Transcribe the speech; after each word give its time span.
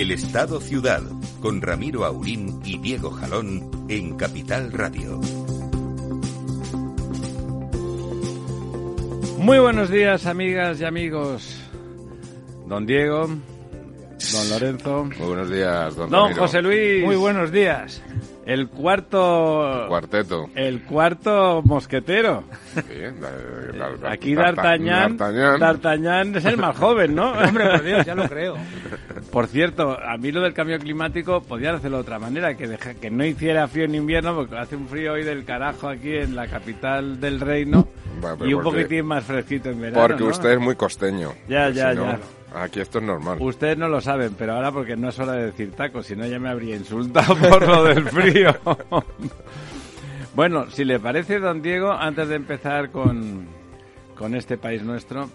El 0.00 0.12
Estado 0.12 0.60
Ciudad, 0.60 1.02
con 1.42 1.60
Ramiro 1.60 2.06
Aurín 2.06 2.58
y 2.64 2.78
Diego 2.78 3.10
Jalón 3.10 3.70
en 3.90 4.16
Capital 4.16 4.72
Radio. 4.72 5.20
Muy 9.38 9.58
buenos 9.58 9.90
días, 9.90 10.24
amigas 10.24 10.80
y 10.80 10.84
amigos. 10.86 11.60
Don 12.66 12.86
Diego, 12.86 13.26
don 13.26 14.48
Lorenzo. 14.50 15.04
Muy 15.04 15.26
buenos 15.26 15.50
días, 15.50 15.94
don 15.96 16.08
Don 16.08 16.22
Ramiro. 16.28 16.42
José 16.42 16.62
Luis. 16.62 17.04
Muy 17.04 17.16
buenos 17.16 17.52
días. 17.52 18.02
El 18.46 18.68
cuarto... 18.68 19.84
Cuarteto. 19.86 20.46
El 20.54 20.82
cuarto 20.82 21.62
mosquetero. 21.62 22.44
Sí, 22.74 22.80
la- 23.20 23.76
la- 23.90 23.96
la- 23.96 24.10
Aquí 24.12 24.34
D'Arta- 24.34 24.62
D'Artagnan, 24.62 25.16
D'Artagnan. 25.16 25.60
D'Artagnan 25.60 26.36
es 26.36 26.44
el 26.46 26.56
más 26.56 26.76
joven, 26.76 27.14
¿no? 27.14 27.32
Hombre, 27.32 27.68
por 27.70 27.82
Dios, 27.84 28.06
ya 28.06 28.14
lo 28.14 28.28
creo. 28.28 28.56
Por 29.32 29.46
cierto, 29.46 29.96
a 30.02 30.16
mí 30.16 30.32
lo 30.32 30.40
del 30.40 30.52
cambio 30.54 30.78
climático 30.80 31.40
podían 31.42 31.76
hacerlo 31.76 31.98
de 31.98 32.02
otra 32.02 32.18
manera, 32.18 32.56
que, 32.56 32.66
deja- 32.66 32.94
que 32.94 33.10
no 33.10 33.24
hiciera 33.24 33.68
frío 33.68 33.84
en 33.84 33.94
invierno, 33.94 34.34
porque 34.34 34.56
hace 34.58 34.74
un 34.74 34.88
frío 34.88 35.12
hoy 35.12 35.22
del 35.22 35.44
carajo 35.44 35.88
aquí 35.88 36.16
en 36.16 36.34
la 36.34 36.48
capital 36.48 37.20
del 37.20 37.38
reino 37.40 37.86
Bueno, 38.20 38.44
y 38.44 38.54
un 38.54 38.62
porque- 38.64 38.82
poquitín 38.82 39.06
más 39.06 39.24
fresquito 39.24 39.70
en 39.70 39.80
verano. 39.80 40.06
Porque 40.08 40.24
¿no? 40.24 40.30
usted 40.30 40.50
es 40.50 40.58
muy 40.58 40.74
costeño. 40.74 41.32
Ya, 41.48 41.70
ya, 41.70 41.92
si 41.92 41.96
no, 41.98 42.04
ya. 42.06 42.18
Aquí 42.52 42.80
esto 42.80 42.98
es 42.98 43.04
normal. 43.04 43.38
Ustedes 43.40 43.78
no 43.78 43.88
lo 43.88 44.00
saben, 44.00 44.34
pero 44.36 44.54
ahora 44.54 44.72
porque 44.72 44.96
no 44.96 45.10
es 45.10 45.18
hora 45.20 45.34
de 45.34 45.46
decir 45.46 45.70
tacos, 45.72 46.06
si 46.06 46.16
no 46.16 46.26
ya 46.26 46.40
me 46.40 46.48
habría 46.48 46.74
insultado 46.74 47.36
por 47.48 47.64
lo 47.66 47.84
del 47.84 48.02
frío. 48.08 48.52
bueno, 50.34 50.68
si 50.70 50.84
le 50.84 50.98
parece, 50.98 51.38
don 51.38 51.62
Diego, 51.62 51.92
antes 51.92 52.28
de 52.28 52.34
empezar 52.34 52.90
con, 52.90 53.46
con 54.16 54.34
este 54.34 54.58
país 54.58 54.82
nuestro, 54.82 55.30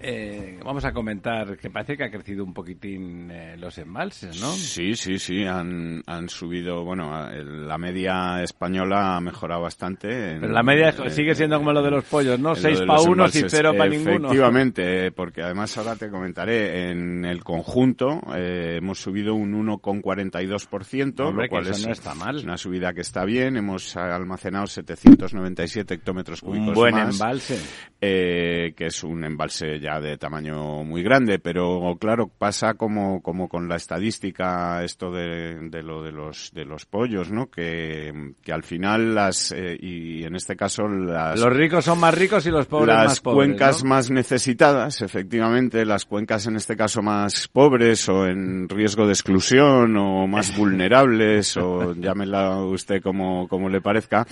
eh, 0.00 0.58
vamos 0.64 0.84
a 0.84 0.92
comentar 0.92 1.56
que 1.58 1.70
parece 1.70 1.96
que 1.96 2.04
ha 2.04 2.10
crecido 2.10 2.44
un 2.44 2.52
poquitín 2.54 3.30
eh, 3.30 3.56
los 3.58 3.76
embalses, 3.78 4.40
¿no? 4.40 4.50
Sí, 4.52 4.94
sí, 4.96 5.18
sí, 5.18 5.44
han, 5.44 6.02
han 6.06 6.28
subido, 6.28 6.84
bueno, 6.84 7.28
la 7.30 7.78
media 7.78 8.42
española 8.42 9.16
ha 9.16 9.20
mejorado 9.20 9.62
bastante. 9.62 10.32
en- 10.32 10.40
Pero 10.40 10.52
la 10.52 10.62
media 10.62 10.92
sigue 11.10 11.34
siendo 11.34 11.58
como 11.58 11.72
lo 11.72 11.82
de 11.82 11.90
los 11.90 12.04
pollos, 12.04 12.38
¿no? 12.38 12.50
en 12.50 12.54
lo 12.56 12.60
Seis 12.60 12.80
de 12.80 12.86
para 12.86 12.98
los 12.98 13.06
unos 13.08 13.34
y 13.34 13.38
embalses. 13.38 13.52
cero 13.58 13.72
para 13.76 13.90
ninguno. 13.90 14.14
Efectivamente, 14.28 15.06
eh, 15.06 15.12
porque 15.12 15.42
además 15.42 15.76
ahora 15.78 15.96
te 15.96 16.10
comentaré, 16.10 16.90
en 16.90 17.24
el 17.24 17.44
conjunto 17.44 18.20
hemos 18.34 18.98
subido 19.00 19.34
un 19.34 19.52
1,42%, 19.54 21.20
Hombre, 21.28 21.44
lo 21.46 21.50
cual 21.50 21.62
eso 21.64 21.72
es, 21.72 21.86
no 21.86 21.92
está 21.92 22.14
mal. 22.14 22.36
una 22.42 22.56
subida 22.56 22.92
que 22.92 23.00
está 23.02 23.24
bien. 23.24 23.56
Hemos 23.56 23.96
almacenado 23.96 24.66
797 24.66 25.94
hectómetros 25.94 26.40
cúbicos 26.40 26.68
Un 26.68 26.74
buen 26.74 26.94
más 26.94 27.14
embalse. 27.14 27.58
eh, 28.00 28.72
que 28.76 28.86
es 28.86 29.02
un 29.04 29.24
embalse 29.24 29.78
ya 29.80 29.89
de 29.98 30.18
tamaño 30.18 30.84
muy 30.84 31.02
grande, 31.02 31.38
pero 31.38 31.96
claro, 31.98 32.28
pasa 32.28 32.74
como, 32.74 33.22
como 33.22 33.48
con 33.48 33.68
la 33.68 33.76
estadística 33.76 34.84
esto 34.84 35.10
de, 35.10 35.70
de 35.70 35.82
lo 35.82 36.02
de 36.02 36.12
los, 36.12 36.52
de 36.52 36.64
los 36.64 36.84
pollos, 36.84 37.32
¿no? 37.32 37.50
Que, 37.50 38.34
que 38.42 38.52
al 38.52 38.62
final 38.62 39.14
las, 39.14 39.52
eh, 39.52 39.76
y 39.80 40.24
en 40.24 40.36
este 40.36 40.54
caso 40.54 40.86
las, 40.86 41.40
Los 41.40 41.52
ricos 41.52 41.84
son 41.84 41.98
más 41.98 42.14
ricos 42.14 42.46
y 42.46 42.50
los 42.50 42.66
pobres 42.66 42.94
las 42.94 43.06
más 43.06 43.20
pobres. 43.20 43.36
cuencas 43.36 43.82
¿no? 43.82 43.90
más 43.90 44.10
necesitadas, 44.10 45.02
efectivamente, 45.02 45.84
las 45.84 46.04
cuencas 46.04 46.46
en 46.46 46.56
este 46.56 46.76
caso 46.76 47.02
más 47.02 47.48
pobres 47.48 48.08
o 48.08 48.26
en 48.26 48.68
riesgo 48.68 49.06
de 49.06 49.12
exclusión 49.12 49.96
o 49.96 50.26
más 50.26 50.54
vulnerables 50.56 51.56
o 51.56 51.94
llámela 51.94 52.58
usted 52.64 53.02
como, 53.02 53.48
como 53.48 53.68
le 53.68 53.80
parezca, 53.80 54.26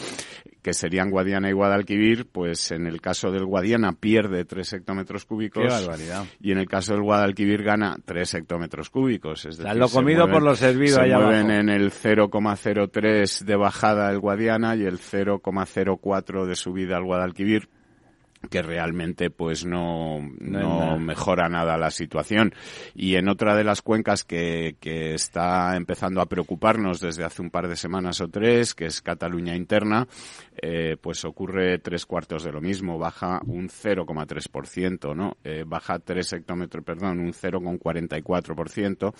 que 0.63 0.73
serían 0.73 1.11
Guadiana 1.11 1.49
y 1.49 1.53
Guadalquivir, 1.53 2.27
pues 2.31 2.71
en 2.73 2.87
el 2.87 3.01
caso 3.01 3.31
del 3.31 3.45
Guadiana 3.47 3.93
pierde 3.93 4.45
3 4.45 4.73
hectómetros 4.75 5.25
cúbicos 5.25 5.63
Qué 5.65 5.69
barbaridad. 5.71 6.25
y 6.41 6.53
en 6.53 6.59
el 6.59 6.67
caso 6.69 6.93
del 6.95 7.03
Guadalquivir 7.03 7.63
gana 7.63 7.97
3 8.05 8.35
hectómetros 8.35 8.91
cúbicos. 8.91 9.45
Es 9.47 9.57
decir, 9.59 9.77
lo 9.77 9.89
se 9.89 9.95
comido 9.95 10.27
mueven- 10.27 10.33
por 10.33 10.43
lo 10.43 10.57
servido 10.57 10.97
se 10.97 11.03
ahí 11.03 11.11
mueven 11.13 11.47
abajo. 11.51 11.61
en 11.61 11.69
el 11.69 11.91
0,03 11.93 13.45
de 13.45 13.57
bajada 13.57 14.11
el 14.11 14.19
Guadiana 14.19 14.77
y 14.77 14.83
el 14.85 14.99
0,04 14.99 16.47
de 16.47 16.55
subida 16.57 16.97
al 16.97 17.05
Guadalquivir 17.05 17.69
que 18.51 18.63
realmente 18.63 19.31
pues 19.31 19.65
no, 19.67 20.21
No 20.41 20.99
mejora 20.99 21.49
nada 21.49 21.77
la 21.77 21.91
situación. 21.91 22.55
Y 22.95 23.17
en 23.17 23.29
otra 23.29 23.57
de 23.57 23.65
las 23.65 23.83
cuencas 23.83 24.25
que, 24.25 24.77
que 24.81 25.15
está 25.15 25.77
empezando 25.77 26.21
a 26.21 26.27
preocuparnos 26.27 27.01
desde 27.01 27.25
hace 27.25 27.43
un 27.43 27.51
par 27.51 27.69
de 27.69 27.77
semanas 27.77 28.21
o 28.21 28.29
tres, 28.29 28.75
que 28.75 28.87
es 28.87 29.03
Cataluña 29.03 29.57
interna, 29.57 30.07
eh, 30.61 30.97
pues 31.01 31.25
ocurre 31.25 31.79
tres 31.79 32.07
cuartos 32.07 32.45
de 32.45 32.53
lo 32.53 32.61
mismo, 32.61 32.99
baja 32.99 33.41
un 33.47 33.69
0,3%, 33.69 35.15
¿no? 35.15 35.37
Eh, 35.45 35.65
baja 35.67 35.99
tres 35.99 36.33
hectómetros, 36.33 36.85
perdón, 36.85 37.21
un 37.21 37.33
0,44%, 37.33 39.15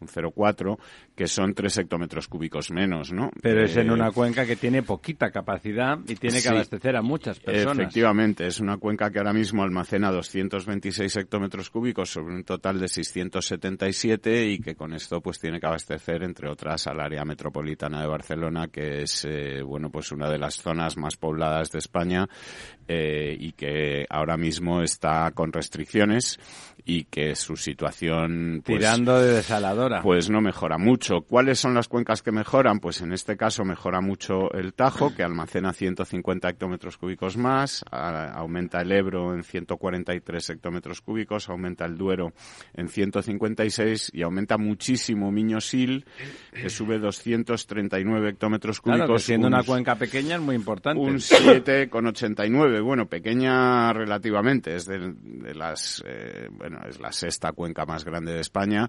un 0.00 0.08
0,4, 0.08 0.78
que 1.14 1.26
son 1.26 1.54
tres 1.54 1.78
hectómetros 1.78 2.28
cúbicos 2.28 2.70
menos, 2.70 3.12
¿no? 3.12 3.30
Pero 3.42 3.64
es 3.64 3.76
en 3.76 3.88
Eh, 3.88 3.92
una 3.92 4.10
cuenca 4.12 4.44
que 4.46 4.56
tiene 4.56 4.82
poquita 4.82 5.30
capacidad 5.30 5.98
y 6.06 6.14
tiene 6.16 6.36
que 6.36 6.42
Sí. 6.42 6.48
abastecer 6.48 6.96
a 6.96 7.02
muchas 7.02 7.38
personas. 7.40 7.78
Efectivamente, 7.78 8.46
es 8.46 8.55
una 8.60 8.76
cuenca 8.78 9.10
que 9.10 9.18
ahora 9.18 9.32
mismo 9.32 9.62
almacena 9.62 10.10
226 10.10 11.16
hectómetros 11.16 11.70
cúbicos 11.70 12.10
sobre 12.10 12.34
un 12.34 12.44
total 12.44 12.78
de 12.80 12.88
677 12.88 14.46
y 14.46 14.58
que 14.60 14.74
con 14.74 14.92
esto 14.92 15.20
pues 15.20 15.38
tiene 15.38 15.60
que 15.60 15.66
abastecer 15.66 16.22
entre 16.22 16.48
otras 16.50 16.86
al 16.86 17.00
área 17.00 17.24
metropolitana 17.24 18.00
de 18.00 18.06
Barcelona 18.06 18.68
que 18.68 19.02
es 19.02 19.24
eh, 19.28 19.62
bueno 19.62 19.90
pues 19.90 20.12
una 20.12 20.28
de 20.30 20.38
las 20.38 20.56
zonas 20.56 20.96
más 20.96 21.16
pobladas 21.16 21.70
de 21.70 21.78
España 21.78 22.28
eh, 22.88 23.36
y 23.38 23.52
que 23.52 24.06
ahora 24.08 24.36
mismo 24.36 24.82
está 24.82 25.30
con 25.32 25.52
restricciones 25.52 26.38
y 26.84 27.04
que 27.04 27.34
su 27.34 27.56
situación 27.56 28.62
pues, 28.64 28.78
Tirando 28.78 29.18
de 29.20 29.32
desaladora. 29.34 30.02
pues 30.02 30.30
no 30.30 30.40
mejora 30.40 30.78
mucho. 30.78 31.22
¿Cuáles 31.22 31.58
son 31.58 31.74
las 31.74 31.88
cuencas 31.88 32.22
que 32.22 32.30
mejoran? 32.30 32.78
Pues 32.78 33.00
en 33.00 33.12
este 33.12 33.36
caso 33.36 33.64
mejora 33.64 34.00
mucho 34.00 34.52
el 34.52 34.72
Tajo, 34.72 35.12
que 35.12 35.24
almacena 35.24 35.72
150 35.72 36.48
hectómetros 36.48 36.96
cúbicos 36.96 37.36
más, 37.36 37.84
a- 37.90 38.40
aumenta 38.46 38.80
el 38.80 38.92
Ebro 38.92 39.34
en 39.34 39.42
143 39.42 40.50
hectómetros 40.50 41.00
cúbicos, 41.00 41.48
aumenta 41.48 41.84
el 41.84 41.96
Duero 41.98 42.32
en 42.74 42.88
156 42.88 44.10
y 44.14 44.22
aumenta 44.22 44.56
muchísimo 44.56 45.30
Miño-Sil, 45.32 46.06
que 46.52 46.70
sube 46.70 46.98
239 46.98 48.30
hectómetros 48.30 48.80
cúbicos. 48.80 48.98
claro, 49.00 49.14
que 49.14 49.18
siendo 49.20 49.48
una 49.48 49.60
un- 49.60 49.66
cuenca 49.66 49.96
pequeña 49.96 50.36
es 50.36 50.40
muy 50.40 50.54
importante. 50.54 51.00
un 51.00 51.16
7,89. 51.20 52.80
Bueno, 52.82 53.06
pequeña 53.06 53.92
relativamente. 53.92 54.74
Es 54.76 54.86
de, 54.86 55.12
de 55.20 55.54
las, 55.54 56.02
eh, 56.06 56.48
bueno, 56.50 56.78
es 56.88 57.00
la 57.00 57.12
sexta 57.12 57.52
cuenca 57.52 57.84
más 57.84 58.04
grande 58.04 58.32
de 58.32 58.40
España, 58.40 58.88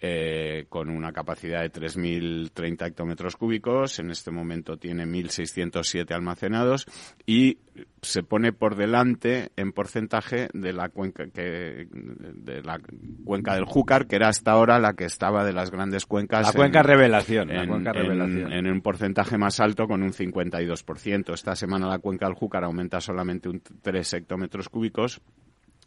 eh, 0.00 0.66
con 0.68 0.90
una 0.90 1.12
capacidad 1.12 1.62
de 1.62 1.72
3.030 1.72 2.86
hectómetros 2.86 3.36
cúbicos. 3.36 3.98
En 3.98 4.10
este 4.10 4.30
momento 4.30 4.76
tiene 4.76 5.06
1.607 5.06 6.12
almacenados 6.12 6.86
y 7.24 7.58
se 8.02 8.22
pone 8.22 8.52
por 8.52 8.76
delante 8.76 9.50
en 9.56 9.72
porcentaje 9.72 10.48
de 10.52 10.72
la 10.72 10.88
cuenca 10.90 11.26
que 11.28 11.88
de 11.90 12.62
la 12.62 12.78
cuenca 13.24 13.54
del 13.54 13.64
Júcar, 13.64 14.06
que 14.06 14.16
era 14.16 14.28
hasta 14.28 14.52
ahora 14.52 14.78
la 14.78 14.94
que 14.94 15.04
estaba 15.04 15.44
de 15.44 15.52
las 15.52 15.70
grandes 15.70 16.06
cuencas. 16.06 16.42
la 16.42 16.50
en- 16.50 16.56
cuenca 16.56 16.82
revelación. 16.82 17.48
la 17.48 17.62
en, 17.64 17.68
cuenca 17.68 17.90
en- 17.90 17.96
revelación. 17.96 18.52
en 18.52 18.66
un 18.70 18.80
porcentaje 18.82 19.38
más 19.38 19.60
alto 19.60 19.86
con 19.88 20.02
un 20.02 20.12
52%. 20.12 21.32
Esta 21.34 21.56
semana 21.56 21.88
la 21.88 21.98
cuenca 21.98 22.26
del 22.26 22.34
Júcar 22.34 22.64
aumenta 22.64 23.00
solamente 23.00 23.48
un 23.48 23.60
3 23.82 24.12
hectómetros 24.14 24.68
cúbicos 24.68 25.20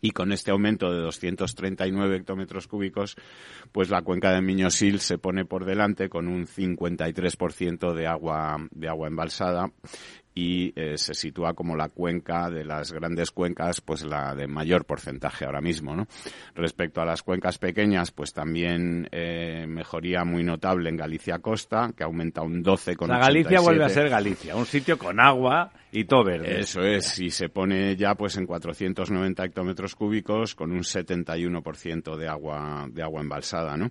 y 0.02 0.12
con 0.12 0.32
este 0.32 0.52
aumento 0.52 0.92
de 0.92 1.02
239 1.02 2.18
hectómetros 2.18 2.68
cúbicos, 2.68 3.16
pues 3.72 3.90
la 3.90 4.02
cuenca 4.02 4.32
de 4.32 4.42
Miñosil 4.42 5.00
se 5.00 5.18
pone 5.18 5.46
por 5.46 5.66
delante 5.66 6.10
con 6.10 6.28
un 6.28 6.46
53% 6.46 7.94
de 7.94 8.08
agua, 8.08 8.58
de 8.72 8.88
agua 8.88 9.08
embalsada 9.08 9.72
y 10.40 10.72
eh, 10.76 10.98
se 10.98 11.14
sitúa 11.14 11.54
como 11.54 11.76
la 11.76 11.90
cuenca 11.90 12.50
de 12.50 12.64
las 12.64 12.94
grandes 12.94 13.32
cuencas, 13.32 13.82
pues 13.82 14.06
la 14.06 14.34
de 14.36 14.48
mayor 14.48 14.86
porcentaje 14.86 15.44
ahora 15.44 15.60
mismo, 15.60 15.96
¿no? 15.96 16.08
Respecto 16.56 17.02
a 17.02 17.06
las 17.06 17.24
cuencas 17.24 17.58
pequeñas, 17.58 18.12
pues 18.12 18.32
también 18.32 19.10
eh, 19.12 19.66
mejoría 19.68 20.24
muy 20.24 20.44
notable 20.44 20.90
en 20.90 20.96
Galicia 20.96 21.40
Costa, 21.40 21.92
que 21.96 22.06
aumenta 22.06 22.42
un 22.42 22.64
12,87. 22.64 23.08
La 23.08 23.20
Galicia 23.20 23.60
vuelve 23.60 23.84
a 23.84 23.90
ser 23.90 24.10
Galicia, 24.10 24.56
un 24.56 24.66
sitio 24.66 24.98
con 24.98 25.20
agua 25.20 25.72
y 25.92 26.06
todo 26.06 26.24
verde. 26.24 26.60
Eso 26.60 26.82
es, 26.82 27.20
y 27.20 27.32
se 27.32 27.50
pone 27.50 27.96
ya 27.96 28.16
pues 28.16 28.38
en 28.38 28.46
490 28.46 29.44
hectómetros 29.44 29.96
cúbicos 29.96 30.56
con 30.56 30.72
un 30.72 30.84
71% 30.84 32.16
de 32.16 32.28
agua 32.28 32.88
de 32.90 33.04
agua 33.04 33.22
embalsada, 33.22 33.76
¿no? 33.76 33.90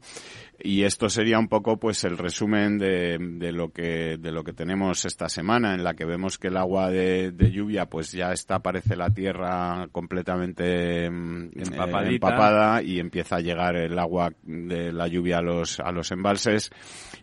Y 0.61 0.85
esto 0.85 1.09
sería 1.09 1.39
un 1.39 1.49
poco 1.49 1.79
pues 1.79 2.05
el 2.05 2.17
resumen 2.17 2.79
de, 2.79 3.19
de 3.19 3.53
lo 3.53 3.71
que 3.71 4.17
de 4.19 4.33
lo 4.33 4.45
que 4.45 4.53
tenemos 4.53 5.05
esta 5.05 5.29
semana 5.29 5.75
en 5.75 5.85
la 5.85 5.95
que 5.95 6.05
vemos 6.05 6.38
que 6.39 6.49
el 6.49 6.57
agua 6.57 6.91
de, 6.91 7.33
de 7.33 7.51
lluvia 7.51 7.87
pues 7.87 8.13
ya 8.13 8.33
está 8.33 8.61
parece 8.61 8.97
la 8.97 9.11
tierra 9.11 9.89
completamente 9.93 11.11
mm, 11.11 11.51
Empapadita. 11.57 12.15
empapada 12.15 12.83
y 12.83 13.01
empieza 13.01 13.37
a 13.37 13.41
llegar 13.41 13.77
el 13.77 13.99
agua 13.99 14.33
de 14.43 14.93
la 14.93 15.09
lluvia 15.09 15.39
a 15.39 15.43
los 15.43 15.81
a 15.81 15.91
los 15.93 16.11
embalses 16.13 16.71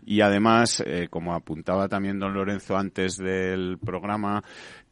y 0.04 0.20
además 0.20 0.82
eh, 0.86 1.08
como 1.10 1.34
apuntaba 1.34 1.88
también 1.88 2.18
don 2.18 2.34
Lorenzo 2.34 2.76
antes 2.76 3.16
del 3.16 3.78
programa 3.78 4.42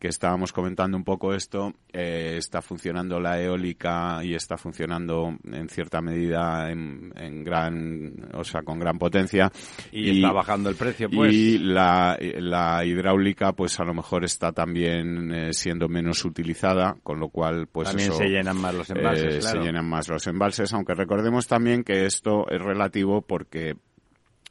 que 0.05 0.11
estábamos 0.11 0.53
comentando 0.53 0.99
un 0.99 1.03
poco 1.03 1.33
esto, 1.33 1.73
eh, 1.91 2.35
está 2.37 2.61
funcionando 2.61 3.19
la 3.19 3.41
eólica 3.41 4.23
y 4.23 4.35
está 4.35 4.59
funcionando 4.59 5.35
en 5.51 5.67
cierta 5.71 6.03
medida 6.03 6.71
en, 6.71 7.11
en 7.17 7.43
gran, 7.43 8.13
o 8.35 8.45
sea, 8.45 8.61
con 8.61 8.79
gran 8.79 8.99
potencia. 8.99 9.51
Y, 9.93 10.17
está 10.17 10.31
bajando 10.31 10.69
el 10.69 10.77
precio, 10.77 11.09
pues. 11.09 11.33
Y 11.33 11.57
la, 11.57 12.19
la 12.21 12.85
hidráulica, 12.85 13.53
pues 13.53 13.81
a 13.81 13.85
lo 13.85 13.95
mejor 13.95 14.27
está 14.27 14.53
también 14.53 15.33
eh, 15.33 15.55
siendo 15.55 15.89
menos 15.89 16.23
utilizada, 16.27 16.99
con 17.03 17.19
lo 17.19 17.31
cual, 17.31 17.67
pues 17.67 17.89
También 17.89 18.11
eso, 18.11 18.19
se 18.19 18.29
llenan 18.29 18.59
más 18.59 18.75
los 18.75 18.91
embalses, 18.91 19.37
eh, 19.37 19.39
claro. 19.39 19.63
Se 19.63 19.67
llenan 19.67 19.89
más 19.89 20.07
los 20.07 20.27
embalses, 20.27 20.71
aunque 20.75 20.93
recordemos 20.93 21.47
también 21.47 21.83
que 21.83 22.05
esto 22.05 22.47
es 22.51 22.61
relativo 22.61 23.23
porque 23.23 23.77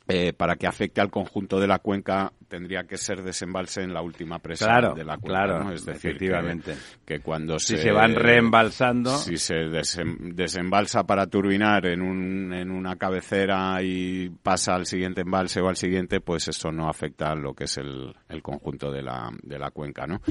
eh, 0.08 0.34
para 0.34 0.56
que 0.58 0.68
afecte 0.68 1.00
al 1.00 1.10
conjunto 1.10 1.60
de 1.60 1.68
la 1.68 1.80
cuenca 1.80 2.34
tendría 2.50 2.84
que 2.84 2.98
ser 2.98 3.24
desembalse 3.24 3.82
en 3.82 3.94
la 3.94 4.02
última 4.02 4.38
presa 4.40 4.66
Claro, 4.66 4.94
de 4.94 5.04
la 5.06 5.18
cuenca, 5.18 5.28
claro, 5.46 5.64
¿no? 5.64 5.72
Es 5.72 5.86
decir, 5.86 6.12
efectivamente. 6.12 6.76
Que, 7.06 7.16
que 7.16 7.20
cuando 7.22 7.58
Si 7.58 7.78
se, 7.78 7.84
se 7.84 7.92
van 7.92 8.14
reembalsando. 8.14 9.18
si 9.18 9.38
se 9.38 9.56
desem- 9.70 10.34
desembalsa 10.34 11.04
para 11.06 11.26
turbinar 11.28 11.86
en, 11.88 12.02
un, 12.02 12.54
en 12.54 12.70
una 12.70 12.96
cabecera 12.98 13.82
y 13.82 14.30
pasa 14.30 14.76
al 14.76 14.86
siguiente 14.86 15.22
embalse 15.22 15.62
o 15.62 15.70
al 15.70 15.78
siguiente, 15.78 16.20
pues 16.22 16.48
eso 16.50 16.72
no 16.72 16.90
afecta 16.90 17.32
a 17.32 17.36
lo 17.36 17.54
que 17.54 17.64
es 17.64 17.78
el, 17.78 18.14
el 18.30 18.42
conjunto 18.44 18.92
de 18.92 19.02
la, 19.02 19.32
de 19.42 19.58
la 19.58 19.72
cuenca, 19.72 20.06
¿no? 20.06 20.22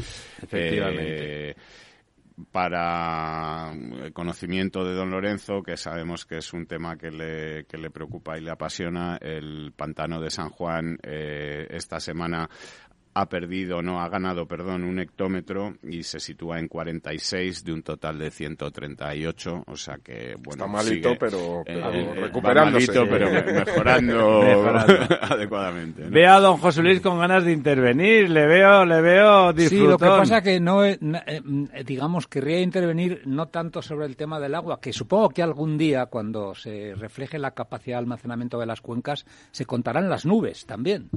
Efectivamente. 0.43 1.51
Eh, 1.51 1.57
para 2.51 3.73
el 3.73 4.13
conocimiento 4.13 4.85
de 4.85 4.95
don 4.95 5.11
Lorenzo, 5.11 5.63
que 5.63 5.77
sabemos 5.77 6.25
que 6.25 6.39
es 6.39 6.53
un 6.53 6.67
tema 6.67 6.97
que 6.97 7.11
le, 7.11 7.65
que 7.65 7.79
le 7.79 7.91
preocupa 7.91 8.39
y 8.39 8.41
le 8.41 8.51
apasiona, 8.51 9.19
el 9.21 9.73
pantano 9.77 10.21
de 10.21 10.31
San 10.31 10.51
Juan 10.51 10.99
eh, 11.03 11.67
esta 11.71 12.01
semana 12.01 12.49
ha 13.15 13.29
perdido, 13.29 13.83
no, 13.83 14.01
ha 14.01 14.09
ganado, 14.09 14.47
perdón, 14.47 14.85
un 14.85 14.99
hectómetro 14.99 15.75
y 15.83 16.03
se 16.03 16.19
sitúa 16.19 16.59
en 16.59 16.69
46 16.69 17.65
de 17.65 17.73
un 17.73 17.83
total 17.83 18.19
de 18.19 18.31
138, 18.31 19.65
o 19.67 19.77
sea 19.77 19.99
que, 20.03 20.35
bueno, 20.43 20.65
Está 20.65 20.67
malito, 20.67 21.09
sigue, 21.11 21.19
pero- 21.21 21.61
eh, 21.61 21.63
pero 21.67 21.91
eh, 21.93 22.15
recuperándose. 22.15 22.87
malito, 22.93 23.07
pero 23.11 23.31
me- 23.31 23.53
mejorando, 23.53 24.43
Mejorando. 24.45 24.95
adecuadamente. 25.21 26.03
¿no? 26.05 26.11
Veo 26.11 26.33
a 26.33 26.41
don 26.41 26.57
José 26.59 26.83
Luis 26.83 27.01
con 27.01 27.19
ganas 27.19 27.45
de 27.45 27.53
intervenir, 27.53 28.31
le 28.31 28.47
veo, 28.47 28.85
le 28.87 29.01
veo 29.01 29.51
Sí, 29.53 29.57
disfrutón. 29.59 29.91
lo 29.91 29.99
que 29.99 30.07
pasa 30.07 30.43
que 30.43 30.61
no, 30.61 30.85
eh, 30.85 30.99
eh, 31.27 31.41
mm, 31.45 31.65
digamos, 31.85 32.27
querría 32.29 32.61
intervenir 32.61 33.23
no 33.27 33.49
tanto 33.49 33.83
sobre 33.83 34.07
el 34.07 34.17
tema 34.17 34.41
del 34.41 34.55
agua, 34.55 34.81
que 34.81 34.93
supongo 34.93 35.29
que 35.29 35.43
algún 35.43 35.77
día, 35.77 36.07
cuando 36.07 36.55
se 36.55 36.95
refleje 36.97 37.39
la 37.39 37.51
capacidad 37.53 37.97
de 37.97 38.01
almacenamiento 38.01 38.59
de 38.59 38.67
las 38.67 38.81
cuencas, 38.81 39.27
se 39.51 39.67
contarán 39.67 40.09
las 40.09 40.25
nubes 40.25 40.65
también, 40.67 41.11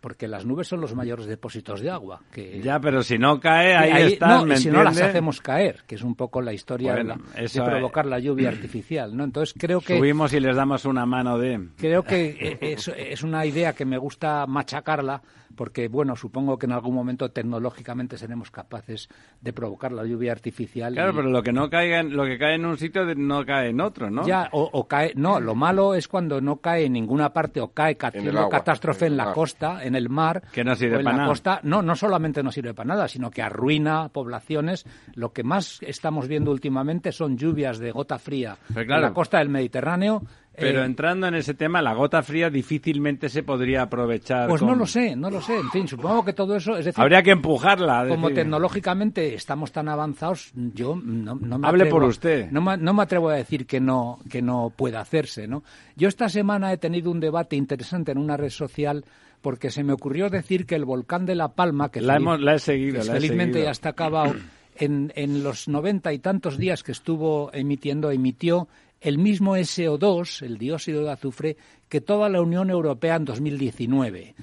porque 0.00 0.26
las 0.28 0.44
nubes 0.46 0.68
son 0.68 0.80
los 0.80 0.94
mayores 0.94 1.26
depósitos 1.26 1.80
de 1.80 1.90
agua. 1.90 2.20
Que 2.32 2.60
Ya, 2.60 2.80
pero 2.80 3.02
si 3.02 3.18
no 3.18 3.38
cae, 3.38 3.74
ahí, 3.76 3.90
Ahí- 3.90 4.12
están, 4.14 4.40
no, 4.40 4.46
¿me 4.46 4.54
y 4.54 4.58
si 4.58 4.70
no 4.70 4.82
las 4.82 5.00
hacemos 5.00 5.40
caer, 5.40 5.82
que 5.86 5.94
es 5.96 6.02
un 6.02 6.14
poco 6.14 6.40
la 6.40 6.52
historia 6.52 6.94
Bueno, 6.94 7.16
de, 7.34 7.42
de 7.48 7.62
provocar 7.62 8.06
la 8.06 8.18
lluvia 8.18 8.48
artificial, 8.48 9.16
¿no? 9.16 9.24
Entonces 9.24 9.54
creo 9.58 9.80
que 9.80 9.98
Subimos 9.98 10.32
y 10.32 10.40
les 10.40 10.56
damos 10.56 10.84
una 10.84 11.06
mano 11.06 11.38
de... 11.38 11.68
Creo 11.76 12.02
que 12.02 12.36
eh, 12.40 12.58
es, 12.60 12.88
es 12.88 13.22
una 13.22 13.44
idea 13.46 13.72
que 13.74 13.84
me 13.84 13.98
gusta 13.98 14.46
machacarla 14.46 15.22
porque, 15.56 15.88
bueno, 15.88 16.16
supongo 16.16 16.58
que 16.58 16.66
en 16.66 16.72
algún 16.72 16.94
momento 16.94 17.30
tecnológicamente 17.30 18.16
seremos 18.16 18.50
capaces 18.50 19.08
de 19.40 19.52
provocar 19.52 19.92
la 19.92 20.04
lluvia 20.04 20.32
artificial. 20.32 20.94
Claro, 20.94 21.12
y- 21.12 21.16
pero 21.16 21.28
lo 21.28 21.42
que 21.42 21.52
no 21.52 21.68
caiga, 21.68 22.00
en- 22.00 22.16
lo 22.16 22.24
que 22.24 22.38
cae 22.38 22.54
en 22.54 22.64
un 22.66 22.76
sitio 22.78 23.04
no 23.14 23.44
cae 23.44 23.70
en 23.70 23.80
otro, 23.80 24.10
¿no? 24.10 24.26
Ya, 24.26 24.48
o, 24.52 24.68
o 24.72 24.86
cae, 24.88 25.12
no, 25.16 25.40
lo 25.40 25.54
malo 25.54 25.94
es 25.94 26.08
cuando 26.08 26.40
no 26.40 26.56
cae 26.56 26.84
en 26.86 26.92
ninguna 26.92 27.32
parte 27.32 27.60
o 27.60 27.68
cae 27.72 27.96
agua, 28.00 28.48
catástrofe 28.48 29.06
en 29.06 29.12
en 29.12 29.16
la 29.18 29.24
mar. 29.26 29.34
costa, 29.34 29.84
en 29.84 29.94
el 29.94 30.08
mar. 30.08 30.42
Que 30.52 30.64
no 30.64 30.74
sirve 30.74 30.96
o 30.96 30.98
en 31.00 31.04
pa' 31.04 31.10
la 31.12 31.16
nada. 31.18 31.28
costa. 31.28 31.60
No, 31.62 31.82
no 31.82 31.94
solamente 31.96 32.42
no 32.42 32.50
sirve 32.52 32.74
para 32.74 32.88
nada, 32.88 33.08
sino 33.08 33.30
que 33.30 33.42
arruina 33.42 34.08
poblaciones. 34.08 34.86
Lo 35.14 35.32
que 35.32 35.42
más 35.42 35.78
estamos 35.82 36.28
viendo 36.28 36.50
últimamente 36.50 37.12
son 37.12 37.36
lluvias 37.36 37.78
de 37.78 37.90
gota 37.90 38.18
fría 38.18 38.56
claro. 38.72 38.94
en 38.94 39.00
la 39.02 39.12
costa 39.12 39.38
del 39.38 39.48
Mediterráneo. 39.48 40.22
Pero 40.56 40.82
eh, 40.82 40.84
entrando 40.84 41.26
en 41.28 41.34
ese 41.36 41.54
tema, 41.54 41.80
la 41.80 41.94
gota 41.94 42.22
fría 42.22 42.50
difícilmente 42.50 43.28
se 43.28 43.42
podría 43.42 43.82
aprovechar. 43.82 44.48
Pues 44.48 44.60
con- 44.60 44.68
no 44.70 44.74
lo 44.74 44.84
sé, 44.86 45.14
no 45.16 45.30
lo 45.30 45.40
sé. 45.40 45.56
En 45.56 45.70
fin, 45.70 45.88
supongo 45.88 46.24
que 46.24 46.32
todo 46.32 46.56
eso, 46.56 46.76
es 46.76 46.84
decir, 46.84 47.00
Habría 47.00 47.22
que 47.22 47.30
empujarla. 47.30 48.06
como 48.08 48.28
decir- 48.28 48.42
tecnológicamente 48.42 49.34
estamos 49.34 49.72
tan 49.72 49.88
avanzados, 49.88 50.50
yo 50.54 50.96
no, 51.02 51.34
no 51.36 51.58
me 51.58 51.66
Hable 51.68 51.84
atrevo- 51.84 51.90
por 51.90 52.04
usted. 52.04 52.50
No, 52.50 52.60
me- 52.60 52.76
no 52.76 52.92
me 52.92 53.02
atrevo 53.02 53.30
a 53.30 53.34
decir 53.36 53.64
que 53.66 53.80
no 53.80 54.18
que 54.28 54.42
no 54.42 54.72
pueda 54.76 55.00
hacerse, 55.00 55.46
¿no? 55.48 55.62
Yo 55.96 56.08
esta 56.08 56.28
semana 56.28 56.72
he 56.72 56.76
tenido 56.78 57.10
un 57.10 57.20
debate 57.20 57.56
interesante 57.56 58.12
en 58.12 58.18
una 58.18 58.36
red 58.36 58.50
social 58.50 59.04
porque 59.40 59.70
se 59.70 59.82
me 59.84 59.92
ocurrió 59.94 60.28
decir 60.28 60.66
que 60.66 60.74
el 60.74 60.84
volcán 60.84 61.24
de 61.24 61.34
La 61.36 61.48
Palma, 61.48 61.90
que 61.90 62.00
La 62.02 62.14
feliz- 62.14 62.22
hemos- 62.22 62.40
la 62.40 62.54
he 62.54 62.58
seguido, 62.58 63.00
que 63.00 63.06
la 63.06 63.12
he 63.12 63.16
felizmente 63.16 63.52
seguido. 63.54 63.64
ya 63.66 63.70
está 63.70 63.88
acabado, 63.90 64.34
en, 64.76 65.12
en 65.14 65.42
los 65.42 65.68
noventa 65.68 66.12
y 66.12 66.18
tantos 66.18 66.58
días 66.58 66.82
que 66.82 66.92
estuvo 66.92 67.50
emitiendo, 67.54 68.10
emitió 68.10 68.68
el 69.00 69.18
mismo 69.18 69.56
SO2, 69.56 70.42
el 70.42 70.58
dióxido 70.58 71.04
de 71.04 71.12
azufre, 71.12 71.56
que 71.88 72.00
toda 72.00 72.28
la 72.28 72.42
Unión 72.42 72.70
Europea 72.70 73.16
en 73.16 73.24
2019. 73.24 74.34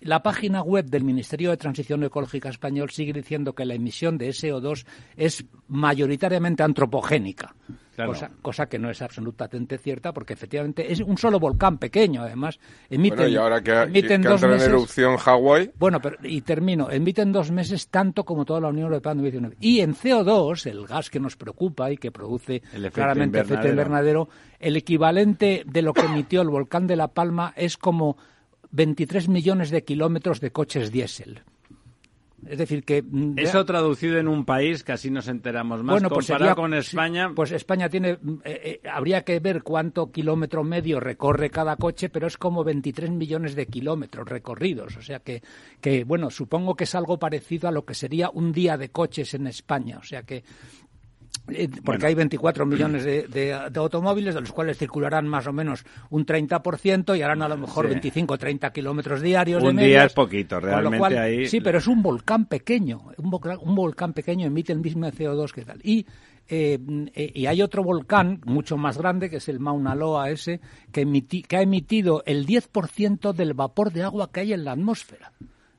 La 0.00 0.22
página 0.22 0.62
web 0.62 0.86
del 0.86 1.02
Ministerio 1.02 1.50
de 1.50 1.56
Transición 1.56 2.04
Ecológica 2.04 2.48
Español 2.48 2.90
sigue 2.90 3.12
diciendo 3.12 3.52
que 3.54 3.64
la 3.64 3.74
emisión 3.74 4.16
de 4.16 4.28
SO2 4.28 4.86
es 5.16 5.44
mayoritariamente 5.66 6.62
antropogénica. 6.62 7.54
Claro. 7.94 8.12
Cosa, 8.12 8.30
cosa 8.40 8.66
que 8.66 8.78
no 8.78 8.88
es 8.88 9.02
absolutamente 9.02 9.76
cierta 9.76 10.14
porque 10.14 10.32
efectivamente 10.32 10.90
es 10.90 11.00
un 11.00 11.18
solo 11.18 11.38
volcán 11.38 11.76
pequeño 11.76 12.22
además 12.22 12.58
emiten, 12.88 13.18
Bueno, 13.18 13.32
y 13.32 13.36
ahora 13.36 13.60
que, 13.60 13.82
emiten 13.82 14.22
que 14.22 14.28
dos 14.28 14.42
en 14.42 14.52
erupción 14.52 15.18
Hawái, 15.18 15.72
bueno, 15.78 16.00
pero, 16.00 16.16
y 16.22 16.40
termino. 16.40 16.90
Emiten 16.90 17.32
dos 17.32 17.50
meses 17.50 17.88
tanto 17.88 18.24
como 18.24 18.46
toda 18.46 18.60
la 18.60 18.68
Unión 18.68 18.86
Europea 18.86 19.12
en 19.12 19.18
2019. 19.18 19.56
Y 19.60 19.80
en 19.80 19.94
CO2, 19.94 20.70
el 20.70 20.86
gas 20.86 21.10
que 21.10 21.20
nos 21.20 21.36
preocupa 21.36 21.90
y 21.90 21.98
que 21.98 22.10
produce 22.10 22.62
El 22.72 22.86
efecto 22.86 22.94
claramente 22.94 23.40
efecto 23.40 23.68
invernadero, 23.68 24.28
el 24.58 24.76
equivalente 24.76 25.62
de 25.66 25.82
lo 25.82 25.92
que 25.92 26.06
emitió 26.06 26.40
el 26.40 26.48
volcán 26.48 26.86
de 26.86 26.96
La 26.96 27.08
Palma 27.08 27.52
es 27.56 27.76
como 27.76 28.16
23 28.72 29.28
millones 29.28 29.70
de 29.70 29.84
kilómetros 29.84 30.40
de 30.40 30.50
coches 30.50 30.90
diésel. 30.90 31.42
Es 32.44 32.58
decir, 32.58 32.82
que... 32.82 33.02
mm, 33.02 33.38
Eso 33.38 33.64
traducido 33.64 34.18
en 34.18 34.26
un 34.26 34.44
país, 34.44 34.82
que 34.82 34.90
así 34.90 35.12
nos 35.12 35.28
enteramos 35.28 35.84
más. 35.84 35.92
bueno, 35.94 36.08
pues 36.08 36.26
Comparado 36.26 36.50
sería- 36.50 36.54
con 36.60 36.74
España, 36.74 37.30
Pues 37.36 37.52
España 37.52 37.88
tiene, 37.88 38.18
mm, 38.20 38.32
eh, 38.44 38.80
eh, 38.82 38.88
habría 38.90 39.22
que 39.22 39.38
ver 39.38 39.62
cuánto 39.62 40.10
kilómetro 40.10 40.64
medio 40.64 40.98
recorre 40.98 41.50
cada 41.50 41.76
coche, 41.76 42.08
pero 42.08 42.26
es 42.26 42.36
como 42.36 42.64
23 42.64 43.10
millones 43.10 43.54
de 43.54 43.66
kilómetros 43.66 44.28
recorridos. 44.28 44.96
O 44.96 45.02
sea 45.02 45.20
que, 45.20 45.40
que, 45.80 46.02
bueno, 46.02 46.30
supongo 46.30 46.74
que 46.74 46.82
es 46.82 46.94
algo 46.96 47.16
parecido 47.16 47.68
a 47.68 47.72
lo 47.72 47.84
que 47.84 47.94
sería 47.94 48.28
un 48.30 48.50
día 48.50 48.76
de 48.76 48.88
coches 48.88 49.34
en 49.34 49.46
España. 49.46 49.98
O 49.98 50.02
sea 50.04 50.24
que, 50.24 50.42
eh, 51.48 51.68
porque 51.84 52.06
hay 52.06 52.14
24 52.14 52.64
millones 52.66 53.04
de, 53.04 53.26
de- 53.26 53.58
de 53.70 53.80
automóviles, 53.80 54.34
de 54.34 54.40
los 54.40 54.52
cuales 54.52 54.78
circularán 54.78 55.26
más 55.26 55.46
o 55.46 55.52
menos 55.52 55.84
un 56.10 56.24
30% 56.24 57.16
y 57.18 57.22
harán 57.22 57.42
a 57.42 57.48
lo 57.48 57.56
mejor 57.56 57.86
Sí. 57.86 57.90
25 57.92 58.34
o 58.34 58.38
30 58.38 58.72
kilómetros 58.72 59.20
diarios. 59.20 59.62
de 59.62 59.68
Un 59.70 59.76
día 59.76 59.84
medias. 59.86 60.06
es 60.06 60.12
poquito, 60.14 60.60
realmente 60.60 60.98
cual- 60.98 61.18
ahí- 61.18 61.46
Sí, 61.46 61.60
pero 61.60 61.78
es 61.78 61.86
un 61.88 62.02
volcán 62.02 62.46
pequeño. 62.46 63.02
Un 63.18 63.30
volcán, 63.30 63.58
un 63.60 63.74
volcán 63.74 64.12
pequeño 64.12 64.46
emite 64.46 64.72
el 64.72 64.78
mismo 64.80 65.06
CO2 65.10 65.52
que 65.52 65.64
tal. 65.64 65.80
Y, 65.82 66.06
eh, 66.48 66.78
eh, 67.14 67.32
y 67.34 67.46
hay 67.46 67.60
otro 67.62 67.82
volcán 67.82 68.40
mucho 68.44 68.76
más 68.76 68.98
grande, 68.98 69.28
que 69.30 69.36
es 69.36 69.48
el 69.48 69.58
Mauna 69.58 69.94
Loa 69.94 70.30
ese, 70.30 70.60
que, 70.92 71.06
emiti- 71.06 71.44
que 71.46 71.56
ha 71.56 71.62
emitido 71.62 72.22
el 72.26 72.46
10% 72.46 73.32
del 73.32 73.54
vapor 73.54 73.92
de 73.92 74.02
agua 74.04 74.30
que 74.32 74.40
hay 74.40 74.52
en 74.52 74.64
la 74.64 74.72
atmósfera. 74.72 75.32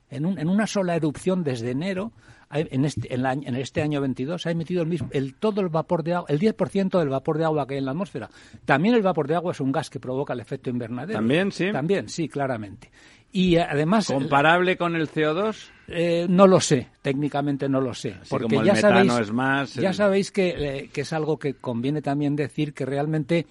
En, 0.09 0.25
un- 0.25 0.37
en 0.37 0.47
una 0.49 0.67
sola 0.67 0.95
erupción 0.95 1.43
desde 1.43 1.71
enero 1.71 2.11
en 2.53 2.85
este, 2.85 3.13
en, 3.13 3.25
en 3.25 3.55
este 3.55 3.81
año 3.81 4.01
22 4.01 4.45
ha 4.45 4.51
emitido 4.51 4.81
el 4.81 4.87
mismo, 4.87 5.09
el, 5.11 5.35
todo 5.35 5.61
el 5.61 5.69
vapor 5.69 6.03
de 6.03 6.13
agua, 6.13 6.27
el 6.29 6.39
10% 6.39 6.99
del 6.99 7.09
vapor 7.09 7.37
de 7.37 7.45
agua 7.45 7.67
que 7.67 7.75
hay 7.75 7.79
en 7.79 7.85
la 7.85 7.91
atmósfera. 7.91 8.29
También 8.65 8.95
el 8.95 9.01
vapor 9.01 9.27
de 9.27 9.35
agua 9.35 9.51
es 9.51 9.59
un 9.59 9.71
gas 9.71 9.89
que 9.89 9.99
provoca 9.99 10.33
el 10.33 10.39
efecto 10.39 10.69
invernadero. 10.69 11.17
También, 11.17 11.51
sí. 11.51 11.71
También, 11.71 12.09
sí, 12.09 12.29
claramente. 12.29 12.91
Y 13.31 13.57
además. 13.57 14.07
¿Comparable 14.07 14.77
con 14.77 14.95
el 14.95 15.09
CO2? 15.09 15.69
Eh, 15.87 16.27
no 16.29 16.47
lo 16.47 16.59
sé, 16.59 16.89
técnicamente 17.01 17.67
no 17.67 17.81
lo 17.81 17.93
sé. 17.93 18.15
porque 18.29 18.63
ya 18.63 18.75
sabéis, 18.75 19.13
es 19.13 19.31
más. 19.31 19.73
Ya 19.73 19.91
sabéis 19.91 20.31
que, 20.31 20.49
eh, 20.49 20.89
que 20.93 21.01
es 21.01 21.11
algo 21.13 21.37
que 21.37 21.55
conviene 21.55 22.01
también 22.01 22.35
decir 22.35 22.73
que 22.73 22.85
realmente 22.85 23.47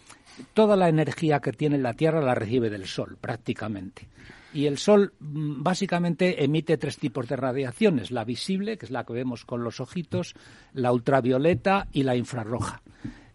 toda 0.55 0.77
la 0.77 0.89
energía 0.89 1.41
que 1.41 1.53
tiene 1.53 1.79
la 1.79 1.95
Tierra 1.95 2.23
la 2.23 2.35
recibe 2.35 2.71
del 2.71 2.87
Sol, 2.87 3.17
prácticamente. 3.21 4.07
Y 4.53 4.67
el 4.67 4.79
Sol 4.79 5.13
mm, 5.19 5.63
básicamente 5.63 6.45
emite 6.45 6.77
tres 6.77 6.99
tipos 6.99 7.29
de 7.29 7.37
radiaciones, 7.37 8.11
la 8.11 8.25
visible, 8.25 8.77
que 8.77 8.87
es 8.87 8.91
la 8.91 9.05
que 9.05 9.13
vemos 9.13 9.45
con 9.45 9.65
los 9.65 9.81
ojitos, 9.81 10.35
la 10.75 10.93
ultravioleta 10.93 11.89
y 11.93 12.03
la 12.03 12.17
infrarroja. 12.17 12.83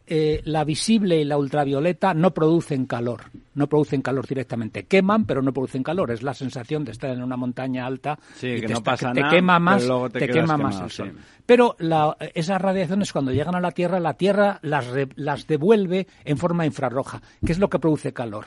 Eh, 0.09 0.41
la 0.45 0.63
visible 0.63 1.19
y 1.19 1.25
la 1.25 1.37
ultravioleta 1.37 2.13
no 2.13 2.33
producen 2.33 2.85
calor, 2.85 3.23
no 3.55 3.67
producen 3.67 4.01
calor 4.01 4.25
directamente, 4.25 4.85
queman 4.85 5.25
pero 5.25 5.41
no 5.41 5.51
producen 5.51 5.83
calor, 5.83 6.11
es 6.11 6.23
la 6.23 6.33
sensación 6.33 6.85
de 6.85 6.93
estar 6.93 7.09
en 7.09 7.21
una 7.21 7.35
montaña 7.35 7.85
alta 7.85 8.17
sí, 8.35 8.47
y 8.47 8.61
que 8.61 8.67
te, 8.67 8.73
no 8.73 8.81
pasa 8.81 9.11
te 9.11 9.19
nada, 9.19 9.33
quema 9.33 9.59
más, 9.59 9.81
pero 9.81 10.09
te, 10.09 10.19
te 10.19 10.29
quema 10.29 10.55
más 10.55 10.79
el 10.79 10.89
sol. 10.91 11.11
sí. 11.13 11.21
Pero 11.45 11.75
la, 11.79 12.15
esas 12.33 12.61
radiaciones 12.61 13.11
cuando 13.11 13.33
llegan 13.33 13.55
a 13.55 13.59
la 13.59 13.71
Tierra, 13.71 13.99
la 13.99 14.13
Tierra 14.13 14.59
las, 14.61 14.87
re, 14.87 15.09
las 15.15 15.45
devuelve 15.45 16.07
en 16.23 16.37
forma 16.37 16.65
infrarroja, 16.65 17.21
que 17.45 17.51
es 17.51 17.59
lo 17.59 17.69
que 17.69 17.79
produce 17.79 18.13
calor 18.13 18.45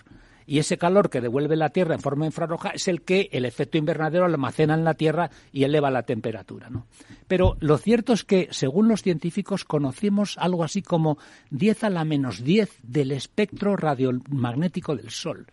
y 0.51 0.59
ese 0.59 0.79
calor 0.79 1.11
que 1.11 1.21
devuelve 1.21 1.55
la 1.55 1.69
Tierra 1.69 1.95
en 1.95 2.01
forma 2.01 2.27
infrarroja 2.27 2.71
es 2.71 2.89
el 2.89 3.03
que 3.03 3.29
el 3.31 3.45
efecto 3.45 3.79
invernadero 3.79 4.25
almacena 4.25 4.75
en 4.75 4.83
la 4.83 4.95
Tierra 4.95 5.31
y 5.53 5.63
eleva 5.63 5.93
la 5.93 6.03
temperatura. 6.03 6.69
¿no? 6.69 6.89
Pero 7.29 7.57
lo 7.61 7.79
cierto 7.79 8.13
es 8.13 8.25
que, 8.25 8.49
según 8.51 8.89
los 8.89 9.03
científicos, 9.03 9.65
conocemos 9.65 10.37
algo 10.39 10.65
así 10.65 10.83
como 10.83 11.19
10 11.51 11.85
a 11.85 11.91
la 11.91 12.05
menos 12.05 12.43
10 12.43 12.81
del 12.83 13.13
espectro 13.13 13.77
radiomagnético 13.77 14.97
del 14.97 15.11
Sol. 15.11 15.47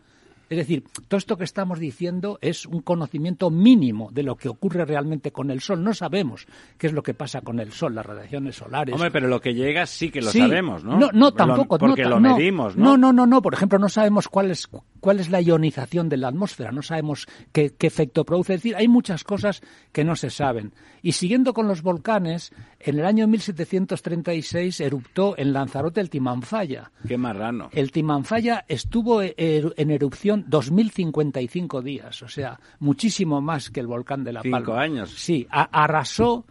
Es 0.49 0.57
decir, 0.57 0.83
todo 1.07 1.17
esto 1.17 1.37
que 1.37 1.43
estamos 1.43 1.79
diciendo 1.79 2.37
es 2.41 2.65
un 2.65 2.81
conocimiento 2.81 3.49
mínimo 3.49 4.09
de 4.13 4.23
lo 4.23 4.35
que 4.35 4.49
ocurre 4.49 4.85
realmente 4.85 5.31
con 5.31 5.51
el 5.51 5.59
Sol. 5.61 5.83
No 5.83 5.93
sabemos 5.93 6.47
qué 6.77 6.87
es 6.87 6.93
lo 6.93 7.03
que 7.03 7.13
pasa 7.13 7.41
con 7.41 7.59
el 7.59 7.71
Sol, 7.71 7.95
las 7.95 8.05
radiaciones 8.05 8.55
solares. 8.55 8.93
Hombre, 8.95 9.11
pero 9.11 9.27
lo 9.27 9.41
que 9.41 9.53
llega 9.53 9.85
sí 9.85 10.09
que 10.09 10.21
lo 10.21 10.31
Sí. 10.31 10.39
sabemos, 10.39 10.83
¿no? 10.83 10.97
No, 10.97 11.09
no, 11.13 11.33
tampoco. 11.33 11.77
Porque 11.77 12.03
no, 12.03 12.11
lo 12.11 12.19
medimos, 12.19 12.75
¿no? 12.77 12.91
No, 12.91 12.97
no, 12.97 13.13
no, 13.13 13.25
no. 13.27 13.41
Por 13.41 13.53
ejemplo, 13.53 13.77
no 13.79 13.89
sabemos 13.89 14.27
cuál 14.29 14.51
es, 14.51 14.67
cuál 14.99 15.19
es 15.19 15.29
la 15.29 15.41
ionización 15.41 16.09
de 16.09 16.17
la 16.17 16.27
atmósfera, 16.29 16.71
no 16.71 16.81
sabemos 16.81 17.27
qué, 17.51 17.73
qué 17.77 17.87
efecto 17.87 18.25
produce. 18.25 18.53
Es 18.55 18.59
decir, 18.61 18.75
hay 18.75 18.87
muchas 18.87 19.23
cosas 19.23 19.61
que 19.91 20.03
no 20.03 20.15
se 20.15 20.29
saben. 20.29 20.73
Y 21.01 21.13
siguiendo 21.13 21.53
con 21.53 21.67
los 21.67 21.81
volcanes, 21.81 22.51
en 22.79 22.99
el 22.99 23.05
año 23.05 23.27
1736 23.27 24.79
eruptó 24.81 25.35
en 25.37 25.53
Lanzarote 25.53 26.01
el 26.01 26.09
Timanfaya. 26.09 26.91
Qué 27.07 27.17
marrano. 27.17 27.69
El 27.71 27.91
Timanfaya 27.91 28.65
estuvo 28.67 29.21
e- 29.21 29.35
er- 29.37 29.73
en 29.77 29.91
erupción 29.91 30.45
2055 30.47 31.81
días, 31.81 32.21
o 32.21 32.27
sea, 32.27 32.59
muchísimo 32.79 33.41
más 33.41 33.69
que 33.69 33.79
el 33.79 33.87
volcán 33.87 34.23
de 34.23 34.33
La 34.33 34.41
Cinco 34.41 34.57
Palma. 34.65 34.81
años. 34.81 35.11
Sí, 35.15 35.47
arrasó 35.49 36.45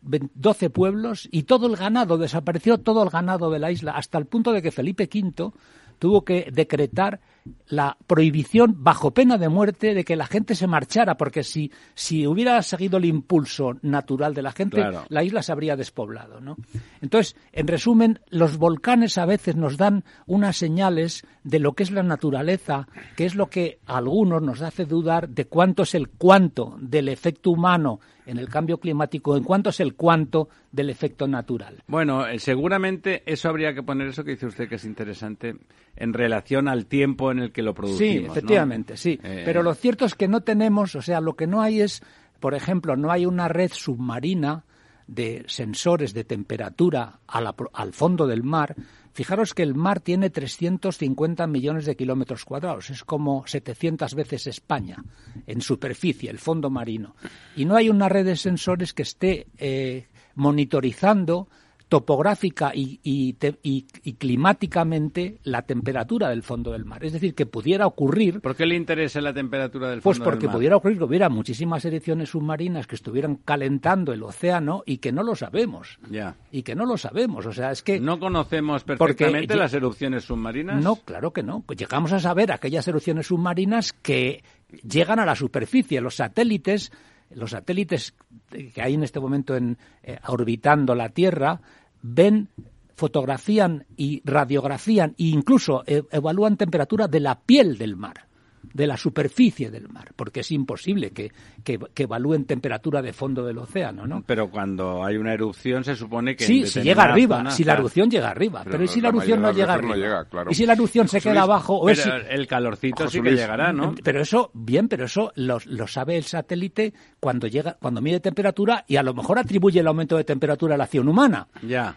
ve- 0.00 0.28
12 0.34 0.70
pueblos 0.70 1.28
y 1.30 1.42
todo 1.44 1.66
el 1.66 1.76
ganado, 1.76 2.18
desapareció 2.18 2.78
todo 2.78 3.02
el 3.02 3.10
ganado 3.10 3.50
de 3.50 3.58
la 3.58 3.70
isla, 3.70 3.92
hasta 3.92 4.18
el 4.18 4.26
punto 4.26 4.52
de 4.52 4.62
que 4.62 4.70
Felipe 4.70 5.08
V 5.12 5.52
tuvo 5.98 6.24
que 6.24 6.48
decretar 6.52 7.20
la 7.68 7.96
prohibición 8.06 8.76
bajo 8.78 9.12
pena 9.12 9.38
de 9.38 9.48
muerte 9.48 9.94
de 9.94 10.04
que 10.04 10.16
la 10.16 10.26
gente 10.26 10.54
se 10.54 10.66
marchara, 10.66 11.16
porque 11.16 11.42
si, 11.44 11.70
si 11.94 12.26
hubiera 12.26 12.60
seguido 12.62 12.98
el 12.98 13.04
impulso 13.06 13.72
natural 13.82 14.34
de 14.34 14.42
la 14.42 14.52
gente, 14.52 14.76
Claro. 14.76 15.04
la 15.08 15.22
isla 15.24 15.42
se 15.42 15.52
habría 15.52 15.76
despoblado. 15.76 16.40
¿no? 16.40 16.56
Entonces, 17.00 17.36
en 17.52 17.66
resumen, 17.66 18.20
los 18.30 18.56
volcanes 18.58 19.18
a 19.18 19.26
veces 19.26 19.56
nos 19.56 19.76
dan 19.76 20.04
unas 20.26 20.56
señales 20.56 21.24
de 21.44 21.58
lo 21.58 21.72
que 21.72 21.82
es 21.84 21.90
la 21.90 22.02
naturaleza, 22.02 22.86
que 23.16 23.24
es 23.24 23.34
lo 23.34 23.46
que 23.48 23.78
a 23.86 23.98
algunos 23.98 24.42
nos 24.42 24.60
hace 24.62 24.84
dudar 24.84 25.28
de 25.28 25.46
cuánto 25.46 25.82
es 25.84 25.94
el 25.94 26.08
cuánto 26.08 26.76
del 26.80 27.08
efecto 27.08 27.50
humano 27.50 28.00
en 28.26 28.36
el 28.36 28.48
cambio 28.50 28.78
climático, 28.78 29.36
en 29.38 29.42
cuánto 29.44 29.70
es 29.70 29.80
el 29.80 29.94
cuánto 29.94 30.50
del 30.70 30.90
efecto 30.90 31.26
natural. 31.26 31.82
Bueno, 31.86 32.26
eh, 32.26 32.38
seguramente 32.38 33.22
eso 33.24 33.48
habría 33.48 33.72
que 33.72 33.82
poner 33.82 34.08
eso 34.08 34.22
que 34.22 34.32
dice 34.32 34.46
usted 34.46 34.68
que 34.68 34.74
es 34.74 34.84
interesante 34.84 35.54
en 35.96 36.12
relación 36.12 36.68
al 36.68 36.84
tiempo 36.86 37.27
en 37.30 37.40
el 37.40 37.52
que 37.52 37.62
lo 37.62 37.74
producimos. 37.74 38.14
Sí, 38.14 38.20
¿no? 38.26 38.32
efectivamente, 38.32 38.96
sí. 38.96 39.18
Eh, 39.22 39.42
Pero 39.44 39.62
lo 39.62 39.74
cierto 39.74 40.04
es 40.04 40.14
que 40.14 40.28
no 40.28 40.42
tenemos, 40.42 40.94
o 40.94 41.02
sea, 41.02 41.20
lo 41.20 41.34
que 41.34 41.46
no 41.46 41.60
hay 41.60 41.80
es, 41.80 42.02
por 42.40 42.54
ejemplo, 42.54 42.96
no 42.96 43.10
hay 43.10 43.26
una 43.26 43.48
red 43.48 43.70
submarina 43.72 44.64
de 45.06 45.44
sensores 45.48 46.12
de 46.12 46.22
temperatura 46.24 47.20
a 47.26 47.40
la 47.40 47.54
al 47.72 47.92
fondo 47.92 48.26
del 48.26 48.42
mar. 48.42 48.76
Fijaros 49.12 49.54
que 49.54 49.64
el 49.64 49.74
mar 49.74 50.00
tiene 50.00 50.30
350 50.30 51.46
millones 51.48 51.86
de 51.86 51.96
kilómetros 51.96 52.44
cuadrados, 52.44 52.90
es 52.90 53.02
como 53.02 53.44
700 53.46 54.14
veces 54.14 54.46
España 54.46 55.02
en 55.46 55.60
superficie, 55.60 56.30
el 56.30 56.38
fondo 56.38 56.70
marino. 56.70 57.16
Y 57.56 57.64
no 57.64 57.74
hay 57.74 57.88
una 57.88 58.08
red 58.08 58.26
de 58.26 58.36
sensores 58.36 58.92
que 58.92 59.02
esté 59.02 59.48
eh, 59.56 60.06
monitorizando 60.36 61.48
topográfica 61.88 62.72
y, 62.74 63.00
y 63.02 63.32
te- 63.34 63.58
y- 63.62 63.86
y 64.04 64.12
climáticamente 64.14 65.38
la 65.44 65.62
temperatura 65.62 66.28
del 66.30 66.42
fondo 66.42 66.72
del 66.72 66.84
mar. 66.84 67.04
Es 67.04 67.12
decir, 67.12 67.34
que 67.34 67.46
pudiera 67.46 67.86
ocurrir, 67.86 68.40
¿Por 68.40 68.56
qué 68.56 68.66
le 68.66 68.74
interesa 68.76 69.20
la 69.20 69.32
temperatura 69.32 69.88
del 69.90 70.00
fondo 70.00 70.04
pues 70.04 70.18
del 70.18 70.24
porque 70.24 70.46
mar? 70.46 70.56
pudiera 70.56 70.76
ocurrir 70.76 70.98
que 70.98 71.04
hubiera 71.04 71.28
muchísimas 71.28 71.84
erupciones 71.84 72.30
submarinas 72.30 72.86
que 72.86 72.94
estuvieran 72.96 73.36
calentando 73.36 74.12
el 74.12 74.22
océano 74.22 74.82
y 74.86 74.98
que 74.98 75.12
no 75.12 75.22
lo 75.22 75.34
sabemos. 75.34 75.98
Ya. 76.10 76.36
Y 76.52 76.62
que 76.62 76.74
no 76.74 76.84
lo 76.86 76.96
sabemos. 76.98 77.46
O 77.46 77.52
sea, 77.52 77.70
es 77.70 77.82
que... 77.82 78.00
¿No 78.00 78.18
conocemos 78.18 78.84
Porque 78.84 78.98
perfectamente 79.04 79.56
las 79.56 79.72
erupciones 79.74 80.24
submarinas? 80.24 80.82
No, 80.82 80.96
claro 80.96 81.32
que 81.32 81.42
no. 81.42 81.60
Pues 81.66 81.78
llegamos 81.78 82.12
a 82.12 82.20
saber 82.20 82.52
aquellas 82.52 82.86
erupciones 82.88 83.26
submarinas 83.28 83.92
que 83.92 84.42
llegan 84.86 85.18
a 85.20 85.26
la 85.26 85.34
superficie. 85.34 86.00
Los 86.00 86.16
satélites, 86.16 86.92
los 87.30 87.50
satélites 87.50 88.14
que 88.50 88.82
hay 88.82 88.94
en 88.94 89.02
este 89.02 89.20
momento 89.20 89.56
en, 89.56 89.78
eh, 90.02 90.18
orbitando 90.28 90.94
la 90.94 91.10
Tierra, 91.10 91.60
ven 92.02 92.48
fotografían 92.94 93.86
y 93.96 94.22
radiografían 94.24 95.10
e 95.18 95.24
incluso 95.24 95.84
eh, 95.86 96.02
evalúan 96.10 96.56
temperatura 96.56 97.06
de 97.06 97.20
la 97.20 97.40
piel 97.40 97.78
del 97.78 97.96
mar, 97.96 98.27
de 98.72 98.86
la 98.86 98.96
superficie 98.96 99.70
del 99.70 99.88
mar, 99.88 100.12
porque 100.14 100.40
es 100.40 100.50
imposible 100.52 101.10
que, 101.10 101.30
que- 101.64 101.78
que 101.94 102.02
evalúen 102.04 102.44
temperatura 102.44 103.02
de 103.02 103.12
fondo 103.12 103.44
del 103.44 103.58
océano, 103.58 104.06
¿no? 104.06 104.22
Pero 104.26 104.50
cuando 104.50 105.04
hay 105.04 105.16
una 105.16 105.32
erupción 105.34 105.84
se 105.84 105.94
supone 105.96 106.36
que... 106.36 106.44
Sí, 106.44 106.66
si 106.66 106.80
llega 106.82 107.04
arriba, 107.04 107.50
si 107.50 107.64
la 107.64 107.74
erupción 107.74 108.10
llega 108.10 108.30
arriba, 108.30 108.60
Pero 108.64 108.72
pero, 108.72 108.84
¿y 108.84 108.88
si 108.88 109.00
la 109.00 109.08
erupción 109.08 109.40
no 109.42 109.52
llega 109.52 109.74
arriba? 109.74 109.94
no 109.96 110.00
llega, 110.00 110.24
claro. 110.24 110.50
¿Y 110.50 110.54
si 110.54 110.66
la 110.66 110.72
erupción 110.74 111.08
se 111.08 111.18
José 111.18 111.30
queda 111.30 111.40
Luis, 111.40 111.42
abajo? 111.44 111.74
O 111.80 111.86
Pero 111.86 112.00
es 112.16 112.24
el 112.30 112.46
calorcito 112.46 113.04
José 113.04 113.18
sí 113.18 113.22
que 113.22 113.30
Luis, 113.30 113.40
llegará, 113.40 113.72
¿no? 113.72 113.94
Pero 114.02 114.20
eso, 114.20 114.50
bien, 114.54 114.88
pero 114.88 115.06
eso 115.06 115.32
lo, 115.36 115.58
lo 115.66 115.86
sabe 115.86 116.16
el 116.16 116.24
satélite 116.24 116.92
cuando 117.20 117.46
llega, 117.46 117.76
cuando 117.80 118.00
mide 118.00 118.20
temperatura 118.20 118.84
y 118.86 118.96
a 118.96 119.02
lo 119.02 119.14
mejor 119.14 119.38
atribuye 119.38 119.80
el 119.80 119.86
aumento 119.86 120.16
de 120.16 120.24
temperatura 120.24 120.74
a 120.74 120.78
la 120.78 120.84
acción 120.84 121.08
humana. 121.08 121.48
Ya. 121.62 121.94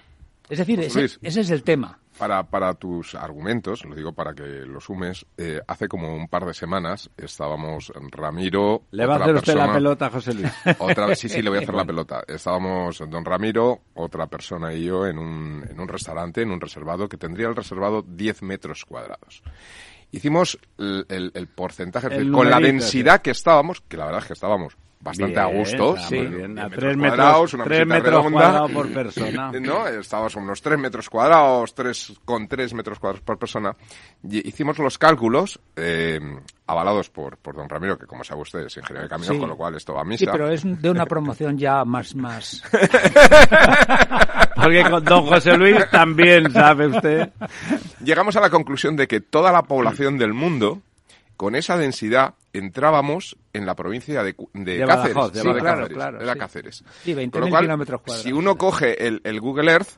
Es 0.50 0.58
decir, 0.60 0.80
ese, 0.82 1.06
ese 1.06 1.42
es 1.42 1.50
el 1.50 1.64
tema. 1.64 1.98
Para, 2.18 2.44
para 2.44 2.74
tus 2.74 3.16
argumentos, 3.16 3.84
lo 3.86 3.96
digo 3.96 4.14
para 4.14 4.34
que 4.34 4.44
los 4.44 4.84
sumes, 4.84 5.26
eh, 5.38 5.60
hace 5.68 5.88
como 5.88 6.14
un 6.14 6.28
par 6.28 6.46
de 6.46 6.54
semanas 6.54 7.10
estábamos 7.18 7.92
Ramiro. 8.12 8.84
¿Le 8.92 9.06
va 9.06 9.16
a 9.16 9.18
hacer 9.22 9.36
usted 9.36 9.56
la 9.56 9.74
pelota, 9.74 10.10
José 10.10 10.34
Luis? 10.34 10.52
Otra 10.80 11.08
vez, 11.08 11.20
sí, 11.20 11.30
sí, 11.30 11.42
le 11.42 11.50
voy 11.50 11.60
a 11.60 11.62
hacer 11.62 11.74
la 11.74 11.86
pelota. 11.88 12.24
Estábamos 12.28 13.00
don 13.10 13.26
Ramiro, 13.26 13.82
otra 13.96 14.28
persona 14.28 14.74
y 14.74 14.86
yo 14.86 15.08
en 15.08 15.18
un, 15.18 15.66
en 15.68 15.80
un 15.80 15.88
restaurante, 15.88 16.42
en 16.42 16.52
un 16.52 16.62
reservado, 16.62 17.10
que 17.10 17.18
tendría 17.18 17.48
el 17.48 17.56
reservado 17.56 18.04
10 18.06 18.44
metros 18.44 18.86
cuadrados. 18.86 19.42
Hicimos 20.12 20.60
el, 20.78 21.06
el- 21.10 21.32
el 21.34 21.48
porcentaje, 21.48 22.08
es 22.08 22.14
El 22.14 22.18
decir, 22.20 22.32
con 22.34 22.50
la 22.50 22.60
densidad 22.60 23.22
que 23.22 23.32
estábamos, 23.32 23.82
que 23.82 23.98
la 23.98 24.06
verdad 24.06 24.22
es 24.22 24.28
que 24.28 24.34
estábamos 24.34 24.76
bastante 25.04 25.40
a 25.40 25.46
gusto. 25.46 25.96
sí, 25.98 26.18
bien. 26.20 26.60
A 26.60 26.68
10 26.68 26.80
tres 26.80 26.98
cuadrados, 26.98 27.42
metros, 27.42 27.54
una 27.56 27.64
tres 27.64 27.88
metros 27.88 28.10
redonda. 28.26 28.32
cuadrados 28.32 28.72
por 28.72 28.94
persona. 28.94 29.52
No, 29.62 29.88
estábamos 29.88 30.36
a 30.36 30.40
unos 30.40 30.62
3 30.62 30.78
metros 30.78 31.10
cuadrados, 31.10 31.74
tres, 31.74 32.14
con 32.24 32.48
3 32.48 32.74
metros 32.76 33.00
cuadrados 33.00 33.24
por 33.24 33.40
persona. 33.40 33.76
Y 34.30 34.48
hicimos 34.48 34.78
los 34.78 35.00
cálculos, 35.00 35.60
eh, 35.76 36.20
avalados 36.68 37.10
por, 37.10 37.38
por 37.38 37.56
don 37.56 37.68
Ramiro, 37.68 37.98
que 37.98 38.06
como 38.06 38.24
sabe 38.24 38.42
usted 38.42 38.60
es 38.68 38.78
ingeniero 38.78 39.04
de 39.04 39.10
camino, 39.10 39.34
Sí. 39.34 39.40
con 39.40 39.50
lo 39.50 39.58
cual 39.58 39.74
esto 39.76 39.94
va 39.96 40.02
a 40.02 40.04
Sí, 40.04 40.10
misa. 40.10 40.32
pero 40.32 40.50
es 40.52 40.62
de 40.64 40.90
una 40.92 41.06
promoción 41.08 41.58
ya 41.58 41.84
más, 41.84 42.14
más. 42.14 42.62
Porque 44.56 44.84
con 44.90 45.04
don 45.04 45.26
José 45.26 45.58
Luis 45.58 45.78
también, 45.92 46.52
¿sabe 46.52 46.88
usted? 46.88 47.30
Llegamos 48.04 48.36
a 48.36 48.42
la 48.42 48.50
conclusión 48.50 48.96
de 48.96 49.08
que 49.08 49.22
toda 49.22 49.52
la 49.52 49.64
población 49.64 50.18
del 50.18 50.34
mundo, 50.34 50.82
con 51.42 51.56
esa 51.56 51.76
densidad, 51.76 52.36
entrábamos 52.54 53.36
en 53.52 53.66
la 53.66 53.76
provincia 53.76 54.22
de, 54.24 54.36
de, 54.54 54.78
De 54.78 54.86
Cáceres. 54.86 55.16
Badajoz, 55.16 55.34
de 55.34 55.42
Sí, 55.42 55.48
Badajoz. 55.48 55.66
Cáceres, 55.72 55.98
Claro, 55.98 56.22
era 56.22 56.34
sí. 56.34 56.40
Cáceres. 56.40 56.84
Sí, 57.04 57.14
20.000 57.16 57.32
Con 57.32 57.42
lo 57.42 57.50
cual, 57.50 57.64
kilómetros 57.64 58.02
cuadrados. 58.02 58.24
Si 58.24 58.32
uno 58.32 58.58
coge 58.60 59.08
el, 59.08 59.22
el 59.24 59.40
Google 59.42 59.72
Earth 59.72 59.90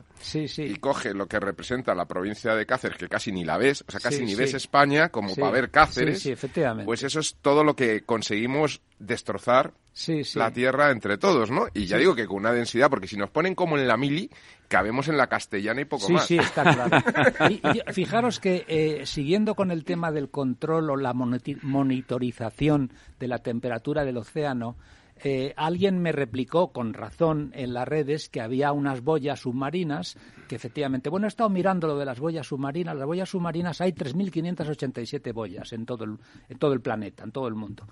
y 0.56 0.76
coge 0.76 1.12
lo 1.12 1.26
que 1.26 1.38
representa 1.38 1.94
la 1.94 2.06
provincia 2.06 2.54
de 2.54 2.64
Cáceres, 2.64 2.96
que 2.96 3.08
casi 3.10 3.30
ni 3.30 3.44
la 3.44 3.58
ves, 3.58 3.84
o 3.86 3.90
sea, 3.90 4.00
casi 4.00 4.24
ni 4.24 4.34
ves 4.34 4.54
España 4.54 5.10
como 5.10 5.34
para 5.36 5.50
ver 5.50 5.70
Cáceres, 5.70 6.24
efectivamente. 6.24 6.86
pues 6.86 7.02
eso 7.02 7.20
es 7.20 7.36
todo 7.42 7.62
lo 7.62 7.76
que 7.76 8.04
conseguimos 8.04 8.80
destrozar 8.98 9.74
Sí, 9.92 10.24
sí. 10.24 10.38
la 10.38 10.50
tierra 10.50 10.90
entre 10.90 11.18
todos, 11.18 11.50
¿no? 11.50 11.66
Y 11.74 11.84
ya 11.84 11.98
digo 11.98 12.14
que 12.16 12.26
con 12.26 12.38
una 12.38 12.52
densidad, 12.52 12.88
porque 12.88 13.06
si 13.06 13.16
nos 13.18 13.28
ponen 13.30 13.54
como 13.54 13.76
en 13.76 13.86
la 13.86 13.96
mili, 13.98 14.30
cabemos 14.74 15.06
en 15.06 15.16
la 15.16 15.28
castellana 15.28 15.82
y 15.82 15.84
poco 15.84 16.08
Sí, 16.08 16.12
más. 16.14 16.26
sí, 16.26 16.36
está 16.36 16.62
claro. 16.74 16.98
Y- 17.48 17.60
y 17.64 17.92
fijaros 17.92 18.40
que 18.40 18.64
eh, 18.66 19.06
siguiendo 19.06 19.54
con 19.54 19.70
el 19.70 19.84
tema 19.84 20.10
del 20.10 20.30
control 20.30 20.90
o 20.90 20.96
la 20.96 21.12
monitorización 21.14 22.90
de 23.20 23.28
la 23.28 23.38
temperatura 23.38 24.04
del 24.04 24.16
océano, 24.16 24.74
eh, 25.24 25.54
alguien 25.56 25.98
me 25.98 26.12
replicó 26.12 26.70
con 26.72 26.92
razón 26.94 27.50
en 27.54 27.72
las 27.74 27.88
redes 27.88 28.28
que 28.28 28.40
había 28.42 28.72
unas 28.72 29.00
boyas 29.02 29.40
submarinas 29.40 30.16
que 30.48 30.56
efectivamente, 30.56 31.08
bueno, 31.08 31.26
he 31.26 31.28
estado 31.28 31.48
mirando 31.48 31.86
lo 31.88 31.96
de 31.98 32.04
las 32.04 32.20
boyas 32.20 32.46
submarinas, 32.46 32.94
las 32.94 33.06
boyas 33.06 33.30
submarinas 33.30 33.80
hay 33.80 33.92
3.587 33.92 35.32
boyas 35.32 35.72
en 35.72 35.86
todo, 35.86 36.04
el, 36.04 36.18
en 36.50 36.58
todo 36.58 36.74
el 36.74 36.82
planeta, 36.82 37.24
en 37.24 37.32
todo 37.32 37.48
el 37.48 37.54
mundo, 37.54 37.86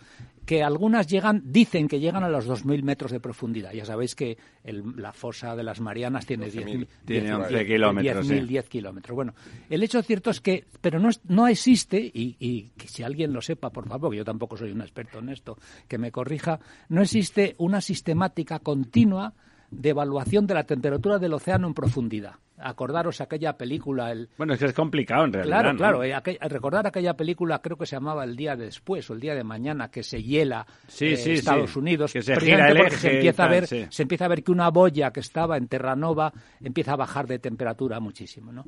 que 0.44 0.62
algunas 0.62 1.06
llegan, 1.06 1.40
dicen 1.46 1.88
que 1.88 1.98
llegan 2.00 2.24
a 2.24 2.28
los 2.28 2.46
2.000 2.46 2.82
metros 2.82 3.10
de 3.10 3.20
profundidad. 3.20 3.72
Ya 3.72 3.86
sabéis 3.86 4.14
que 4.14 4.36
el- 4.64 4.82
la 4.96 5.14
fosa 5.14 5.56
de 5.56 5.62
las 5.62 5.80
Marianas 5.80 6.26
tiene 6.26 6.50
10.000 6.50 6.86
Tiene 7.06 7.28
10.000, 7.30 7.44
11 7.44 7.66
kilómetros, 7.66 8.26
10.000, 8.26 8.40
sí. 8.42 8.46
10 8.48 8.68
kilómetros. 8.68 9.14
Bueno, 9.14 9.34
el 9.70 9.82
hecho 9.82 10.02
cierto 10.02 10.28
es 10.30 10.40
que, 10.42 10.64
pero 10.82 10.98
no, 10.98 11.08
es- 11.08 11.20
no 11.28 11.48
existe, 11.48 11.98
y, 11.98 12.36
y 12.38 12.70
que 12.76 12.88
si 12.88 13.02
alguien 13.02 13.32
lo 13.32 13.40
sepa, 13.40 13.70
por 13.70 13.88
favor, 13.88 14.10
que 14.10 14.18
yo 14.18 14.24
tampoco 14.26 14.58
soy 14.58 14.72
un 14.72 14.82
experto 14.82 15.20
en 15.20 15.30
esto, 15.30 15.56
que 15.88 15.96
me 15.96 16.12
corrija, 16.12 16.60
no 16.90 17.00
existe 17.00 17.21
una 17.58 17.80
sistemática 17.80 18.58
continua 18.58 19.32
de 19.70 19.90
evaluación 19.90 20.46
de 20.46 20.54
la 20.54 20.64
temperatura 20.64 21.18
del 21.18 21.32
océano 21.34 21.66
en 21.66 21.74
profundidad. 21.74 22.34
Acordaros 22.64 23.20
aquella 23.20 23.56
película, 23.56 24.12
el, 24.12 24.28
Bueno, 24.38 24.52
es 24.52 24.60
que 24.60 24.66
es 24.66 24.72
complicado 24.72 25.24
en 25.24 25.32
realidad. 25.32 25.56
Claro, 25.56 25.72
¿no? 25.72 25.78
claro. 25.78 26.04
eh, 26.04 26.14
aquel- 26.14 26.38
recordar 26.48 26.86
aquella 26.86 27.14
película, 27.16 27.60
creo 27.60 27.76
que 27.76 27.86
se 27.86 27.96
llamaba 27.96 28.22
El 28.22 28.36
día 28.36 28.54
de 28.54 28.66
después 28.66 29.08
o 29.10 29.14
El 29.14 29.20
día 29.20 29.34
de 29.34 29.42
mañana, 29.42 29.90
que 29.90 30.04
se 30.04 30.22
hiela 30.22 30.64
Sí, 30.86 31.06
eh, 31.06 31.16
sí, 31.16 31.32
Estados 31.32 31.72
sí. 31.72 31.78
Unidos. 31.80 32.12
Que 32.12 32.22
se 32.22 32.34
precisamente 32.34 32.62
gira 32.62 32.68
el 32.70 32.76
porque 32.76 32.94
eje 32.94 33.08
se 33.08 33.14
empieza 33.16 33.44
a 33.44 33.48
ver, 33.48 33.66
sí. 33.66 33.86
se 33.90 34.02
empieza 34.02 34.24
a 34.26 34.28
ver 34.28 34.44
que 34.44 34.52
una 34.52 34.68
boya 34.68 35.10
que 35.10 35.18
estaba 35.20 35.56
en 35.56 35.66
Terranova 35.66 36.32
empieza 36.60 36.92
a 36.92 36.96
bajar 36.96 37.26
de 37.26 37.40
temperatura 37.40 37.98
muchísimo, 37.98 38.52
¿no? 38.52 38.64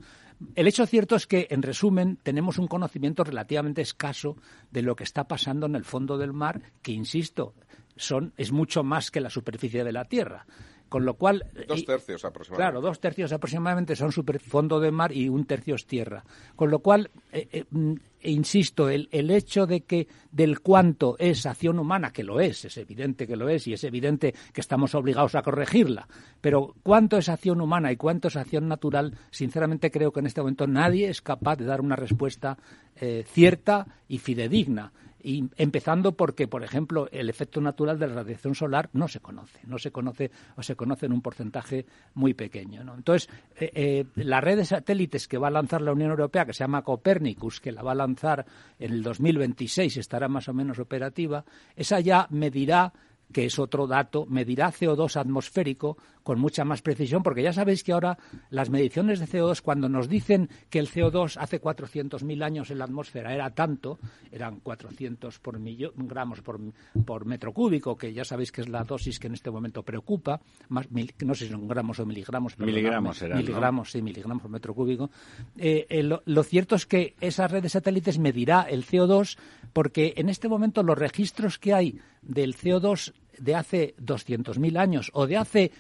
El 0.57 0.67
hecho 0.67 0.87
cierto 0.87 1.15
es 1.15 1.29
que, 1.29 1.47
en 1.51 1.63
resumen, 1.63 2.19
tenemos 2.25 2.59
un 2.59 2.67
conocimiento 2.67 3.23
relativamente 3.23 3.83
escaso 3.83 4.37
de 4.73 4.83
lo 4.83 4.97
que 4.97 5.05
está 5.05 5.29
pasando 5.29 5.67
en 5.67 5.77
el 5.77 5.85
fondo 5.85 6.19
del 6.19 6.33
mar, 6.33 6.61
que 6.83 6.91
insisto, 6.91 7.55
son 7.97 8.33
es 8.37 8.53
mucho 8.53 8.83
más 8.83 9.11
que 9.11 9.21
la 9.21 9.31
superficie 9.31 9.85
de 9.85 9.93
la 9.93 10.05
Tierra. 10.05 10.47
Con 10.89 11.05
lo 11.07 11.15
cual, 11.15 11.45
Dos 11.67 11.81
y- 11.81 11.85
tercios 11.87 12.25
aproximadamente. 12.25 12.71
Claro, 12.71 12.81
dos 12.87 13.01
tercios 13.01 13.33
aproximadamente 13.33 13.97
son 13.97 14.13
super 14.13 14.39
fondo 14.39 14.79
de 14.79 14.93
mar 14.93 15.11
y 15.11 15.29
un 15.29 15.45
tercio 15.45 15.75
es 15.75 15.87
tierra. 15.87 16.23
Con 16.55 16.71
lo 16.71 16.81
cual, 16.81 17.11
eh, 17.33 17.49
eh, 17.51 17.65
mm, 17.69 17.95
e 18.21 18.31
insisto, 18.31 18.89
el, 18.89 19.09
el 19.11 19.31
hecho 19.33 19.67
de 19.67 19.81
que 19.81 20.07
del 20.31 20.61
cuánto 20.61 21.17
es 21.19 21.47
acción 21.47 21.81
humana, 21.81 22.13
que 22.13 22.23
lo 22.23 22.39
es, 22.39 22.67
es 22.67 22.77
evidente 22.77 23.27
que 23.27 23.35
lo 23.35 23.49
es 23.49 23.67
y 23.67 23.73
es 23.73 23.83
evidente 23.83 24.35
que 24.53 24.61
estamos 24.61 24.95
obligados 24.95 25.35
a 25.35 25.43
corregirla, 25.43 26.07
pero 26.41 26.77
cuánto 26.85 27.17
es 27.17 27.29
acción 27.29 27.61
humana 27.61 27.91
y 27.91 27.97
cuánto 27.97 28.29
es 28.29 28.37
acción 28.37 28.69
natural, 28.69 29.19
sinceramente 29.31 29.91
creo 29.91 30.13
que 30.13 30.21
en 30.21 30.27
este 30.27 30.43
momento 30.43 30.69
nadie 30.69 31.09
es 31.09 31.23
capaz 31.23 31.57
de 31.57 31.65
dar 31.65 31.81
una 31.81 31.97
respuesta 31.97 32.57
eh, 32.95 33.25
cierta 33.27 33.87
y 34.07 34.19
fidedigna. 34.19 34.93
Y 35.27 35.49
empezando 35.57 36.13
porque, 36.13 36.47
por 36.47 36.63
ejemplo, 36.63 37.09
el 37.11 37.31
efecto 37.31 37.59
natural 37.59 37.99
de 37.99 38.09
la 38.09 38.17
radiación 38.17 38.55
solar 38.55 38.91
no 38.93 39.09
se 39.09 39.21
conoce, 39.21 39.59
no 39.67 39.79
se 39.79 39.91
conoce 39.91 40.31
o 40.55 40.63
se 40.63 40.77
conoce 40.77 41.07
en 41.07 41.15
un 41.15 41.23
porcentaje 41.23 41.87
muy 42.13 42.35
pequeño. 42.35 42.85
¿no? 42.85 42.95
Entonces, 42.95 43.31
eh, 43.59 43.71
eh, 43.75 44.05
la 44.17 44.43
red 44.43 44.59
de 44.59 44.67
satélites 44.67 45.27
que 45.27 45.39
va 45.39 45.49
a 45.49 45.51
lanzar 45.51 45.81
la 45.81 45.93
Unión 45.93 46.11
Europea, 46.11 46.45
que 46.45 46.53
se 46.53 46.63
llama 46.63 46.83
Copernicus, 46.83 47.59
que 47.59 47.73
la 47.73 47.83
va 47.83 47.93
a 47.93 47.95
lanzar 47.95 48.45
en 48.79 48.93
el 48.93 49.03
2026, 49.03 49.97
estará 49.97 50.29
más 50.29 50.47
o 50.51 50.53
menos 50.53 50.79
operativa, 50.79 51.43
esa 51.75 52.01
ya 52.01 52.27
medirá 52.29 52.93
que 53.33 53.47
es 53.47 53.59
otro 53.59 53.87
dato, 53.87 54.27
medirá 54.27 54.71
CO2 54.71 55.17
atmosférico 55.17 55.97
con 56.25 56.41
mucha 56.41 56.65
más 56.65 56.83
precisión, 56.83 57.23
porque 57.23 57.43
ya 57.45 57.53
sabéis 57.53 57.85
que 57.85 57.93
ahora 57.93 58.19
las 58.51 58.71
mediciones 58.71 59.21
de 59.21 59.27
CO2, 59.29 59.61
cuando 59.61 59.89
nos 59.89 60.09
dicen 60.09 60.49
que 60.71 60.81
el 60.81 60.89
CO2 60.89 61.37
hace 61.39 61.61
400.000 61.61 62.43
años 62.43 62.71
en 62.73 62.79
la 62.79 62.87
atmósfera 62.87 63.33
era 63.33 63.51
tanto, 63.51 64.01
eran 64.33 64.59
400 64.59 65.39
por 65.39 65.61
millo- 65.61 65.93
gramos 65.97 66.41
por, 66.41 66.59
por 67.05 67.27
metro 67.27 67.53
cúbico, 67.53 67.97
que 67.97 68.13
ya 68.13 68.25
sabéis 68.25 68.51
que 68.51 68.63
es 68.63 68.69
la 68.69 68.83
dosis 68.83 69.21
que 69.21 69.29
en 69.29 69.35
este 69.35 69.51
momento 69.51 69.83
preocupa, 69.85 70.41
más 70.71 70.91
mil- 70.91 71.15
no 71.25 71.35
sé 71.35 71.45
si 71.45 71.53
son 71.53 71.69
gramos 71.69 72.01
o 72.01 72.07
miligramos, 72.07 72.55
perdonadme, 72.55 72.73
Miligramos 72.81 73.23
¿no? 73.23 73.37
miligramos, 73.37 73.91
sí, 73.93 74.03
miligramos 74.03 74.43
por 74.43 74.51
metro 74.51 74.75
cúbico. 74.75 75.11
Eh, 75.59 75.87
eh, 75.89 76.03
lo, 76.03 76.23
lo 76.25 76.43
cierto 76.43 76.75
es 76.75 76.87
que 76.87 77.15
esa 77.21 77.47
red 77.47 77.63
de 77.63 77.69
satélites 77.69 78.19
medirá 78.19 78.63
el 78.63 78.85
CO2 78.87 79.37
porque 79.75 80.15
en 80.17 80.31
este 80.31 80.49
momento 80.49 80.83
los 80.83 80.97
registros 80.97 81.59
que 81.59 81.75
hay 81.75 82.01
del 82.23 82.57
CO2 82.57 83.13
de 83.39 83.55
hace 83.55 83.95
200.000 84.01 84.79
años 84.79 85.11
o 85.13 85.27
de 85.27 85.37
hace 85.37 85.73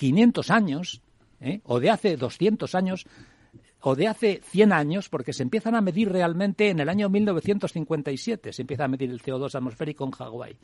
500 0.00 0.50
años 0.50 1.02
¿eh? 1.42 1.60
o 1.64 1.78
de 1.78 1.90
hace 1.90 2.16
200 2.16 2.74
años 2.74 3.04
o 3.82 3.94
de 3.94 4.08
hace 4.08 4.40
100 4.44 4.72
años, 4.72 5.08
porque 5.10 5.32
se 5.34 5.42
empiezan 5.42 5.74
a 5.74 5.80
medir 5.82 6.10
realmente 6.10 6.70
en 6.70 6.80
el 6.80 6.88
año 6.88 7.08
1957, 7.10 8.52
se 8.52 8.62
empieza 8.62 8.84
a 8.84 8.88
medir 8.88 9.10
el 9.10 9.20
CO2 9.22 9.54
atmosférico 9.54 10.04
en 10.04 10.10
Hawái. 10.12 10.56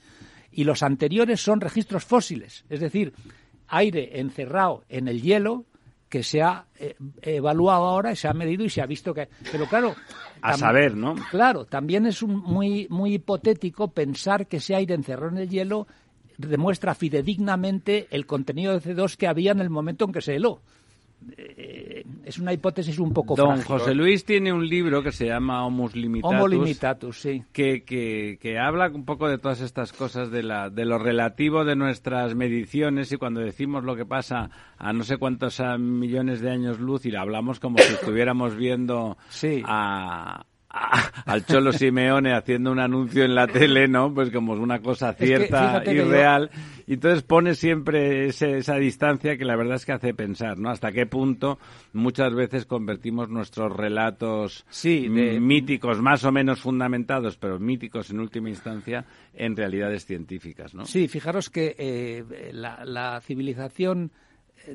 Y 0.53 0.65
los 0.65 0.83
anteriores 0.83 1.41
son 1.41 1.61
registros 1.61 2.05
fósiles, 2.05 2.65
es 2.71 2.81
decir, 2.81 3.13
aire 3.69 4.21
encerrado 4.21 4.85
en 4.89 5.09
el 5.09 5.21
hielo 5.21 5.65
que 6.09 6.23
se 6.23 6.41
ha 6.43 6.67
eh, 6.79 6.95
evaluado 7.23 7.85
ahora 7.85 8.13
y 8.13 8.17
se 8.17 8.29
ha 8.29 8.33
medido 8.33 8.65
y 8.65 8.71
se 8.71 8.81
ha 8.81 8.87
visto 8.87 9.13
que... 9.13 9.29
Pero 9.51 9.67
claro... 9.67 9.95
A 10.41 10.57
saber, 10.57 10.95
¿no? 10.97 11.15
Claro, 11.31 11.65
también 11.65 12.07
es 12.07 12.23
un- 12.23 12.37
muy, 12.39 12.87
muy 12.91 13.15
hipotético 13.15 13.89
pensar 13.89 14.47
que 14.47 14.59
ese 14.59 14.75
aire 14.77 14.95
encerrado 14.95 15.33
en 15.33 15.39
el 15.39 15.49
hielo 15.51 15.87
demuestra 16.39 16.95
fidedignamente 16.95 18.07
el 18.11 18.27
contenido 18.27 18.73
de 18.73 18.81
CO2 18.81 19.17
que 19.17 19.27
había 19.27 19.53
en 19.53 19.61
el 19.61 19.71
momento 19.71 20.05
en 20.05 20.13
que 20.13 20.21
se 20.21 20.37
heló. 20.37 20.61
Eh, 21.39 22.05
es 22.27 22.39
una 22.39 22.53
hipótesis 22.53 22.99
un 22.99 23.13
poco 23.15 23.35
Don 23.37 23.57
frágil. 23.57 23.65
José 23.67 23.95
Luis 23.95 24.25
tiene 24.27 24.53
un 24.53 24.69
libro 24.69 25.03
que 25.03 25.13
se 25.13 25.27
llama 25.27 25.65
Homus 25.67 25.97
Limitatus. 25.97 26.35
Homo 26.37 26.47
limitatus, 26.47 27.19
sí. 27.21 27.43
que, 27.53 27.83
que, 27.85 28.39
que 28.41 28.59
habla 28.59 28.89
un 28.89 29.07
poco 29.07 29.27
de 29.27 29.39
todas 29.39 29.63
estas 29.63 29.95
cosas, 29.95 30.31
de, 30.31 30.43
la, 30.43 30.69
de 30.69 30.85
lo 30.85 30.99
relativo 30.99 31.65
de 31.65 31.75
nuestras 31.75 32.35
mediciones 32.35 33.11
y 33.13 33.17
cuando 33.17 33.41
decimos 33.41 33.83
lo 33.83 33.97
que 33.97 34.05
pasa 34.05 34.51
a 34.77 34.93
no 34.93 35.05
sé 35.05 35.17
cuántos 35.17 35.59
millones 35.79 36.43
de 36.43 36.51
años 36.51 36.81
luz 36.81 37.07
y 37.07 37.17
hablamos 37.17 37.61
como 37.61 37.79
si 37.79 37.95
estuviéramos 37.95 38.55
viendo 38.55 39.17
Sí. 39.31 39.63
a- 39.65 40.45
al 41.27 41.45
Cholo 41.47 41.73
Simeone 41.73 42.33
haciendo 42.35 42.71
un 42.73 42.79
anuncio 42.81 43.25
en 43.25 43.35
la 43.35 43.47
tele, 43.47 43.89
¿no? 43.89 44.13
Pues 44.13 44.31
como 44.31 44.55
es 44.55 44.61
una 44.61 44.81
cosa 44.81 45.13
cierta 45.15 45.83
y 45.87 45.95
yo- 45.97 46.09
real. 46.09 46.51
Y 46.87 46.95
entonces 46.95 47.23
pone 47.23 47.55
siempre 47.55 48.27
ese- 48.27 48.59
esa 48.59 48.77
distancia 48.77 49.37
que 49.37 49.45
la 49.45 49.57
verdad 49.57 49.77
es 49.77 49.85
que 49.87 49.93
hace 49.93 50.15
pensar, 50.15 50.59
¿no? 50.59 50.71
Hasta 50.71 50.93
qué 50.93 51.07
punto 51.07 51.59
muchas 51.93 52.33
veces 52.35 52.65
convertimos 52.67 53.29
nuestros 53.29 53.73
relatos 53.75 54.65
Sí, 54.69 55.09
de- 55.09 55.41
míticos, 55.41 56.01
más 56.01 56.25
o 56.25 56.33
menos 56.33 56.61
fundamentados, 56.61 57.37
pero 57.39 57.59
míticos 57.59 58.11
en 58.11 58.21
última 58.21 58.49
instancia, 58.51 59.05
en 59.35 59.57
realidades 59.57 60.07
científicas, 60.07 60.75
¿no? 60.75 60.85
Sí, 60.85 61.09
fijaros 61.09 61.51
que 61.51 61.75
eh, 61.79 62.25
la, 62.53 62.85
la 62.85 63.21
civilización 63.21 64.13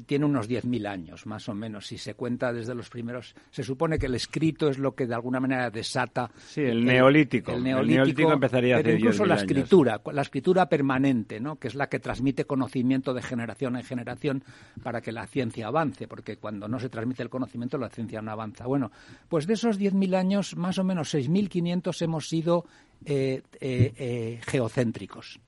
tiene 0.06 0.26
unos 0.26 0.50
10.000 0.50 0.88
años, 0.88 1.26
más 1.26 1.48
o 1.50 1.54
menos, 1.54 1.88
si 1.88 1.98
se 1.98 2.14
cuenta 2.14 2.54
desde 2.54 2.76
los 2.76 2.90
primeros. 2.90 3.36
Se 3.50 3.64
supone 3.64 4.00
que 4.00 4.06
el 4.08 4.16
escrito 4.16 4.70
es 4.70 4.78
lo 4.78 4.96
que 4.96 5.08
de 5.08 5.16
alguna 5.16 5.40
manera 5.40 5.70
desata. 5.70 6.30
Sí, 6.38 6.62
el 6.62 6.86
neolítico. 6.86 7.52
El 7.52 7.58
El 7.58 7.64
neolítico, 7.88 8.32
empezaría 8.32 8.78
pero 8.78 8.94
incluso 8.94 9.24
10.000 9.24 9.28
la 9.28 9.34
años. 9.34 9.44
escritura, 9.44 10.02
la 10.12 10.22
escritura 10.22 10.70
permanente, 10.70 11.40
¿no? 11.40 11.58
que 11.58 11.68
es 11.68 11.76
la 11.76 11.88
que 11.88 12.00
transmite 12.00 12.46
conocimiento 12.46 13.14
de 13.14 13.22
generación 13.22 13.76
en 13.76 13.84
generación 13.84 14.44
para 14.84 15.02
que 15.02 15.12
la 15.12 15.28
ciencia 15.28 15.68
avance, 15.68 16.08
porque 16.08 16.38
cuando 16.38 16.68
no 16.68 16.80
se 16.80 16.90
transmite 16.90 17.24
el 17.24 17.30
conocimiento 17.30 17.78
la 17.78 17.90
ciencia 17.90 18.22
no 18.22 18.32
avanza. 18.32 18.66
Bueno, 18.66 18.92
pues 19.30 19.48
de 19.48 19.54
esos 19.54 19.80
10.000 19.80 20.16
años, 20.16 20.56
más 20.56 20.78
o 20.78 20.84
menos 20.84 21.14
6.500 21.14 22.02
hemos 22.02 22.28
sido 22.28 22.66
eh, 23.06 23.42
eh, 23.60 23.94
eh, 23.98 24.42
geocéntricos. 24.46 25.40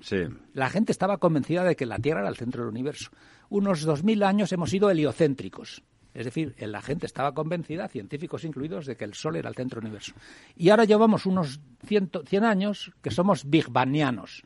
Sí. 0.00 0.16
La 0.54 0.70
gente 0.70 0.92
estaba 0.92 1.18
convencida 1.18 1.64
de 1.64 1.76
que 1.76 1.86
la 1.86 1.98
Tierra 1.98 2.20
era 2.20 2.28
el 2.28 2.36
centro 2.36 2.62
del 2.62 2.70
universo. 2.70 3.10
Unos 3.52 3.86
2.000 3.86 4.24
años 4.24 4.50
hemos 4.52 4.70
sido 4.70 4.90
heliocéntricos. 4.90 5.82
Es 6.14 6.24
decir, 6.24 6.54
la 6.58 6.80
gente 6.80 7.04
estaba 7.06 7.34
convencida, 7.34 7.86
científicos 7.88 8.44
incluidos, 8.44 8.86
de 8.86 8.96
que 8.96 9.04
el 9.04 9.12
Sol 9.14 9.36
era 9.36 9.48
el 9.50 9.54
centro 9.54 9.78
del 9.80 9.86
universo. 9.88 10.14
Y 10.56 10.70
ahora 10.70 10.84
llevamos 10.84 11.26
unos 11.26 11.60
100, 11.86 12.10
100 12.26 12.44
años 12.44 12.92
que 13.02 13.10
somos 13.10 13.48
Big 13.48 13.68
Bangianos. 13.70 14.42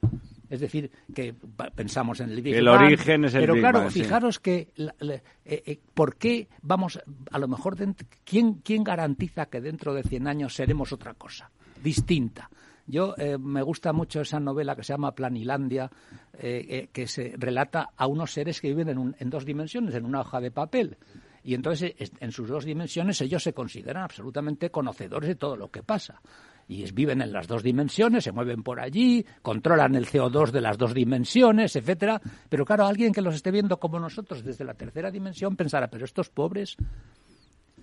Es 0.50 0.60
decir, 0.60 0.90
que 1.14 1.34
pensamos 1.74 2.20
en 2.20 2.30
el 2.30 2.40
Big 2.42 2.54
El 2.54 2.66
Bang, 2.66 2.84
origen 2.84 3.24
es 3.24 3.34
el 3.34 3.40
Pero 3.42 3.54
Big 3.54 3.62
claro, 3.62 3.78
Bang, 3.80 3.90
sí. 3.92 4.02
fijaros 4.02 4.38
que, 4.40 4.68
la- 4.76 4.94
la- 5.00 5.14
eh, 5.14 5.22
eh, 5.44 5.80
¿por 5.94 6.16
qué 6.16 6.48
vamos, 6.62 7.00
a 7.32 7.38
lo 7.38 7.48
mejor, 7.48 7.76
dent- 7.76 8.06
¿quién, 8.24 8.54
¿quién 8.54 8.82
garantiza 8.84 9.46
que 9.46 9.60
dentro 9.60 9.92
de 9.94 10.02
100 10.04 10.26
años 10.28 10.54
seremos 10.54 10.92
otra 10.92 11.14
cosa, 11.14 11.50
distinta? 11.82 12.48
Yo 12.86 13.14
eh, 13.18 13.36
me 13.38 13.62
gusta 13.62 13.92
mucho 13.92 14.20
esa 14.20 14.40
novela 14.40 14.76
que 14.76 14.82
se 14.82 14.92
llama 14.92 15.14
Planilandia, 15.14 15.90
eh, 16.38 16.88
que 16.92 17.06
se 17.06 17.34
relata 17.36 17.90
a 17.96 18.06
unos 18.06 18.32
seres 18.32 18.60
que 18.60 18.68
viven 18.68 18.88
en, 18.88 19.16
en 19.18 19.30
dos 19.30 19.44
dimensiones, 19.44 19.94
en 19.94 20.04
una 20.04 20.20
hoja 20.20 20.40
de 20.40 20.50
papel. 20.50 20.96
Y 21.42 21.54
entonces, 21.54 21.94
en 22.18 22.32
sus 22.32 22.48
dos 22.48 22.64
dimensiones, 22.64 23.20
ellos 23.20 23.42
se 23.42 23.52
consideran 23.52 24.02
absolutamente 24.02 24.70
conocedores 24.70 25.28
de 25.28 25.36
todo 25.36 25.56
lo 25.56 25.70
que 25.70 25.82
pasa 25.82 26.20
y 26.68 26.90
viven 26.92 27.22
en 27.22 27.32
las 27.32 27.46
dos 27.46 27.62
dimensiones, 27.62 28.24
se 28.24 28.32
mueven 28.32 28.62
por 28.62 28.80
allí, 28.80 29.24
controlan 29.42 29.94
el 29.94 30.06
CO2 30.06 30.50
de 30.50 30.60
las 30.60 30.76
dos 30.76 30.94
dimensiones, 30.94 31.76
etcétera. 31.76 32.20
Pero 32.48 32.64
claro, 32.64 32.86
alguien 32.86 33.12
que 33.12 33.22
los 33.22 33.34
esté 33.34 33.50
viendo 33.50 33.78
como 33.78 34.00
nosotros 34.00 34.42
desde 34.42 34.64
la 34.64 34.74
tercera 34.74 35.10
dimensión 35.10 35.56
pensará, 35.56 35.88
pero 35.88 36.04
estos 36.04 36.28
pobres 36.28 36.76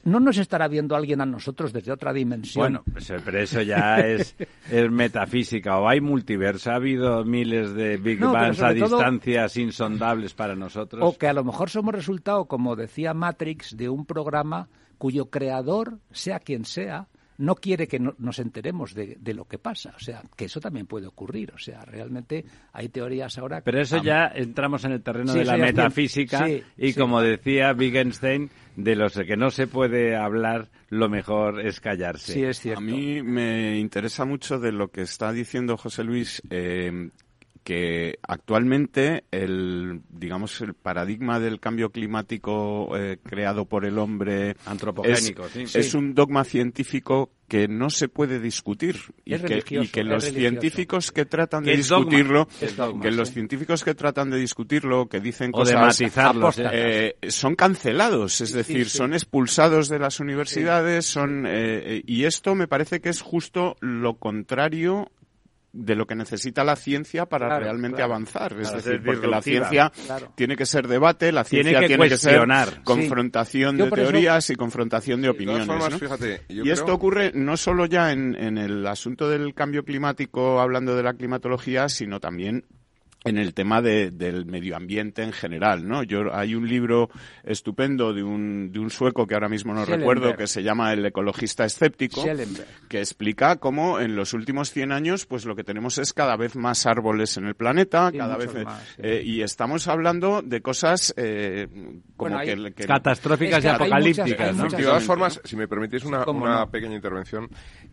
¿no 0.03 0.19
nos 0.19 0.37
estará 0.37 0.67
viendo 0.67 0.95
alguien 0.95 1.21
a 1.21 1.25
nosotros 1.25 1.73
desde 1.73 1.91
otra 1.91 2.13
dimensión? 2.13 2.63
Bueno, 2.63 2.83
pues, 2.91 3.09
eh, 3.09 3.17
pero 3.23 3.39
eso 3.39 3.61
ya 3.61 3.97
es, 3.99 4.35
metafísica. 4.91 5.77
O 5.77 5.87
hay 5.87 6.01
multiverso, 6.01 6.71
ha 6.71 6.75
habido 6.75 7.23
miles 7.23 7.73
de 7.73 7.97
Big 7.97 8.19
Bangs 8.19 8.61
a 8.61 8.73
distancias 8.73 9.57
insondables 9.57 10.33
para 10.33 10.55
nosotros. 10.55 11.01
O 11.03 11.17
que 11.17 11.27
a 11.27 11.33
lo 11.33 11.43
mejor 11.43 11.69
somos 11.69 11.93
resultado, 11.93 12.45
como 12.45 12.75
decía 12.75 13.13
Matrix, 13.13 13.75
de 13.77 13.89
un 13.89 14.05
programa 14.05 14.69
cuyo 14.97 15.29
creador, 15.29 15.99
sea 16.11 16.39
quien 16.39 16.65
sea, 16.65 17.07
no 17.37 17.55
quiere 17.55 17.87
que 17.87 17.99
nos 17.99 18.39
enteremos 18.39 18.93
de, 18.93 19.17
lo 19.33 19.45
que 19.45 19.57
pasa. 19.57 19.93
O 19.95 19.99
sea, 19.99 20.21
que 20.35 20.45
eso 20.45 20.59
también 20.59 20.85
puede 20.85 21.07
ocurrir. 21.07 21.51
O 21.53 21.57
sea, 21.57 21.83
realmente 21.85 22.45
hay 22.71 22.89
teorías 22.89 23.37
ahora... 23.37 23.61
Pero 23.61 23.81
eso 23.81 24.01
ya 24.01 24.31
entramos 24.33 24.85
en 24.85 24.93
el 24.93 25.01
terreno 25.01 25.33
de 25.33 25.45
la 25.45 25.57
metafísica 25.57 26.47
y 26.77 26.93
como 26.93 27.21
decía 27.21 27.73
Wittgenstein, 27.77 28.49
de 28.75 28.95
los 28.95 29.13
que 29.13 29.37
no 29.37 29.51
se 29.51 29.67
puede 29.67 30.15
hablar, 30.15 30.69
lo 30.89 31.09
mejor 31.09 31.61
es 31.65 31.79
callarse. 31.79 32.33
Sí, 32.33 32.43
es 32.43 32.59
cierto. 32.59 32.79
A 32.79 32.83
mí 32.83 33.21
me 33.21 33.79
interesa 33.79 34.25
mucho 34.25 34.59
de 34.59 34.71
lo 34.71 34.89
que 34.89 35.01
está 35.01 35.31
diciendo 35.31 35.77
José 35.77 36.03
Luis, 36.03 36.41
eh, 36.49 37.09
que 37.63 38.19
actualmente 38.27 39.23
el 39.31 40.01
digamos 40.09 40.59
el 40.61 40.73
paradigma 40.73 41.39
del 41.39 41.59
cambio 41.59 41.91
climático 41.91 42.95
eh, 42.97 43.17
creado 43.23 43.65
por 43.65 43.85
el 43.85 43.97
hombre 43.97 44.55
antropogénico 44.65 45.45
es, 45.55 45.93
un 45.93 46.13
dogma 46.13 46.43
científico 46.43 47.31
que 47.47 47.67
no 47.67 47.89
se 47.89 48.09
puede 48.09 48.39
discutir 48.39 48.97
y 49.23 49.37
que, 49.87 50.03
los 50.03 50.25
científicos 50.25 51.11
que 51.11 51.25
tratan 51.25 51.63
de 51.63 51.77
discutirlo 51.77 52.47
que 53.01 53.11
los 53.11 53.31
científicos 53.31 53.83
que 53.83 53.95
tratan 53.95 54.29
de 54.29 54.37
discutirlo 54.37 55.07
que 55.07 55.21
dicen 55.21 55.51
cosas 55.51 56.01
eh, 56.57 57.15
son 57.29 57.55
cancelados 57.55 58.41
es 58.41 58.51
decir 58.51 58.89
son 58.89 59.13
expulsados 59.13 59.87
de 59.87 59.99
las 59.99 60.19
universidades 60.19 61.05
son 61.05 61.45
eh, 61.47 62.01
y 62.05 62.25
esto 62.25 62.55
me 62.55 62.67
parece 62.67 62.99
que 62.99 63.09
es 63.09 63.21
justo 63.21 63.77
lo 63.79 64.15
contrario 64.15 65.09
de 65.73 65.95
lo 65.95 66.05
que 66.05 66.13
necesita 66.13 66.63
la 66.63 66.75
ciencia 66.75 67.25
para 67.25 67.59
realmente 67.59 68.03
avanzar. 68.03 68.55
Es 68.59 68.71
decir, 68.71 69.01
porque 69.03 69.27
la 69.27 69.41
ciencia 69.41 69.91
tiene 70.35 70.55
que 70.55 70.67
ser 70.67 70.87
debate, 70.87 71.31
la 71.31 71.43
ciencia 71.43 71.79
tiene 71.79 72.07
que, 72.07 72.17
ser 72.17 72.47
confrontación 72.83 73.77
de 73.77 73.89
teorías 73.89 74.49
y 74.51 74.55
confrontación 74.55 75.21
de 75.21 75.29
opiniones. 75.29 75.67
y 76.47 76.69
esto 76.69 76.93
ocurre 76.93 77.31
no 77.33 77.57
solo 77.57 77.87
ya 77.87 78.11
en, 78.11 78.35
en 78.35 78.57
el 78.57 78.85
asunto 78.85 79.27
del 79.29 79.53
cambio 79.55 79.83
climático, 79.83 80.61
hablando 80.61 80.95
de 80.95 81.03
la 81.03 81.15
climatología, 81.15 81.89
sino 81.89 82.19
también 82.19 82.65
en 83.23 83.37
el 83.37 83.53
tema 83.53 83.81
de, 83.81 84.11
del 84.11 84.45
medio 84.45 84.75
ambiente 84.75 85.23
en 85.23 85.31
general, 85.31 85.87
¿no? 85.87 86.03
Yo 86.03 86.33
hay 86.33 86.55
un 86.55 86.67
libro 86.67 87.09
estupendo 87.43 88.13
de 88.13 88.23
un, 88.23 88.71
de 88.71 88.79
un 88.79 88.89
sueco 88.89 89.25
que 89.25 89.33
ahora 89.33 89.49
mismo 89.49 89.73
no 89.73 89.85
recuerdo 89.85 90.35
que 90.35 90.47
se 90.47 90.63
llama 90.63 90.91
El 90.93 91.05
ecologista 91.05 91.65
escéptico 91.65 92.23
que 92.89 92.99
explica 92.99 93.57
cómo 93.57 93.99
en 93.99 94.15
los 94.15 94.33
últimos 94.33 94.71
100 94.71 94.91
años 94.91 95.25
pues 95.25 95.45
lo 95.45 95.55
que 95.55 95.63
tenemos 95.63 95.97
es 95.97 96.13
cada 96.13 96.35
vez 96.35 96.55
más 96.55 96.85
árboles 96.85 97.37
en 97.37 97.45
el 97.45 97.55
planeta, 97.55 98.11
cada 98.11 98.37
vez 98.37 98.51
eh, 98.97 99.21
y 99.23 99.41
estamos 99.41 99.87
hablando 99.87 100.41
de 100.41 100.61
cosas 100.61 101.13
eh, 101.17 101.67
como 102.17 102.39
que, 102.39 102.85
catastróficas 102.85 103.63
y 103.63 103.67
apocalípticas, 103.67 104.57
De 104.71 104.83
todas 104.83 105.03
formas, 105.03 105.41
si 105.43 105.55
me 105.55 105.67
permitís 105.67 106.03
una, 106.05 106.25
una 106.29 106.65
pequeña 106.69 106.95
intervención, 106.95 107.49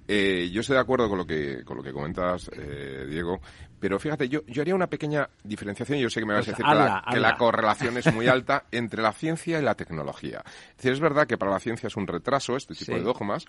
eh, 0.06 0.50
yo 0.52 0.60
estoy 0.60 0.74
de 0.74 0.80
acuerdo 0.80 1.08
con 1.08 1.18
lo 1.18 1.26
que 1.26 1.62
con 1.64 1.76
lo 1.76 1.82
que 1.82 1.92
comentas, 1.92 2.50
eh, 2.52 3.06
Diego, 3.08 3.40
pero 3.80 3.98
fíjate, 3.98 4.28
yo, 4.28 4.40
yo 4.46 4.62
haría 4.62 4.74
una 4.74 4.88
pequeña 4.88 5.28
diferenciación, 5.42 5.98
y 5.98 6.02
yo 6.02 6.10
sé 6.10 6.20
que 6.20 6.26
me 6.26 6.34
vas 6.34 6.42
a 6.42 6.52
pues 6.52 6.58
decir 6.58 6.66
que, 7.10 7.20
la, 7.20 7.36
correlación 7.36 7.96
es 7.96 8.12
muy 8.12 8.28
alta 8.28 8.66
entre 8.70 9.02
la 9.02 9.12
ciencia 9.12 9.58
y 9.58 9.62
la 9.62 9.74
tecnología. 9.74 10.44
Es 10.44 10.76
decir, 10.76 10.92
es 10.92 11.00
verdad 11.00 11.26
que 11.26 11.38
para 11.38 11.50
la 11.50 11.58
ciencia 11.58 11.86
es 11.86 11.96
un 11.96 12.06
retraso 12.06 12.56
este 12.56 12.74
tipo 12.74 12.92
de 12.92 13.02
dogmas, 13.02 13.46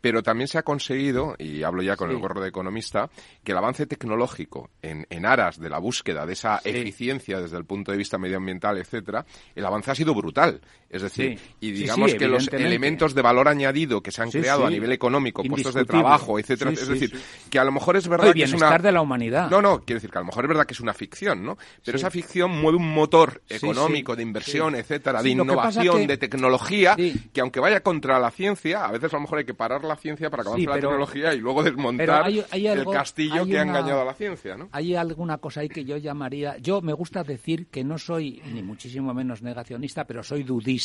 pero 0.00 0.22
también 0.22 0.48
se 0.48 0.58
ha 0.58 0.62
conseguido, 0.62 1.36
y 1.38 1.62
hablo 1.62 1.82
ya 1.82 1.96
con 1.96 2.10
el 2.10 2.18
gorro 2.18 2.40
de 2.40 2.48
economista, 2.48 3.08
que 3.44 3.52
el 3.52 3.58
avance 3.58 3.86
tecnológico 3.86 4.70
en, 4.82 5.06
en 5.10 5.24
aras 5.24 5.60
de 5.60 5.70
la 5.70 5.78
búsqueda 5.78 6.26
de 6.26 6.32
esa 6.32 6.60
eficiencia 6.64 7.40
desde 7.40 7.56
el 7.56 7.64
punto 7.64 7.92
de 7.92 7.98
vista 7.98 8.18
medioambiental, 8.18 8.78
etcétera, 8.78 9.24
el 9.54 9.64
avance 9.64 9.90
ha 9.92 9.94
sido 9.94 10.14
brutal. 10.14 10.60
Es 10.90 11.02
decir, 11.02 11.38
y 11.60 11.70
digamos 11.70 12.14
que 12.14 12.26
los 12.26 12.48
elementos 12.48 13.14
de 13.14 13.20
valor 13.20 13.48
añadido 13.48 14.02
que 14.02 14.10
se 14.10 14.22
han 14.22 14.30
creado 14.30 14.64
a 14.64 14.70
nivel 14.70 14.90
económico, 14.92 15.42
puestos 15.44 15.74
de 15.74 15.84
trabajo, 15.84 16.38
etcétera, 16.38 16.70
es 16.70 16.88
decir, 16.88 17.12
que 17.50 17.58
a 17.58 17.64
lo 17.64 17.72
mejor 17.72 17.96
es 17.96 18.08
verdad 18.08 18.32
que 18.32 18.44
es 18.44 18.54
una... 18.54 18.78
de 18.78 18.92
la 18.92 19.02
humanidad. 19.02 19.50
No, 19.50 19.60
no, 19.60 19.80
quiero 19.80 19.98
decir 19.98 20.10
que 20.10 20.16
a 20.16 20.22
lo 20.22 20.26
mejor 20.26 20.44
es 20.44 20.48
verdad 20.48 20.66
que 20.66 20.72
es 20.72 20.80
una 20.80 20.94
ficción, 20.94 21.44
¿no? 21.44 21.58
Pero 21.84 21.98
esa 21.98 22.10
ficción 22.10 22.50
mueve 22.50 22.78
un 22.78 22.90
motor 22.94 23.42
económico, 23.48 24.16
de 24.16 24.22
inversión, 24.22 24.76
etcétera, 24.76 25.22
de 25.22 25.28
innovación, 25.28 26.06
de 26.06 26.16
tecnología, 26.16 26.96
que 26.96 27.40
aunque 27.42 27.60
vaya 27.60 27.82
contra 27.82 28.18
la 28.18 28.30
ciencia, 28.30 28.86
a 28.86 28.90
veces 28.90 29.12
a 29.12 29.16
lo 29.16 29.22
mejor 29.22 29.40
hay 29.40 29.44
que 29.44 29.54
parar 29.54 29.84
la 29.84 29.96
ciencia 29.96 30.30
para 30.30 30.42
que 30.42 30.48
avance 30.48 30.66
la 30.66 30.74
tecnología 30.74 31.34
y 31.34 31.38
luego 31.38 31.62
desmontar 31.62 32.30
el 32.30 32.86
castillo 32.90 33.44
que 33.44 33.58
ha 33.58 33.62
engañado 33.62 34.00
a 34.00 34.04
la 34.06 34.14
ciencia, 34.14 34.56
¿no? 34.56 34.70
Hay 34.72 34.94
alguna 34.94 35.36
cosa 35.36 35.60
ahí 35.60 35.68
que 35.68 35.84
yo 35.84 35.98
llamaría... 35.98 36.56
Yo 36.58 36.80
me 36.80 36.94
gusta 36.94 37.22
decir 37.24 37.66
que 37.66 37.84
no 37.84 37.98
soy 37.98 38.40
ni 38.54 38.62
muchísimo 38.62 39.12
menos 39.12 39.42
negacionista, 39.42 40.06
pero 40.06 40.22
soy 40.22 40.44
dudista 40.44 40.77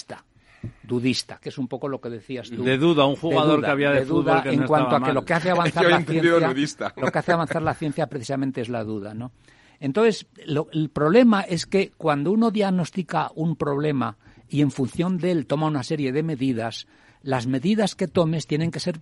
dudista, 0.81 1.39
que 1.41 1.49
es 1.49 1.57
un 1.57 1.67
poco 1.67 1.87
lo 1.87 1.99
que 1.99 2.09
decías 2.09 2.49
tú. 2.49 2.63
De 2.63 2.77
duda, 2.77 3.05
un 3.05 3.15
jugador 3.15 3.63
que 3.63 3.69
había 3.69 3.91
de, 3.91 4.05
duda 4.05 4.43
en 4.45 4.63
cuanto 4.63 4.95
a 4.95 5.03
que 5.03 5.13
lo 5.13 5.25
que 5.25 5.33
hace 5.33 5.49
avanzar 5.51 5.85
la 5.85 6.01
ciencia, 6.01 6.93
lo 6.95 7.11
que 7.11 7.19
hace 7.19 7.31
avanzar 7.31 7.61
la 7.61 7.73
ciencia 7.73 8.07
precisamente 8.07 8.61
es 8.61 8.69
la 8.69 8.83
duda, 8.83 9.13
¿no? 9.13 9.31
Entonces, 9.79 10.27
el 10.37 10.89
problema 10.89 11.41
es 11.41 11.65
que 11.65 11.91
cuando 11.97 12.31
uno 12.31 12.51
diagnostica 12.51 13.31
un 13.35 13.57
problema 13.57 14.17
y 14.47 14.61
en 14.61 14.71
función 14.71 15.17
de 15.17 15.31
él 15.31 15.45
toma 15.45 15.67
una 15.67 15.83
serie 15.83 16.13
de 16.13 16.23
medidas, 16.23 16.87
las 17.21 17.47
medidas 17.47 17.95
que 17.95 18.07
tomes 18.07 18.47
tienen 18.47 18.71
que 18.71 18.79
ser 18.79 19.01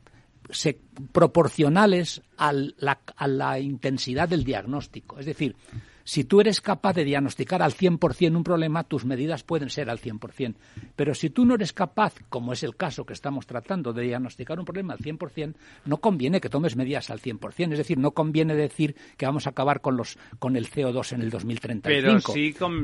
proporcionales 1.12 2.24
a 2.38 2.52
la 3.28 3.60
intensidad 3.60 4.28
del 4.28 4.44
diagnóstico. 4.44 5.20
Es 5.20 5.28
decir, 5.28 5.56
si 6.12 6.26
tú 6.26 6.42
eres 6.42 6.60
capaz 6.60 6.92
de 6.92 7.06
diagnosticar 7.06 7.62
al 7.62 7.72
100% 7.72 8.36
un 8.36 8.44
problema, 8.44 8.84
tus 8.84 9.06
medidas 9.06 9.44
pueden 9.44 9.70
ser 9.70 9.90
al 9.90 9.98
100%. 9.98 10.56
Pero 10.94 11.14
si 11.14 11.30
tú 11.30 11.46
no 11.46 11.56
eres 11.56 11.72
capaz, 11.72 12.16
como 12.28 12.52
es 12.52 12.64
el 12.64 12.76
caso 12.76 13.06
que 13.06 13.14
estamos 13.14 13.48
tratando, 13.48 13.94
de 13.94 14.02
diagnosticar 14.02 14.60
un 14.60 14.66
problema 14.66 14.92
al 14.92 15.00
100%, 15.00 15.56
no 15.86 15.98
conviene 16.02 16.42
que 16.42 16.50
tomes 16.50 16.76
medidas 16.76 17.10
al 17.12 17.22
100%. 17.22 17.72
Es 17.72 17.78
decir, 17.78 17.98
no 17.98 18.12
conviene 18.12 18.56
decir 18.56 18.94
que 19.16 19.26
vamos 19.26 19.48
a 19.48 19.52
acabar 19.52 19.80
con, 19.80 19.96
los, 19.96 20.18
con 20.38 20.58
el 20.58 20.70
CO2 20.70 21.14
en 21.14 21.22
el 21.22 21.30
2035. 21.30 22.34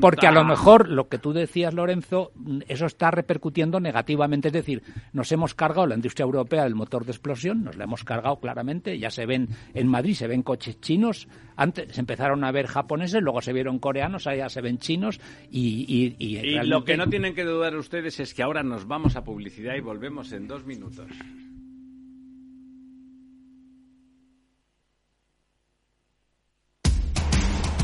Porque 0.00 0.26
a 0.26 0.32
lo 0.32 0.44
mejor 0.44 0.88
lo 0.88 1.10
que 1.10 1.18
tú 1.18 1.34
decías, 1.34 1.74
Lorenzo, 1.74 2.32
eso 2.66 2.86
está 2.86 3.10
repercutiendo 3.10 3.78
negativamente. 3.78 4.48
Es 4.48 4.54
decir, 4.54 4.82
nos 5.12 5.30
hemos 5.32 5.54
cargado 5.54 5.86
la 5.86 5.96
industria 5.96 6.24
europea 6.24 6.64
del 6.64 6.74
motor 6.74 7.04
de 7.04 7.12
explosión, 7.12 7.62
nos 7.62 7.76
la 7.76 7.84
hemos 7.84 8.04
cargado 8.04 8.40
claramente. 8.40 8.98
Ya 8.98 9.10
se 9.10 9.26
ven 9.26 9.50
en 9.74 9.86
Madrid, 9.86 10.14
se 10.14 10.28
ven 10.28 10.42
coches 10.42 10.80
chinos. 10.80 11.28
Antes 11.56 11.92
se 11.92 12.00
empezaron 12.00 12.42
a 12.44 12.52
ver 12.52 12.68
japoneses 12.68 13.17
luego 13.20 13.42
se 13.42 13.52
vieron 13.52 13.78
coreanos, 13.78 14.26
allá 14.26 14.48
se 14.48 14.60
ven 14.60 14.78
chinos 14.78 15.20
y... 15.50 16.14
Y, 16.18 16.58
lo 16.64 16.84
que 16.84 16.96
no 16.96 17.08
tienen 17.08 17.34
que 17.34 17.44
dudar 17.44 17.76
ustedes 17.76 18.20
es 18.20 18.34
que 18.34 18.42
ahora 18.42 18.62
nos 18.62 18.86
vamos 18.86 19.16
a 19.16 19.24
publicidad 19.24 19.74
y 19.74 19.80
volvemos 19.80 20.32
en 20.32 20.46
dos 20.46 20.64
minutos. 20.64 21.06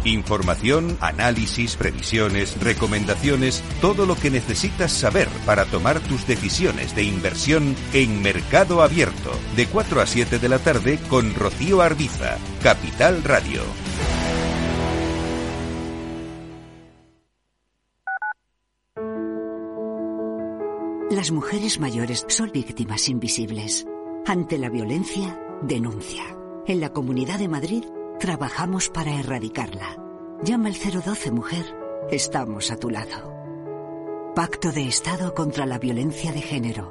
Información, 0.04 0.98
análisis, 1.00 1.76
previsiones, 1.76 2.60
recomendaciones, 2.62 3.62
todo 3.80 4.04
lo 4.04 4.16
que 4.16 4.30
necesitas 4.30 4.92
saber 4.92 5.28
para 5.46 5.64
tomar 5.64 5.98
tus 6.00 6.26
decisiones 6.26 6.94
de 6.94 7.04
inversión 7.04 7.74
en 7.94 8.20
Mercado 8.20 8.82
Abierto, 8.82 9.32
de 9.56 9.66
4 9.66 10.02
a 10.02 10.06
7 10.06 10.38
de 10.38 10.48
la 10.48 10.58
tarde 10.58 10.98
con 11.08 11.34
Rocío 11.34 11.80
Arbiza, 11.80 12.36
Capital 12.62 13.24
Radio. 13.24 13.62
Las 21.14 21.30
mujeres 21.30 21.78
mayores 21.78 22.26
son 22.26 22.50
víctimas 22.50 23.08
invisibles. 23.08 23.86
Ante 24.26 24.58
la 24.58 24.68
violencia, 24.68 25.40
denuncia. 25.62 26.24
En 26.66 26.80
la 26.80 26.92
Comunidad 26.92 27.38
de 27.38 27.46
Madrid 27.46 27.84
trabajamos 28.18 28.88
para 28.88 29.14
erradicarla. 29.14 29.96
Llama 30.42 30.70
al 30.70 30.74
012 30.74 31.30
Mujer. 31.30 31.66
Estamos 32.10 32.72
a 32.72 32.78
tu 32.78 32.90
lado. 32.90 33.32
Pacto 34.34 34.72
de 34.72 34.88
Estado 34.88 35.34
contra 35.34 35.66
la 35.66 35.78
Violencia 35.78 36.32
de 36.32 36.42
Género. 36.42 36.90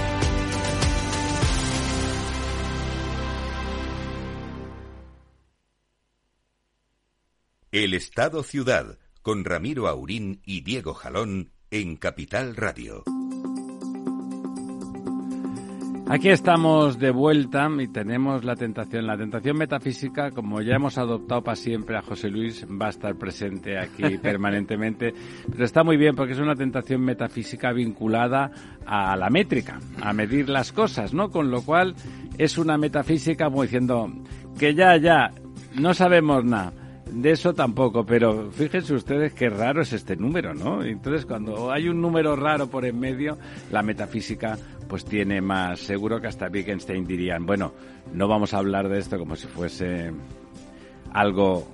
El 7.73 7.93
Estado 7.93 8.43
Ciudad, 8.43 8.97
con 9.21 9.45
Ramiro 9.45 9.87
Aurín 9.87 10.41
y 10.45 10.59
Diego 10.59 10.93
Jalón 10.93 11.51
en 11.69 11.95
Capital 11.95 12.57
Radio. 12.57 13.05
Aquí 16.09 16.27
estamos 16.27 16.99
de 16.99 17.11
vuelta 17.11 17.69
y 17.79 17.87
tenemos 17.87 18.43
la 18.43 18.57
tentación. 18.57 19.07
La 19.07 19.17
tentación 19.17 19.57
metafísica, 19.57 20.31
como 20.31 20.61
ya 20.61 20.75
hemos 20.75 20.97
adoptado 20.97 21.45
para 21.45 21.55
siempre 21.55 21.95
a 21.95 22.01
José 22.01 22.29
Luis, 22.29 22.67
va 22.69 22.87
a 22.87 22.89
estar 22.89 23.15
presente 23.15 23.79
aquí 23.79 24.17
permanentemente. 24.21 25.13
Pero 25.49 25.63
está 25.63 25.85
muy 25.85 25.95
bien 25.95 26.13
porque 26.13 26.33
es 26.33 26.39
una 26.39 26.55
tentación 26.55 26.99
metafísica 26.99 27.71
vinculada 27.71 28.51
a 28.85 29.15
la 29.15 29.29
métrica, 29.29 29.79
a 30.01 30.11
medir 30.11 30.49
las 30.49 30.73
cosas, 30.73 31.13
¿no? 31.13 31.29
Con 31.29 31.49
lo 31.49 31.61
cual 31.61 31.95
es 32.37 32.57
una 32.57 32.77
metafísica 32.77 33.45
como 33.45 33.63
diciendo 33.63 34.11
que 34.59 34.75
ya, 34.75 34.97
ya, 34.97 35.31
no 35.75 35.93
sabemos 35.93 36.43
nada 36.43 36.73
de 37.11 37.31
eso 37.31 37.53
tampoco, 37.53 38.05
pero 38.05 38.49
fíjense 38.51 38.93
ustedes 38.93 39.33
qué 39.33 39.49
raro 39.49 39.81
es 39.81 39.91
este 39.93 40.15
número, 40.15 40.53
¿no? 40.53 40.83
Entonces, 40.83 41.25
cuando 41.25 41.71
hay 41.71 41.89
un 41.89 42.01
número 42.01 42.35
raro 42.35 42.67
por 42.67 42.85
en 42.85 42.99
medio, 42.99 43.37
la 43.69 43.83
metafísica 43.83 44.57
pues 44.87 45.05
tiene 45.05 45.41
más. 45.41 45.81
Seguro 45.81 46.21
que 46.21 46.27
hasta 46.27 46.47
Wittgenstein 46.47 47.05
dirían, 47.05 47.45
bueno, 47.45 47.73
no 48.13 48.27
vamos 48.27 48.53
a 48.53 48.57
hablar 48.57 48.87
de 48.89 48.99
esto 48.99 49.17
como 49.17 49.35
si 49.35 49.47
fuese 49.47 50.11
algo 51.13 51.67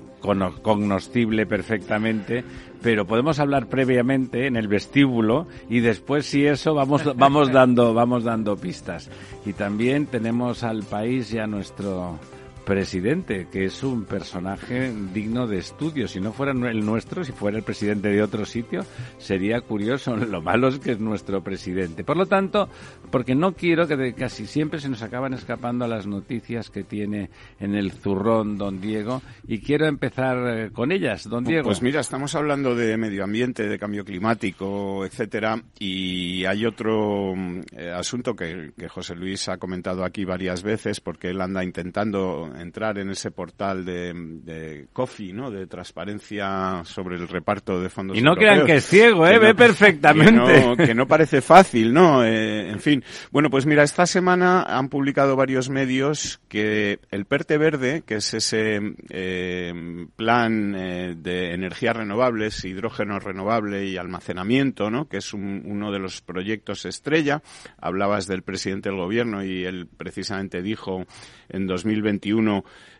cognoscible 0.61 1.45
perfectamente, 1.45 2.43
pero 2.81 3.05
podemos 3.05 3.39
hablar 3.39 3.67
previamente 3.67 4.47
en 4.47 4.55
el 4.55 4.67
vestíbulo 4.67 5.47
y 5.69 5.79
después 5.79 6.25
si 6.25 6.45
eso 6.45 6.73
vamos 6.73 7.15
vamos 7.15 7.51
dando 7.51 7.93
vamos 7.93 8.23
dando 8.23 8.57
pistas. 8.57 9.09
Y 9.45 9.53
también 9.53 10.07
tenemos 10.07 10.63
al 10.63 10.83
país 10.83 11.29
ya 11.29 11.45
nuestro 11.47 12.19
presidente, 12.67 13.47
que 13.49 13.63
es 13.63 13.81
un 13.81 14.03
personaje 14.03 14.91
digno 15.13 15.47
de 15.47 15.57
estudio. 15.57 16.05
Si 16.09 16.19
no 16.19 16.33
fuera 16.33 16.51
el 16.51 16.85
nuestro, 16.85 17.23
si 17.23 17.31
fuera 17.31 17.57
el 17.57 17.63
presidente 17.63 18.09
de 18.09 18.21
otro 18.21 18.45
sitio, 18.45 18.85
sería 19.17 19.61
curioso. 19.61 20.17
Lo 20.17 20.41
malo 20.41 20.67
es 20.67 20.77
que 20.77 20.91
es 20.91 20.99
nuestro 20.99 21.41
presidente. 21.41 22.03
Por 22.03 22.17
lo 22.17 22.25
tanto, 22.25 22.67
porque 23.09 23.35
no 23.35 23.53
quiero 23.53 23.87
que 23.87 24.13
casi 24.13 24.45
siempre 24.45 24.81
se 24.81 24.89
nos 24.89 25.01
acaban 25.01 25.33
escapando 25.33 25.87
las 25.87 26.07
noticias 26.07 26.69
que 26.69 26.83
tiene 26.83 27.29
en 27.61 27.73
el 27.73 27.93
zurrón 27.93 28.57
don 28.57 28.81
Diego, 28.81 29.21
y 29.47 29.59
quiero 29.59 29.87
empezar 29.87 30.37
eh, 30.49 30.69
con 30.71 30.91
ellas, 30.91 31.29
don 31.29 31.45
Diego. 31.45 31.63
Pues 31.63 31.81
mira, 31.81 32.01
estamos 32.01 32.35
hablando 32.35 32.75
de 32.75 32.97
medio 32.97 33.23
ambiente, 33.23 33.69
de 33.69 33.79
cambio 33.79 34.03
climático, 34.03 35.05
etcétera, 35.05 35.61
y 35.79 36.43
hay 36.43 36.65
otro 36.65 37.33
mm, 37.33 37.61
eh, 37.77 37.91
asunto 37.91 38.35
que, 38.35 38.73
que 38.77 38.89
José 38.89 39.15
Luis 39.15 39.47
ha 39.47 39.57
comentado 39.57 40.03
aquí 40.03 40.25
varias 40.25 40.63
veces, 40.63 40.99
porque 40.99 41.29
él 41.29 41.39
anda 41.39 41.63
intentando 41.63 42.51
entrar 42.59 42.97
en 42.97 43.09
ese 43.09 43.31
portal 43.31 43.85
de, 43.85 44.13
de 44.15 44.87
COFI, 44.93 45.33
¿no? 45.33 45.51
De 45.51 45.67
transparencia 45.67 46.81
sobre 46.83 47.15
el 47.15 47.27
reparto 47.27 47.81
de 47.81 47.89
fondos 47.89 48.17
Y 48.17 48.21
no 48.21 48.35
crean 48.35 48.65
que 48.65 48.75
es 48.75 48.85
ciego, 48.85 49.27
¿eh? 49.27 49.39
Ve 49.39 49.55
perfectamente. 49.55 50.75
Que 50.77 50.93
no, 50.93 51.07
parece 51.07 51.41
fácil, 51.41 51.93
¿no? 51.93 52.23
Eh, 52.23 52.69
en 52.69 52.79
fin. 52.79 53.03
Bueno, 53.31 53.49
pues 53.49 53.65
mira, 53.65 53.83
esta 53.83 54.05
semana 54.05 54.63
han 54.63 54.89
publicado 54.89 55.35
varios 55.35 55.69
medios 55.69 56.39
que 56.47 56.99
el 57.11 57.25
PERTE 57.25 57.57
Verde, 57.57 58.03
que 58.05 58.15
es 58.15 58.33
ese 58.33 58.79
eh, 59.09 60.07
plan 60.15 60.75
eh, 60.75 61.15
de 61.17 61.53
energías 61.53 61.95
renovables, 61.95 62.63
hidrógeno 62.65 63.19
renovable 63.19 63.85
y 63.85 63.97
almacenamiento, 63.97 64.89
¿no? 64.89 65.07
Que 65.07 65.17
es 65.17 65.33
uno 65.33 65.91
de 65.91 65.99
los 65.99 66.21
proyectos 66.21 66.85
estrella. 66.85 67.41
Hablabas 67.79 68.27
del 68.27 68.43
presidente 68.43 68.89
del 68.89 68.97
gobierno 68.97 69.43
y 69.43 69.65
él 69.65 69.87
precisamente 69.97 70.61
dijo 70.61 71.05
en 71.49 71.67
2021 71.67 72.46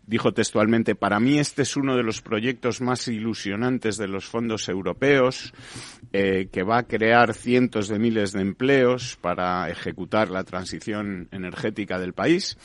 dijo 0.08 0.34
textualmente, 0.34 0.96
para 0.96 1.20
mí 1.20 1.38
este 1.38 1.62
es 1.62 1.76
uno 1.76 1.96
de 1.96 2.04
los 2.04 2.22
proyectos 2.22 2.82
más 2.82 3.08
ilusionantes 3.08 3.98
de 3.98 4.08
los 4.08 4.26
fondos 4.26 4.70
europeos, 4.70 5.54
eh, 6.14 6.48
que 6.52 6.64
va 6.64 6.80
a 6.80 6.88
crear 6.88 7.34
cientos 7.34 7.90
de 7.90 8.00
miles 8.00 8.32
de 8.32 8.42
empleos 8.42 9.18
para 9.22 9.70
ejecutar 9.70 10.30
la 10.30 10.44
transición 10.44 11.28
energética 11.32 12.00
del 12.00 12.14
país. 12.14 12.58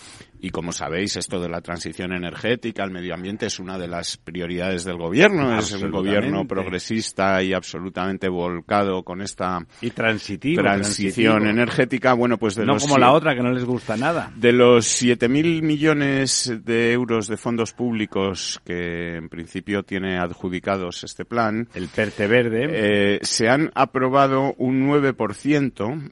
Y 0.45 0.51
como 0.51 0.73
sabéis, 0.73 1.17
esto 1.17 1.41
de 1.41 1.49
la 1.49 1.61
transición 1.61 2.13
energética, 2.13 2.83
el 2.83 2.91
medio 2.91 3.15
ambiente 3.15 3.47
es 3.47 3.61
una 3.61 3.79
de 3.79 3.87
las 3.87 4.17
prioridades 4.17 4.83
del 4.83 4.97
gobierno. 4.97 5.57
Es 5.57 5.71
un 5.71 5.93
gobierno 5.93 6.49
progresista 6.49 7.41
y 7.45 7.53
absolutamente 7.53 8.29
volcado 8.29 9.05
con 9.05 9.23
esta 9.23 9.65
y 9.81 9.91
transitivo, 9.91 10.61
transición 10.61 11.47
energética. 11.47 12.15
Bueno, 12.15 12.39
pues 12.39 12.57
de 12.57 12.67
no 12.67 12.73
los 12.73 12.83
como 12.83 12.99
la 12.99 13.13
otra 13.13 13.37
que 13.37 13.43
no 13.43 13.53
les 13.53 13.65
gusta 13.65 13.97
nada. 13.97 14.33
De 14.35 14.51
los 14.51 14.85
7.000 15.01 15.63
millones 15.63 16.53
de 16.65 16.91
euros 16.91 17.29
de 17.29 17.37
fondos 17.37 17.73
públicos 17.73 18.61
que 18.65 19.15
en 19.19 19.29
principio 19.29 19.85
tiene 19.85 20.19
adjudicados 20.19 21.05
este 21.05 21.25
plan, 21.25 21.69
el 21.73 21.87
PERTE 21.87 22.27
verde, 22.27 22.67
eh, 22.69 23.19
se 23.23 23.49
han 23.49 23.71
aprobado 23.77 24.55
un 24.59 24.89
9% 24.89 26.11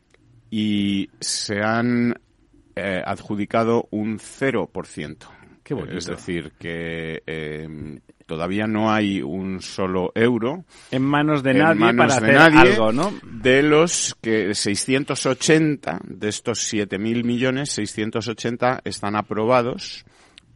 y 0.53 1.11
se 1.19 1.63
han 1.65 2.15
eh, 2.77 3.03
adjudicado 3.05 3.89
un 3.91 4.19
0%. 4.19 5.17
Qué 5.63 5.75
bonito. 5.75 5.97
Es 5.97 6.07
decir, 6.07 6.53
que 6.59 7.23
eh, 7.27 8.01
todavía 8.27 8.67
no 8.67 8.93
hay 8.93 9.23
un 9.23 9.61
solo 9.61 10.11
euro 10.15 10.65
en 10.91 11.03
manos 11.03 11.43
de 11.43 11.55
nadie 11.55 11.95
para 11.95 12.15
hacer 12.15 12.37
algo, 12.37 12.93
¿no? 12.93 13.13
De 13.23 13.63
los 13.63 14.17
que 14.21 14.55
680 14.55 16.01
de 16.05 16.29
estos 16.29 16.73
7.000 16.73 17.25
millones, 17.25 17.71
680 17.71 18.81
están 18.85 19.17
aprobados 19.17 20.05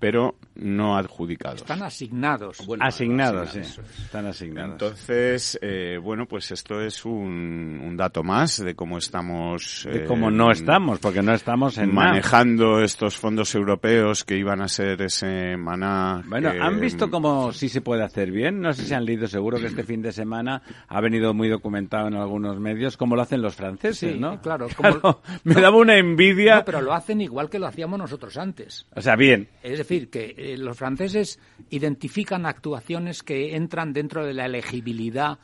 pero 0.05 0.35
no 0.57 0.97
adjudicados. 0.97 1.61
Están 1.61 1.83
asignados. 1.83 2.59
asignados, 2.81 3.51
sí. 3.51 3.61
Están 4.03 4.27
asignados. 4.27 4.73
Entonces, 4.73 5.59
eh, 5.61 5.99
bueno, 6.01 6.27
pues 6.27 6.51
esto 6.53 6.81
es 6.81 7.05
un, 7.05 7.81
un, 7.85 7.97
dato 7.97 8.23
más 8.23 8.62
de 8.64 8.75
cómo 8.75 8.99
estamos... 8.99 9.88
De 9.90 10.05
cómo 10.05 10.31
no 10.31 10.51
estamos, 10.51 10.99
porque 11.01 11.23
no 11.23 11.35
estamos 11.35 11.79
en 11.79 11.93
Manejando 11.93 12.83
estos 12.83 13.17
fondos 13.17 13.55
europeos 13.55 14.25
que 14.25 14.37
iban 14.37 14.61
a 14.61 14.69
ser 14.69 15.03
ese 15.03 15.57
maná... 15.57 16.23
Bueno, 16.27 16.51
¿han 16.61 16.79
visto 16.81 17.11
cómo 17.11 17.53
sí 17.53 17.69
se 17.69 17.81
puede 17.81 18.05
hacer 18.05 18.31
bien? 18.31 18.61
No 18.61 18.73
sé 18.73 18.85
si 18.85 18.95
han 18.95 19.05
leído, 19.05 19.27
seguro 19.27 19.59
que 19.59 19.67
este 19.67 19.83
fin 19.85 20.03
de 20.03 20.12
semana 20.12 20.62
ha 20.88 21.01
venido 21.01 21.35
muy 21.35 21.49
documentado 21.49 22.09
en 22.09 22.14
algunos 22.14 22.61
medios, 22.61 22.97
cómo 22.97 23.17
lo 23.17 23.23
hacen 23.23 23.43
los 23.43 23.57
franceses, 23.57 24.19
¿no? 24.19 24.40
Claro, 24.40 24.69
me 25.45 25.55
daba 25.55 25.77
una 25.77 25.97
envidia... 25.97 26.64
pero 26.64 26.81
lo 26.81 26.93
hacen 26.93 27.21
igual 27.21 27.51
que 27.51 27.59
lo 27.59 27.67
hacíamos 27.67 27.99
nosotros 27.99 28.37
antes. 28.37 28.87
O 28.95 29.01
sea, 29.01 29.17
bien. 29.17 29.49
Es 29.62 29.79
decir, 29.79 30.11
que 30.11 30.43
eh, 30.44 30.57
los 30.59 30.76
franceses 30.76 31.38
identifican 31.70 32.46
actuaciones 32.46 33.22
que 33.22 33.57
entran 33.57 33.92
dentro 33.92 34.24
de 34.24 34.35
la 34.35 34.46
elegibilidad 34.46 35.38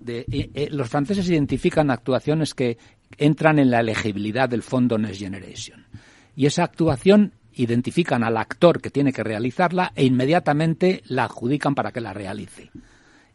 de, 0.00 0.68
los 0.72 0.88
franceses 0.88 1.28
identifican 1.28 1.90
actuaciones 1.90 2.54
que 2.54 2.76
entran 3.18 3.58
en 3.58 3.70
la 3.70 3.80
elegibilidad 3.80 4.48
del 4.48 4.62
fondo 4.62 4.98
Next 4.98 5.20
Generation. 5.20 5.86
Y 6.34 6.46
esa 6.46 6.64
actuación 6.64 7.32
identifican 7.54 8.24
al 8.24 8.36
actor 8.36 8.80
que 8.80 8.90
tiene 8.90 9.12
que 9.12 9.22
realizarla 9.22 9.92
e 9.94 10.04
inmediatamente 10.04 11.02
la 11.06 11.24
adjudican 11.24 11.74
para 11.74 11.92
que 11.92 12.00
la 12.00 12.12
realice 12.12 12.70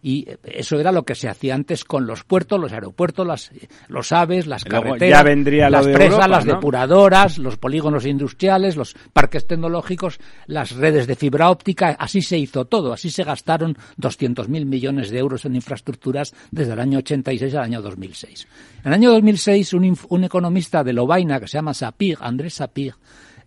y 0.01 0.27
eso 0.43 0.79
era 0.79 0.91
lo 0.91 1.03
que 1.03 1.15
se 1.15 1.29
hacía 1.29 1.53
antes 1.53 1.85
con 1.85 2.07
los 2.07 2.23
puertos, 2.23 2.59
los 2.59 2.73
aeropuertos, 2.73 3.25
las, 3.25 3.51
los 3.87 4.11
aves, 4.11 4.47
las 4.47 4.63
carreteras, 4.63 5.23
las 5.69 5.87
presas, 5.87 6.27
las 6.27 6.45
depuradoras, 6.45 7.37
los 7.37 7.57
polígonos 7.57 8.05
industriales, 8.05 8.75
los 8.75 8.95
parques 9.13 9.45
tecnológicos, 9.45 10.19
las 10.47 10.71
redes 10.75 11.07
de 11.07 11.15
fibra 11.15 11.49
óptica, 11.49 11.95
así 11.99 12.21
se 12.21 12.37
hizo 12.37 12.65
todo, 12.65 12.93
así 12.93 13.11
se 13.11 13.23
gastaron 13.23 13.77
200.000 13.99 14.65
millones 14.65 15.11
de 15.11 15.19
euros 15.19 15.45
en 15.45 15.55
infraestructuras 15.55 16.33
desde 16.49 16.73
el 16.73 16.79
año 16.79 16.99
86 16.99 17.53
al 17.55 17.63
año 17.63 17.81
2006. 17.81 18.47
En 18.83 18.87
el 18.87 18.93
año 18.93 19.11
2006 19.11 19.73
un, 19.73 19.97
un 20.09 20.23
economista 20.23 20.83
de 20.83 20.93
Lovaina 20.93 21.39
que 21.39 21.47
se 21.47 21.57
llama 21.57 21.73
Sapir, 21.73 22.17
Andrés 22.21 22.55
Sapir, 22.55 22.95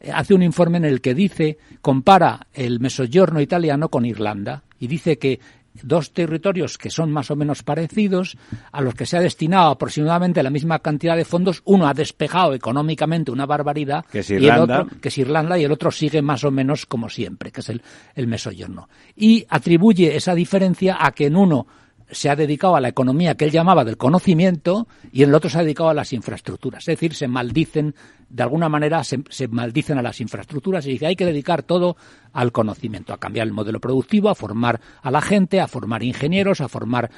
eh, 0.01 0.11
hace 0.13 0.35
un 0.35 0.43
informe 0.43 0.79
en 0.79 0.85
el 0.85 1.01
que 1.01 1.15
dice, 1.15 1.59
compara 1.81 2.47
el 2.53 2.79
Mesogiorno 2.79 3.41
italiano 3.41 3.89
con 3.89 4.05
Irlanda 4.05 4.63
y 4.79 4.87
dice 4.87 5.19
que 5.19 5.41
dos 5.83 6.13
territorios 6.13 6.79
que 6.79 6.91
son 6.91 7.11
más 7.11 7.31
o 7.31 7.37
menos 7.37 7.63
parecidos, 7.63 8.37
a 8.73 8.81
los 8.81 8.95
que 8.95 9.07
se 9.07 9.17
ha 9.17 9.21
destinado 9.21 9.71
aproximadamente 9.71 10.43
la 10.43 10.51
misma 10.51 10.79
cantidad 10.79 11.17
de 11.17 11.25
fondos. 11.25 11.63
Uno 11.65 11.87
ha 11.87 11.95
despejado 11.95 12.55
económicamente 12.55 13.31
una 13.31 13.47
barbaridad, 13.47 14.05
que 14.07 14.21
es 14.21 14.31
Irlanda, 14.31 14.55
y 14.55 14.57
el 14.57 14.81
otro, 14.83 15.01
que 15.01 15.09
es 15.09 15.19
Irlanda, 15.19 15.59
y 15.59 15.65
el 15.65 15.73
otro 15.73 15.91
sigue 15.91 16.23
más 16.23 16.45
o 16.45 16.51
menos 16.51 16.87
como 16.87 17.09
siempre, 17.09 17.51
que 17.51 17.61
es 17.61 17.69
el, 17.69 17.83
el 18.15 18.27
mesoyorno. 18.27 18.89
Y 19.17 19.45
atribuye 19.49 20.17
esa 20.17 20.35
diferencia 20.35 20.99
a 21.01 21.13
que 21.13 21.27
en 21.27 21.37
uno 21.37 21.67
se 22.15 22.31
ha 22.31 22.37
dedicado 22.37 22.77
a 22.77 22.81
la 22.81 22.89
economía 22.89 23.35
que 23.35 23.45
él 23.45 23.51
llamaba 23.51 23.85
del 23.85 23.97
conocimiento 23.97 24.87
y 25.13 25.23
en 25.23 25.31
el 25.31 25.35
otro 25.35 25.51
se 25.51 25.59
ha 25.59 25.63
dedicado 25.63 25.91
a 25.91 25.95
las 25.95 26.13
infraestructuras. 26.13 26.81
Es 26.81 26.87
decir, 26.95 27.15
se 27.15 27.29
maldicen, 27.29 27.95
de 28.29 28.43
alguna 28.43 28.69
manera 28.69 29.03
se, 29.05 29.49
maldicen 29.49 29.99
a 29.99 30.03
las 30.03 30.21
infraestructuras 30.21 30.87
y 30.87 30.91
dice 30.91 31.07
hay 31.07 31.17
que 31.17 31.27
dedicar 31.27 31.63
todo 31.63 31.97
al 32.33 32.53
conocimiento, 32.53 33.13
a 33.13 33.19
cambiar 33.19 33.47
el 33.47 33.53
modelo 33.53 33.81
productivo, 33.81 34.29
a 34.29 34.35
formar 34.35 34.81
a 35.03 35.11
la 35.11 35.21
gente, 35.21 35.61
a 35.61 35.67
formar 35.67 36.03
ingenieros, 36.03 36.61
a 36.61 36.69
formar 36.69 37.11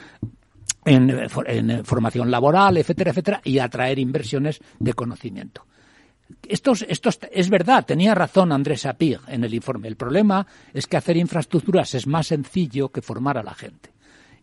en, 0.84 1.84
formación 1.84 2.30
laboral, 2.30 2.76
etcétera, 2.76 3.10
etcétera, 3.10 3.40
y 3.44 3.58
a 3.58 3.64
atraer 3.64 3.98
inversiones 3.98 4.60
de 4.78 4.94
conocimiento. 4.94 5.66
Esto, 6.48 6.72
esto, 6.88 7.10
es 7.30 7.50
verdad, 7.50 7.84
tenía 7.86 8.14
razón 8.14 8.50
Andrés 8.50 8.80
Sapir 8.80 9.20
en 9.28 9.44
el 9.44 9.54
informe. 9.54 9.86
El 9.86 9.96
problema 9.96 10.44
es 10.72 10.86
que 10.86 10.96
hacer 10.96 11.16
infraestructuras 11.16 11.94
es 11.94 12.06
más 12.06 12.28
sencillo 12.28 12.88
que 12.88 13.00
formar 13.00 13.38
a 13.38 13.44
la 13.44 13.54
gente 13.54 13.95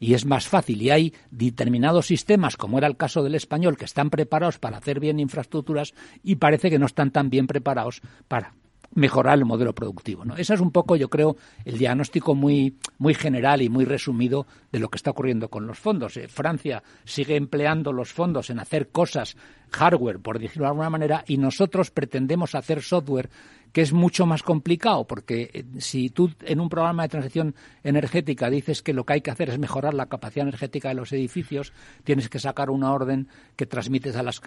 y 0.03 0.15
es 0.15 0.25
más 0.25 0.49
fácil 0.49 0.81
y 0.81 0.89
hay 0.89 1.13
determinados 1.31 2.07
sistemas, 2.07 2.57
como 2.57 2.77
era 2.77 2.87
el 2.87 2.97
caso 2.97 3.23
del 3.23 3.35
español, 3.35 3.77
que 3.77 3.85
están 3.85 4.09
preparados 4.09 4.59
para 4.59 4.75
hacer 4.75 4.99
bien 4.99 5.17
infraestructuras 5.17 5.93
y 6.21 6.35
parece 6.35 6.69
que 6.69 6.77
no 6.77 6.87
están 6.87 7.11
tan 7.11 7.29
bien 7.29 7.47
preparados 7.47 8.01
para 8.27 8.53
mejorar 8.95 9.37
el 9.37 9.45
modelo 9.45 9.73
productivo. 9.73 10.25
¿no? 10.25 10.35
Ese 10.35 10.55
es 10.55 10.59
un 10.59 10.71
poco, 10.71 10.97
yo 10.97 11.09
creo, 11.09 11.37
el 11.63 11.77
diagnóstico 11.77 12.35
muy, 12.35 12.75
muy 12.97 13.13
general 13.13 13.61
y 13.61 13.69
muy 13.69 13.85
resumido 13.85 14.45
de 14.73 14.79
lo 14.79 14.89
que 14.89 14.97
está 14.97 15.11
ocurriendo 15.11 15.47
con 15.47 15.67
los 15.67 15.79
fondos. 15.79 16.17
Eh, 16.17 16.27
Francia 16.27 16.83
sigue 17.05 17.37
empleando 17.37 17.93
los 17.93 18.11
fondos 18.11 18.49
en 18.49 18.59
hacer 18.59 18.89
cosas, 18.89 19.37
hardware, 19.71 20.19
por 20.19 20.37
decirlo 20.37 20.65
de 20.65 20.71
alguna 20.71 20.89
manera, 20.89 21.23
y 21.27 21.37
nosotros 21.37 21.91
pretendemos 21.91 22.55
hacer 22.55 22.81
software 22.81 23.29
que 23.73 23.81
es 23.81 23.91
mucho 23.91 24.25
más 24.25 24.43
complicado, 24.43 25.05
porque 25.05 25.49
eh, 25.51 25.65
si 25.79 26.09
tú 26.11 26.31
en 26.45 26.61
un 26.61 26.69
programa 26.69 27.03
de 27.03 27.09
transición 27.09 27.55
energética 27.83 28.49
dices 28.49 28.83
que 28.83 28.93
lo 28.93 29.03
que 29.03 29.13
hay 29.13 29.21
que 29.21 29.31
hacer 29.31 29.49
es 29.49 29.57
mejorar 29.57 29.95
la 29.95 30.05
capacidad 30.05 30.47
energética 30.47 30.89
de 30.89 30.95
los 30.95 31.11
edificios, 31.11 31.73
tienes 32.03 32.29
que 32.29 32.39
sacar 32.39 32.69
una 32.69 32.93
orden 32.93 33.27
que 33.55 33.65
transmites 33.65 34.15
a 34.15 34.23
las 34.23 34.41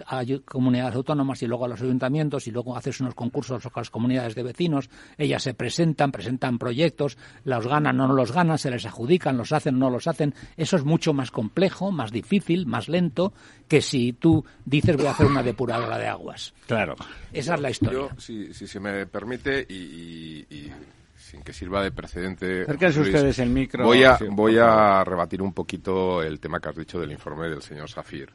comunidades 0.45 0.95
autónomas 0.95 1.43
y 1.43 1.47
luego 1.47 1.65
a 1.65 1.67
los 1.67 1.81
ayuntamientos 1.81 2.47
y 2.47 2.51
luego 2.51 2.75
haces 2.77 3.01
unos 3.01 3.15
concursos 3.15 3.61
con 3.63 3.81
las 3.81 3.89
comunidades 3.89 4.33
de 4.33 4.43
vecinos, 4.43 4.89
ellas 5.17 5.43
se 5.43 5.53
presentan, 5.53 6.11
presentan 6.11 6.57
proyectos, 6.57 7.17
los 7.43 7.67
ganan 7.67 7.99
o 7.99 8.07
no 8.07 8.13
los 8.13 8.31
ganan, 8.31 8.57
se 8.57 8.71
les 8.71 8.85
adjudican, 8.85 9.37
los 9.37 9.51
hacen 9.51 9.75
o 9.75 9.79
no 9.79 9.89
los 9.89 10.07
hacen. 10.07 10.33
Eso 10.55 10.77
es 10.77 10.85
mucho 10.85 11.13
más 11.13 11.31
complejo, 11.31 11.91
más 11.91 12.11
difícil, 12.11 12.65
más 12.65 12.87
lento 12.87 13.33
que 13.67 13.81
si 13.81 14.13
tú 14.13 14.45
dices 14.63 14.95
voy 14.95 15.07
a 15.07 15.11
hacer 15.11 15.25
una 15.25 15.43
depuradora 15.43 15.97
de 15.97 16.07
aguas. 16.07 16.53
Claro. 16.65 16.95
Esa 17.33 17.55
es 17.55 17.61
la 17.61 17.69
historia. 17.69 18.07
si, 18.17 18.53
se 18.53 18.79
me 18.79 19.05
permite, 19.17 19.65
y, 19.67 20.71
sin 21.15 21.41
que 21.41 21.51
sirva 21.51 21.81
de 21.81 21.91
precedente. 21.91 22.65
ustedes 22.69 23.39
el 23.39 23.49
micro. 23.49 23.83
Voy 23.83 24.03
a, 24.03 24.19
voy 24.29 24.57
a 24.59 25.03
rebatir 25.03 25.41
un 25.41 25.53
poquito 25.53 26.21
el 26.21 26.39
tema 26.39 26.59
que 26.59 26.69
has 26.69 26.75
dicho 26.75 26.99
del 26.99 27.11
informe 27.11 27.49
del 27.49 27.63
señor 27.63 27.89
Safir. 27.89 28.31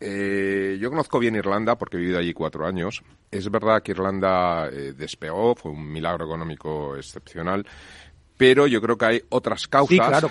Eh, 0.00 0.76
yo 0.80 0.90
conozco 0.90 1.18
bien 1.18 1.36
Irlanda 1.36 1.76
porque 1.76 1.96
he 1.96 2.00
vivido 2.00 2.18
allí 2.18 2.32
cuatro 2.32 2.66
años. 2.66 3.02
Es 3.30 3.50
verdad 3.50 3.82
que 3.82 3.92
Irlanda 3.92 4.68
eh, 4.68 4.94
despegó, 4.96 5.54
fue 5.54 5.72
un 5.72 5.92
milagro 5.92 6.24
económico 6.24 6.96
excepcional, 6.96 7.66
pero 8.36 8.66
yo 8.66 8.80
creo 8.80 8.96
que 8.96 9.04
hay 9.04 9.22
otras 9.28 9.68
causas 9.68 10.24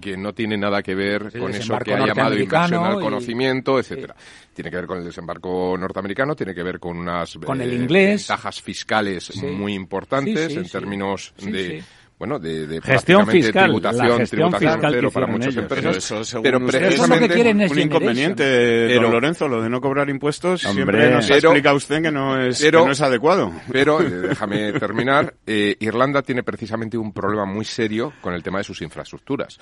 que, 0.00 0.16
no 0.16 0.32
tienen 0.32 0.60
nada 0.60 0.82
que 0.82 0.94
ver 0.94 1.38
con 1.38 1.54
eso 1.54 1.78
que 1.78 1.92
ha 1.92 2.06
llamado 2.06 2.38
inversión 2.38 2.84
al 2.84 3.00
conocimiento, 3.00 3.78
etcétera. 3.78 4.14
Tiene 4.54 4.70
que 4.70 4.76
ver 4.76 4.86
con 4.86 4.98
el 4.98 5.04
desembarco 5.04 5.76
norteamericano, 5.78 6.34
tiene 6.34 6.54
que 6.54 6.62
ver 6.62 6.78
con 6.78 6.98
unas 6.98 7.36
con 7.44 7.60
el 7.60 7.72
eh, 7.72 7.74
inglés. 7.74 8.28
ventajas 8.28 8.60
fiscales 8.60 9.34
muy 9.42 9.74
importantes 9.74 10.56
en 10.56 10.68
términos 10.68 11.34
de 11.38 11.82
bueno, 12.22 12.38
de, 12.38 12.68
de 12.68 12.80
gestión 12.80 13.26
fiscal, 13.26 13.64
tributación, 13.64 14.18
gestión 14.18 14.52
fiscal 14.52 14.92
cero 14.94 15.10
para 15.10 15.26
muchas 15.26 15.56
empresas. 15.56 16.36
Pero, 16.40 16.64
pero 16.64 16.64
precisamente 16.64 17.68
un 17.68 17.78
inconveniente, 17.80 18.94
don 18.94 19.10
Lorenzo, 19.10 19.48
lo 19.48 19.60
de 19.60 19.68
no 19.68 19.80
cobrar 19.80 20.08
impuestos, 20.08 20.60
siempre 20.60 21.10
nos 21.10 21.28
explica 21.28 21.74
usted 21.74 22.00
que 22.00 22.12
no 22.12 22.40
es, 22.40 22.60
que 22.60 22.70
no 22.70 22.92
es 22.92 23.00
adecuado. 23.00 23.50
Pero, 23.72 24.00
eh, 24.00 24.04
déjame 24.28 24.72
terminar, 24.74 25.34
eh, 25.44 25.76
Irlanda 25.80 26.22
tiene 26.22 26.44
precisamente 26.44 26.96
un 26.96 27.12
problema 27.12 27.44
muy 27.44 27.64
serio 27.64 28.12
con 28.20 28.34
el 28.34 28.42
tema 28.44 28.58
de 28.58 28.64
sus 28.64 28.82
infraestructuras. 28.82 29.58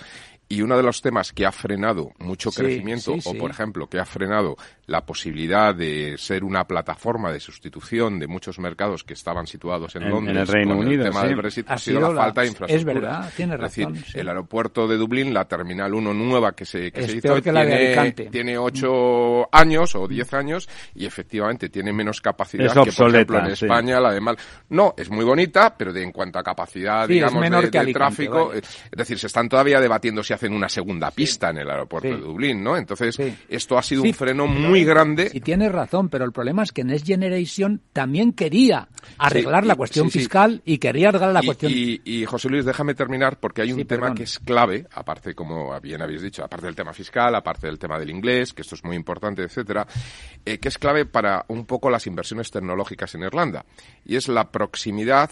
Y 0.46 0.60
uno 0.60 0.76
de 0.76 0.82
los 0.82 1.00
temas 1.00 1.32
que 1.32 1.46
ha 1.46 1.52
frenado 1.52 2.10
mucho 2.18 2.50
crecimiento, 2.50 3.14
o 3.24 3.34
por 3.38 3.52
ejemplo, 3.52 3.86
que 3.86 3.98
ha 3.98 4.04
frenado 4.04 4.56
la 4.84 5.06
posibilidad 5.06 5.74
de 5.74 6.16
ser 6.18 6.44
una 6.44 6.64
plataforma 6.64 7.32
de 7.32 7.40
sustitución 7.40 8.18
de 8.18 8.26
muchos 8.26 8.58
mercados 8.58 9.02
que 9.04 9.14
estaban 9.14 9.46
situados 9.46 9.94
en, 9.96 10.10
Londres 10.10 10.36
en 10.36 10.40
el 10.42 10.46
Reino 10.48 10.76
con 10.76 10.86
Unido, 10.86 11.04
el 11.04 11.10
tema 11.12 11.24
del 11.24 11.36
Brexit, 11.36 11.70
ha, 11.70 11.78
sido, 11.78 12.00
la 12.00 12.22
falta 12.22 12.42
de 12.42 12.49
infraestructura. 12.50 12.76
Es 12.76 12.84
verdad, 12.84 13.32
tiene 13.36 13.56
razón. 13.56 13.94
Es 13.94 14.02
decir, 14.02 14.20
el 14.20 14.28
aeropuerto 14.28 14.86
de 14.86 14.96
Dublín, 14.96 15.32
la 15.32 15.46
Terminal 15.46 15.94
1 15.94 16.14
nueva 16.14 16.52
que 16.52 16.64
se, 16.64 16.90
que 16.92 17.06
se 17.06 17.16
hizo, 17.16 17.40
tiene, 17.40 18.12
tiene 18.30 18.58
8 18.58 19.48
años 19.52 19.94
o 19.94 20.06
10 20.06 20.34
años 20.34 20.68
y 20.94 21.06
efectivamente 21.06 21.68
tiene 21.68 21.92
menos 21.92 22.20
capacidad 22.20 22.72
que, 22.84 22.92
por 22.92 23.14
ejemplo, 23.14 23.38
en 23.38 23.46
España, 23.46 24.00
la 24.00 24.12
de 24.12 24.20
Mal. 24.20 24.36
No, 24.68 24.94
es 24.96 25.10
muy 25.10 25.24
bonita, 25.24 25.74
pero 25.76 25.92
de, 25.92 26.02
en 26.02 26.12
cuanto 26.12 26.38
a 26.38 26.42
capacidad, 26.42 27.08
digamos, 27.08 27.42
de, 27.42 27.92
tráfico, 27.92 28.52
es 28.52 28.90
decir, 28.90 29.18
se 29.18 29.26
están 29.26 29.48
todavía 29.48 29.80
debatiendo 29.80 30.22
si 30.22 30.32
hacen 30.32 30.52
una 30.52 30.68
segunda 30.68 31.10
pista 31.10 31.50
en 31.50 31.58
el 31.58 31.70
aeropuerto 31.70 32.08
de 32.08 32.20
Dublín, 32.20 32.62
¿no? 32.62 32.76
Entonces, 32.76 33.16
esto 33.48 33.78
ha 33.78 33.82
sido 33.82 34.02
un 34.02 34.14
freno 34.14 34.46
muy 34.46 34.84
grande. 34.84 35.30
Y 35.32 35.40
tienes 35.40 35.72
razón, 35.72 36.08
pero 36.08 36.24
el 36.24 36.32
problema 36.32 36.62
es 36.62 36.72
que 36.72 36.84
Next 36.84 37.06
Generation 37.06 37.80
también 37.92 38.32
quería 38.32 38.88
arreglar 39.18 39.66
la 39.66 39.74
cuestión 39.74 40.10
fiscal 40.10 40.62
y 40.64 40.78
quería 40.78 41.08
arreglar 41.08 41.32
la 41.32 41.42
cuestión. 41.42 41.72
Y, 41.74 42.00
y, 42.04 42.24
José 42.30 42.48
Luis, 42.48 42.64
déjame 42.64 42.94
terminar 42.94 43.40
porque 43.40 43.62
hay 43.62 43.72
un 43.72 43.84
tema 43.86 44.14
que 44.14 44.22
es 44.22 44.38
clave, 44.38 44.86
aparte, 44.94 45.34
como 45.34 45.78
bien 45.80 46.00
habéis 46.00 46.22
dicho, 46.22 46.44
aparte 46.44 46.66
del 46.66 46.76
tema 46.76 46.92
fiscal, 46.92 47.34
aparte 47.34 47.66
del 47.66 47.76
tema 47.76 47.98
del 47.98 48.08
inglés, 48.08 48.52
que 48.52 48.62
esto 48.62 48.76
es 48.76 48.84
muy 48.84 48.94
importante, 48.94 49.42
etcétera, 49.42 49.84
eh, 50.44 50.58
que 50.58 50.68
es 50.68 50.78
clave 50.78 51.06
para 51.06 51.44
un 51.48 51.66
poco 51.66 51.90
las 51.90 52.06
inversiones 52.06 52.50
tecnológicas 52.52 53.16
en 53.16 53.22
Irlanda. 53.22 53.64
Y 54.04 54.14
es 54.14 54.28
la 54.28 54.52
proximidad 54.52 55.30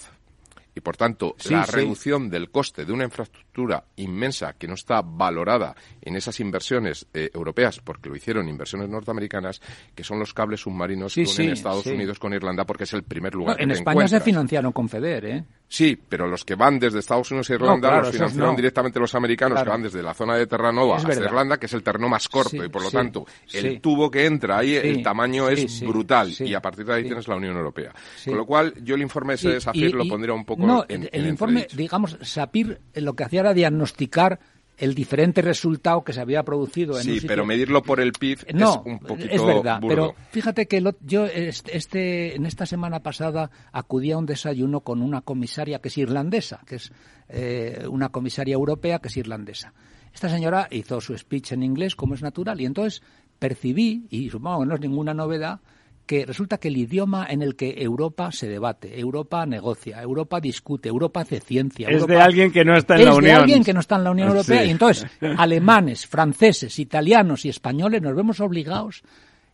y 0.74 0.80
por 0.80 0.96
tanto 0.96 1.36
la 1.48 1.64
reducción 1.66 2.28
del 2.30 2.50
coste 2.50 2.84
de 2.84 2.92
una 2.92 3.04
infraestructura 3.04 3.47
inmensa 3.96 4.54
que 4.54 4.66
no 4.66 4.74
está 4.74 5.02
valorada 5.02 5.74
en 6.00 6.16
esas 6.16 6.38
inversiones 6.40 7.06
eh, 7.12 7.30
europeas, 7.32 7.80
porque 7.80 8.08
lo 8.08 8.16
hicieron 8.16 8.48
inversiones 8.48 8.88
norteamericanas, 8.88 9.60
que 9.94 10.04
son 10.04 10.18
los 10.18 10.34
cables 10.34 10.60
submarinos 10.60 11.14
que 11.14 11.26
unen 11.26 11.50
Estados 11.50 11.86
Unidos 11.86 12.18
con 12.18 12.32
Irlanda, 12.32 12.64
porque 12.64 12.84
es 12.84 12.92
el 12.92 13.02
primer 13.02 13.34
lugar. 13.34 13.60
en 13.60 13.70
España 13.70 14.08
se 14.08 14.20
financiaron 14.20 14.72
con 14.72 14.88
FEDER, 14.88 15.24
¿eh? 15.24 15.44
Sí, 15.70 15.98
pero 16.08 16.26
los 16.26 16.46
que 16.46 16.54
van 16.54 16.78
desde 16.78 17.00
Estados 17.00 17.30
Unidos 17.30 17.50
a 17.50 17.54
Irlanda 17.54 17.98
los 17.98 18.10
financiaron 18.10 18.56
directamente 18.56 18.98
los 18.98 19.14
americanos 19.14 19.62
que 19.62 19.68
van 19.68 19.82
desde 19.82 20.02
la 20.02 20.14
zona 20.14 20.36
de 20.36 20.46
Terranova 20.46 20.96
hasta 20.96 21.14
Irlanda, 21.14 21.58
que 21.58 21.66
es 21.66 21.72
el 21.74 21.82
terreno 21.82 22.08
más 22.08 22.26
corto, 22.28 22.64
y 22.64 22.68
por 22.68 22.82
lo 22.82 22.90
tanto 22.90 23.26
el 23.52 23.80
tubo 23.80 24.10
que 24.10 24.24
entra 24.24 24.58
ahí, 24.58 24.76
el 24.76 25.02
tamaño 25.02 25.48
es 25.48 25.82
brutal, 25.82 26.32
y 26.38 26.54
a 26.54 26.60
partir 26.60 26.86
de 26.86 26.94
ahí 26.94 27.04
tienes 27.04 27.28
la 27.28 27.36
Unión 27.36 27.56
Europea. 27.56 27.92
Con 28.24 28.36
lo 28.36 28.46
cual, 28.46 28.74
yo 28.82 28.94
el 28.94 29.02
informe 29.02 29.34
ese 29.34 29.50
de 29.50 29.60
SAPIR 29.60 29.94
lo 29.94 30.08
pondría 30.08 30.34
un 30.34 30.44
poco 30.44 30.66
no, 30.66 30.84
el 30.88 31.26
informe, 31.26 31.66
digamos, 31.74 32.16
SAPIR 32.20 32.80
lo 32.94 33.14
que 33.14 33.24
hacía 33.24 33.40
era 33.40 33.47
diagnosticar 33.54 34.38
el 34.76 34.94
diferente 34.94 35.42
resultado 35.42 36.04
que 36.04 36.12
se 36.12 36.20
había 36.20 36.44
producido 36.44 36.96
en 36.96 37.02
sí, 37.02 37.08
un 37.08 37.14
sitio. 37.16 37.28
pero 37.28 37.44
medirlo 37.44 37.82
por 37.82 37.98
el 38.00 38.12
PIB 38.12 38.54
no, 38.54 38.74
es 38.86 38.92
un 38.92 38.98
poquito 39.00 39.28
es 39.34 39.44
verdad, 39.44 39.80
burdo. 39.80 39.88
pero 39.88 40.14
fíjate 40.30 40.66
que 40.68 40.80
lo- 40.80 40.94
yo 41.00 41.26
este, 41.26 41.76
este- 41.76 42.36
en 42.36 42.46
esta 42.46 42.64
semana 42.64 43.00
pasada 43.00 43.50
acudí 43.72 44.12
a 44.12 44.18
un 44.18 44.26
desayuno 44.26 44.80
con 44.82 45.02
una 45.02 45.20
comisaria 45.22 45.80
que 45.80 45.88
es 45.88 45.98
irlandesa, 45.98 46.60
que 46.64 46.76
es 46.76 46.92
eh, 47.28 47.86
una 47.90 48.10
comisaria 48.10 48.54
europea 48.54 49.00
que 49.00 49.08
es 49.08 49.16
irlandesa. 49.16 49.74
Esta 50.14 50.28
señora 50.28 50.68
hizo 50.70 51.00
su 51.00 51.16
speech 51.18 51.52
en 51.52 51.64
inglés, 51.64 51.96
como 51.96 52.14
es 52.14 52.22
natural, 52.22 52.60
y 52.60 52.64
entonces 52.66 53.02
percibí, 53.38 54.06
y 54.10 54.30
supongo 54.30 54.60
que 54.60 54.66
no 54.66 54.74
es 54.76 54.80
ninguna 54.80 55.12
novedad, 55.12 55.60
que 56.08 56.26
resulta 56.26 56.58
que 56.58 56.66
el 56.68 56.76
idioma 56.78 57.26
en 57.30 57.42
el 57.42 57.54
que 57.54 57.80
Europa 57.82 58.32
se 58.32 58.48
debate, 58.48 58.98
Europa 58.98 59.46
negocia, 59.46 60.02
Europa 60.02 60.40
discute, 60.40 60.88
Europa 60.88 61.20
hace 61.20 61.38
ciencia. 61.38 61.86
Es 61.88 61.94
Europa- 61.94 62.12
de 62.14 62.20
alguien 62.20 62.50
que 62.50 62.64
no 62.64 62.76
está 62.76 62.94
en 62.94 63.00
es 63.02 63.06
la 63.06 63.12
de 63.12 63.18
Unión. 63.18 63.36
alguien 63.36 63.62
que 63.62 63.72
no 63.74 63.80
está 63.80 63.94
en 63.96 64.04
la 64.04 64.10
Unión 64.10 64.28
Europea. 64.34 64.62
Sí. 64.62 64.68
Y 64.68 64.70
entonces, 64.70 65.06
alemanes, 65.36 66.06
franceses, 66.08 66.78
italianos 66.80 67.44
y 67.44 67.50
españoles 67.50 68.02
nos 68.02 68.16
vemos 68.16 68.40
obligados 68.40 69.02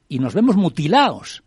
y 0.08 0.18
nos 0.20 0.32
vemos 0.32 0.56
mutilados 0.56 1.42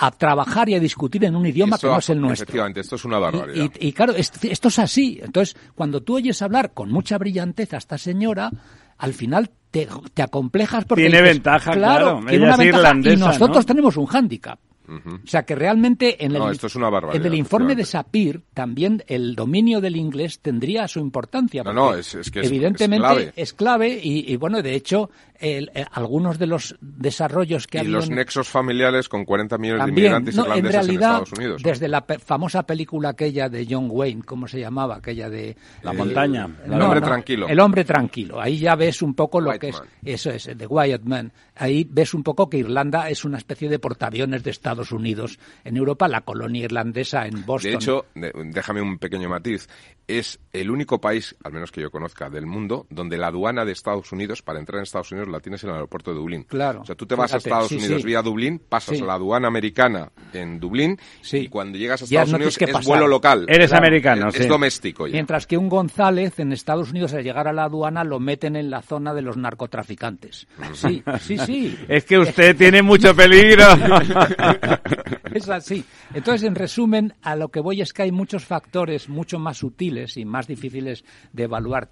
a 0.00 0.10
trabajar 0.10 0.68
y 0.68 0.74
a 0.74 0.80
discutir 0.80 1.24
en 1.24 1.34
un 1.34 1.46
idioma 1.46 1.76
Esto, 1.76 1.88
que 1.88 1.92
no 1.92 1.98
es 2.00 2.10
el 2.10 2.20
nuestro. 2.20 2.44
Efectivamente, 2.44 2.80
esto 2.80 2.96
es 2.96 3.04
una 3.04 3.18
barbaridad. 3.18 3.70
y- 3.80 3.88
y 3.88 3.92
claro, 3.92 4.14
es- 4.14 4.32
esto 4.44 4.68
es 4.68 4.78
así. 4.78 5.18
Entonces, 5.22 5.56
cuando 5.74 6.02
tú 6.02 6.16
oyes 6.16 6.42
hablar 6.42 6.72
con 6.74 6.90
mucha 6.90 7.16
brillantez 7.18 7.74
a 7.74 7.78
esta 7.78 7.96
señora, 7.96 8.50
al 8.98 9.12
final 9.14 9.50
te, 9.70 9.88
te 10.14 10.22
acomplejas 10.22 10.84
porque 10.84 11.02
Tiene 11.04 11.18
dices, 11.22 11.34
ventaja, 11.36 11.72
claro. 11.72 12.20
tiene 12.28 12.44
una 12.44 12.52
es 12.52 12.58
ventaja 12.58 12.78
irlandesa, 12.78 13.14
y 13.14 13.18
nosotros 13.18 13.56
¿no? 13.58 13.64
tenemos 13.64 13.96
un 13.96 14.06
hándicap. 14.06 14.58
O 14.90 15.26
sea 15.26 15.42
que 15.42 15.54
realmente 15.54 16.24
en 16.24 16.32
el, 16.32 16.38
No, 16.38 16.50
esto 16.50 16.66
es 16.66 16.74
una 16.74 16.88
barbaridad, 16.88 17.20
en 17.26 17.30
el 17.30 17.38
informe 17.38 17.74
de. 17.74 17.84
Sapir 17.84 18.40
también 18.54 19.04
el 19.06 19.34
dominio 19.34 19.82
del 19.82 19.96
inglés 19.96 20.40
tendría 20.40 20.88
su 20.88 20.98
importancia. 20.98 21.62
No, 21.62 21.72
porque 21.74 21.92
no, 21.92 21.94
es- 21.94 22.14
es 22.14 22.30
que 22.30 22.40
es- 22.40 22.46
evidentemente 22.46 23.06
es 23.06 23.12
clave. 23.12 23.32
es 23.36 23.52
clave 23.52 24.00
y, 24.02 24.32
y, 24.32 24.36
bueno, 24.36 24.62
de 24.62 24.74
hecho, 24.74 25.10
el- 25.38 25.70
eh, 25.74 25.84
algunos 25.92 26.38
de 26.38 26.46
los 26.46 26.76
desarrollos 26.80 27.66
que 27.66 27.78
ha 27.78 27.82
Y 27.82 27.84
habido 27.86 27.98
los 27.98 28.08
en- 28.08 28.16
nexos 28.16 28.48
familiares 28.48 29.08
con 29.08 29.24
40 29.24 29.56
millones 29.58 29.82
de 29.82 29.86
también, 29.86 29.98
inmigrantes 30.06 30.34
no, 30.36 30.42
en 30.44 30.48
irlandeses 30.50 30.74
realidad, 30.86 31.10
Estados 31.10 31.32
Unidos. 31.32 31.62
¿no? 31.64 31.70
desde 31.70 31.88
la 31.88 32.06
pe- 32.06 32.18
famosa 32.18 32.62
película 32.64 33.10
aquella 33.10 33.48
de 33.48 33.66
John 33.68 33.88
Wayne, 33.90 34.22
¿cómo 34.24 34.46
se 34.48 34.60
llamaba? 34.60 34.96
Aquella 34.96 35.28
de... 35.30 35.56
La 35.82 35.92
eh, 35.92 35.94
montaña. 35.94 36.48
El 36.64 36.80
hombre 36.82 37.00
tranquilo. 37.00 37.48
El 37.48 37.60
hombre 37.60 37.84
tranquilo. 37.84 38.40
Ahí 38.40 38.58
ya 38.58 38.74
ves 38.74 39.02
un 39.02 39.14
poco 39.14 39.40
lo 39.40 39.50
White 39.50 39.60
que 39.60 39.68
es... 39.68 39.78
Man. 39.78 39.88
Eso 40.04 40.30
es, 40.30 40.50
The 40.56 40.66
Wyatt 40.66 41.02
Man. 41.02 41.32
Ahí 41.56 41.86
ves 41.90 42.14
un 42.14 42.22
poco 42.22 42.48
que 42.48 42.58
Irlanda 42.58 43.08
es 43.10 43.24
una 43.24 43.38
especie 43.38 43.68
de 43.68 43.78
portaaviones 43.78 44.42
de 44.44 44.50
Estados 44.50 44.92
Unidos 44.92 45.38
en 45.64 45.76
Europa, 45.76 46.08
la 46.08 46.22
colonia 46.22 46.64
irlandesa 46.64 47.26
en 47.26 47.44
Boston. 47.44 47.70
De 47.70 47.76
hecho, 47.76 48.06
de- 48.14 48.32
déjame 48.52 48.80
un 48.80 48.98
pequeño 48.98 49.28
matiz, 49.28 49.68
es 50.08 50.40
el 50.54 50.70
único 50.70 51.00
país, 51.00 51.36
al 51.44 51.52
menos 51.52 51.70
que 51.70 51.82
yo 51.82 51.90
conozca, 51.90 52.30
del 52.30 52.46
mundo, 52.46 52.86
donde 52.90 53.18
la 53.18 53.26
aduana 53.28 53.64
de 53.66 53.72
Estados 53.72 54.10
Unidos, 54.10 54.40
para 54.42 54.58
entrar 54.58 54.78
en 54.78 54.84
Estados 54.84 55.12
Unidos, 55.12 55.28
la 55.28 55.38
tienes 55.40 55.62
en 55.62 55.68
el 55.70 55.74
aeropuerto 55.76 56.10
de 56.12 56.16
Dublín. 56.16 56.44
Claro. 56.44 56.80
O 56.80 56.84
sea, 56.86 56.94
tú 56.96 57.06
te 57.06 57.14
vas 57.14 57.32
a 57.34 57.36
Estados 57.36 57.68
sí, 57.68 57.76
Unidos 57.76 58.00
sí. 58.00 58.06
vía 58.06 58.22
Dublín, 58.22 58.58
pasas 58.58 58.96
Sí. 58.96 59.02
a 59.04 59.06
la 59.06 59.14
aduana 59.14 59.48
americana 59.48 60.10
en 60.32 60.58
Dublín, 60.58 60.98
Sí. 61.20 61.36
y 61.40 61.48
cuando 61.48 61.76
llegas 61.78 62.00
a 62.00 62.04
Estados 62.06 62.30
no 62.30 62.36
Unidos 62.36 62.56
es 62.60 62.66
pasar. 62.72 62.84
vuelo 62.84 63.06
local. 63.06 63.44
Eres 63.48 63.68
Claro, 63.68 63.84
americano, 63.86 64.28
es, 64.28 64.34
sí. 64.36 64.42
es 64.42 64.48
doméstico 64.48 65.06
ya. 65.06 65.12
Mientras 65.12 65.46
que 65.46 65.58
un 65.58 65.68
González 65.68 66.38
en 66.40 66.52
Estados 66.52 66.90
Unidos 66.90 67.12
al 67.12 67.22
llegar 67.22 67.46
a 67.46 67.52
la 67.52 67.64
aduana 67.64 68.02
lo 68.02 68.18
meten 68.18 68.56
en 68.56 68.70
la 68.70 68.80
zona 68.82 69.12
de 69.12 69.20
los 69.22 69.36
narcotraficantes. 69.36 70.48
Sí, 70.72 71.02
sí, 71.20 71.38
sí. 71.38 71.76
Es 71.88 72.04
que 72.06 72.18
usted 72.18 72.56
tiene 72.56 72.80
mucho 72.82 73.14
peligro. 73.14 73.64
Es 75.34 75.48
así. 75.50 75.84
Entonces, 76.14 76.46
en 76.48 76.54
resumen, 76.54 77.12
a 77.22 77.36
lo 77.36 77.48
que 77.48 77.60
voy 77.60 77.82
es 77.82 77.92
que 77.92 78.02
hay 78.02 78.12
muchos 78.12 78.44
factores 78.46 79.08
mucho 79.10 79.38
más 79.38 79.58
sutiles 79.58 79.97
y 80.16 80.24
más 80.24 80.46
difíciles 80.46 81.04
de 81.32 81.44
evaluar 81.44 81.90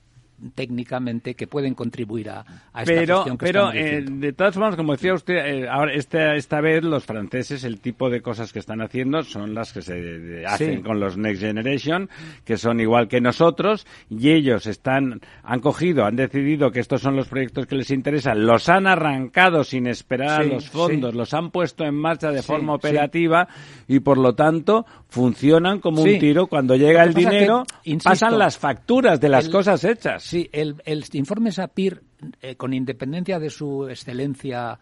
técnicamente 0.54 1.34
que 1.34 1.46
pueden 1.46 1.74
contribuir 1.74 2.30
a, 2.30 2.44
a 2.72 2.82
esta 2.82 2.94
pero 2.94 3.24
que 3.24 3.32
pero 3.38 3.72
eh, 3.72 4.04
de 4.06 4.32
todas 4.32 4.54
formas 4.54 4.76
como 4.76 4.92
decía 4.92 5.14
usted 5.14 5.34
eh, 5.34 5.68
ahora 5.68 5.92
esta 5.94 6.34
esta 6.36 6.60
vez 6.60 6.84
los 6.84 7.04
franceses 7.04 7.64
el 7.64 7.80
tipo 7.80 8.10
de 8.10 8.20
cosas 8.20 8.52
que 8.52 8.58
están 8.58 8.80
haciendo 8.82 9.22
son 9.22 9.54
las 9.54 9.72
que 9.72 9.82
se 9.82 9.94
de- 9.94 10.46
hacen 10.46 10.76
Sí. 10.78 10.82
con 10.82 11.00
los 11.00 11.16
Next 11.16 11.40
Generation 11.42 12.10
que 12.44 12.56
son 12.58 12.80
igual 12.80 13.08
que 13.08 13.20
nosotros 13.20 13.86
y 14.10 14.30
ellos 14.30 14.66
están 14.66 15.20
han 15.42 15.60
cogido 15.60 16.04
han 16.04 16.16
decidido 16.16 16.70
que 16.70 16.80
estos 16.80 17.00
son 17.00 17.16
los 17.16 17.28
proyectos 17.28 17.66
que 17.66 17.76
les 17.76 17.90
interesan 17.90 18.46
los 18.46 18.68
han 18.68 18.86
arrancado 18.86 19.64
sin 19.64 19.86
esperar 19.86 20.44
Sí, 20.44 20.50
los 20.50 20.68
fondos 20.68 21.12
sí. 21.12 21.16
los 21.18 21.32
han 21.34 21.50
puesto 21.50 21.84
en 21.84 21.94
marcha 21.94 22.30
de 22.30 22.42
forma 22.42 22.74
operativa 22.74 23.48
y 23.88 24.00
por 24.00 24.18
lo 24.18 24.34
tanto 24.34 24.84
funcionan 25.08 25.80
como 25.80 26.02
un 26.02 26.18
tiro. 26.18 26.46
Cuando 26.46 26.76
llega 26.76 27.02
el 27.04 27.14
que, 27.14 27.20
dinero 27.20 27.64
insisto, 27.84 28.10
pasan 28.10 28.38
las 28.38 28.58
facturas 28.58 29.20
de 29.20 29.28
las 29.28 29.46
el- 29.46 29.52
cosas 29.52 29.82
hechas 29.84 30.25
Sí, 30.26 30.50
el, 30.50 30.82
el 30.84 31.04
informe 31.12 31.52
SAPIR, 31.52 32.02
eh, 32.40 32.56
con 32.56 32.74
independencia 32.74 33.38
de 33.38 33.48
su 33.48 33.86
excelencia 33.88 34.76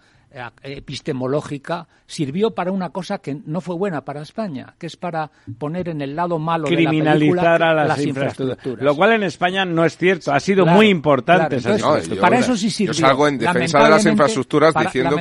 epistemológica, 0.62 1.86
sirvió 2.06 2.50
para 2.52 2.70
una 2.72 2.90
cosa 2.90 3.18
que 3.18 3.36
no 3.46 3.60
fue 3.60 3.76
buena 3.76 4.04
para 4.04 4.22
España, 4.22 4.74
que 4.78 4.86
es 4.86 4.96
para 4.96 5.30
poner 5.58 5.88
en 5.88 6.00
el 6.00 6.14
lado 6.14 6.38
malo 6.38 6.64
de 6.68 6.70
la 6.72 6.76
criminalizar 6.90 7.18
película 7.18 7.54
a 7.54 7.58
las, 7.74 7.88
las 7.88 8.04
infraestructuras. 8.04 8.28
infraestructuras. 8.58 8.84
Lo 8.84 8.96
cual 8.96 9.12
en 9.12 9.22
España 9.22 9.64
no 9.64 9.84
es 9.84 9.96
cierto. 9.96 10.32
Ha 10.32 10.40
sido 10.40 10.64
Claro, 10.64 10.76
muy 10.76 10.88
importante 10.88 11.40
claro. 11.48 11.56
esas 11.56 11.72
Entonces, 11.76 11.82
No, 11.82 11.88
infraestructuras. 11.88 12.16
yo- 12.16 12.20
para 12.22 12.38
eso 12.38 12.56
sí 12.56 12.70
sirvió. 12.70 12.92
Yo 12.94 13.00
salgo 13.06 13.28
en 13.28 13.38
defensa 13.38 13.82
de 13.82 13.90
las 13.90 14.06
infraestructuras 14.06 14.74
para- 14.74 14.86
diciendo 14.86 15.16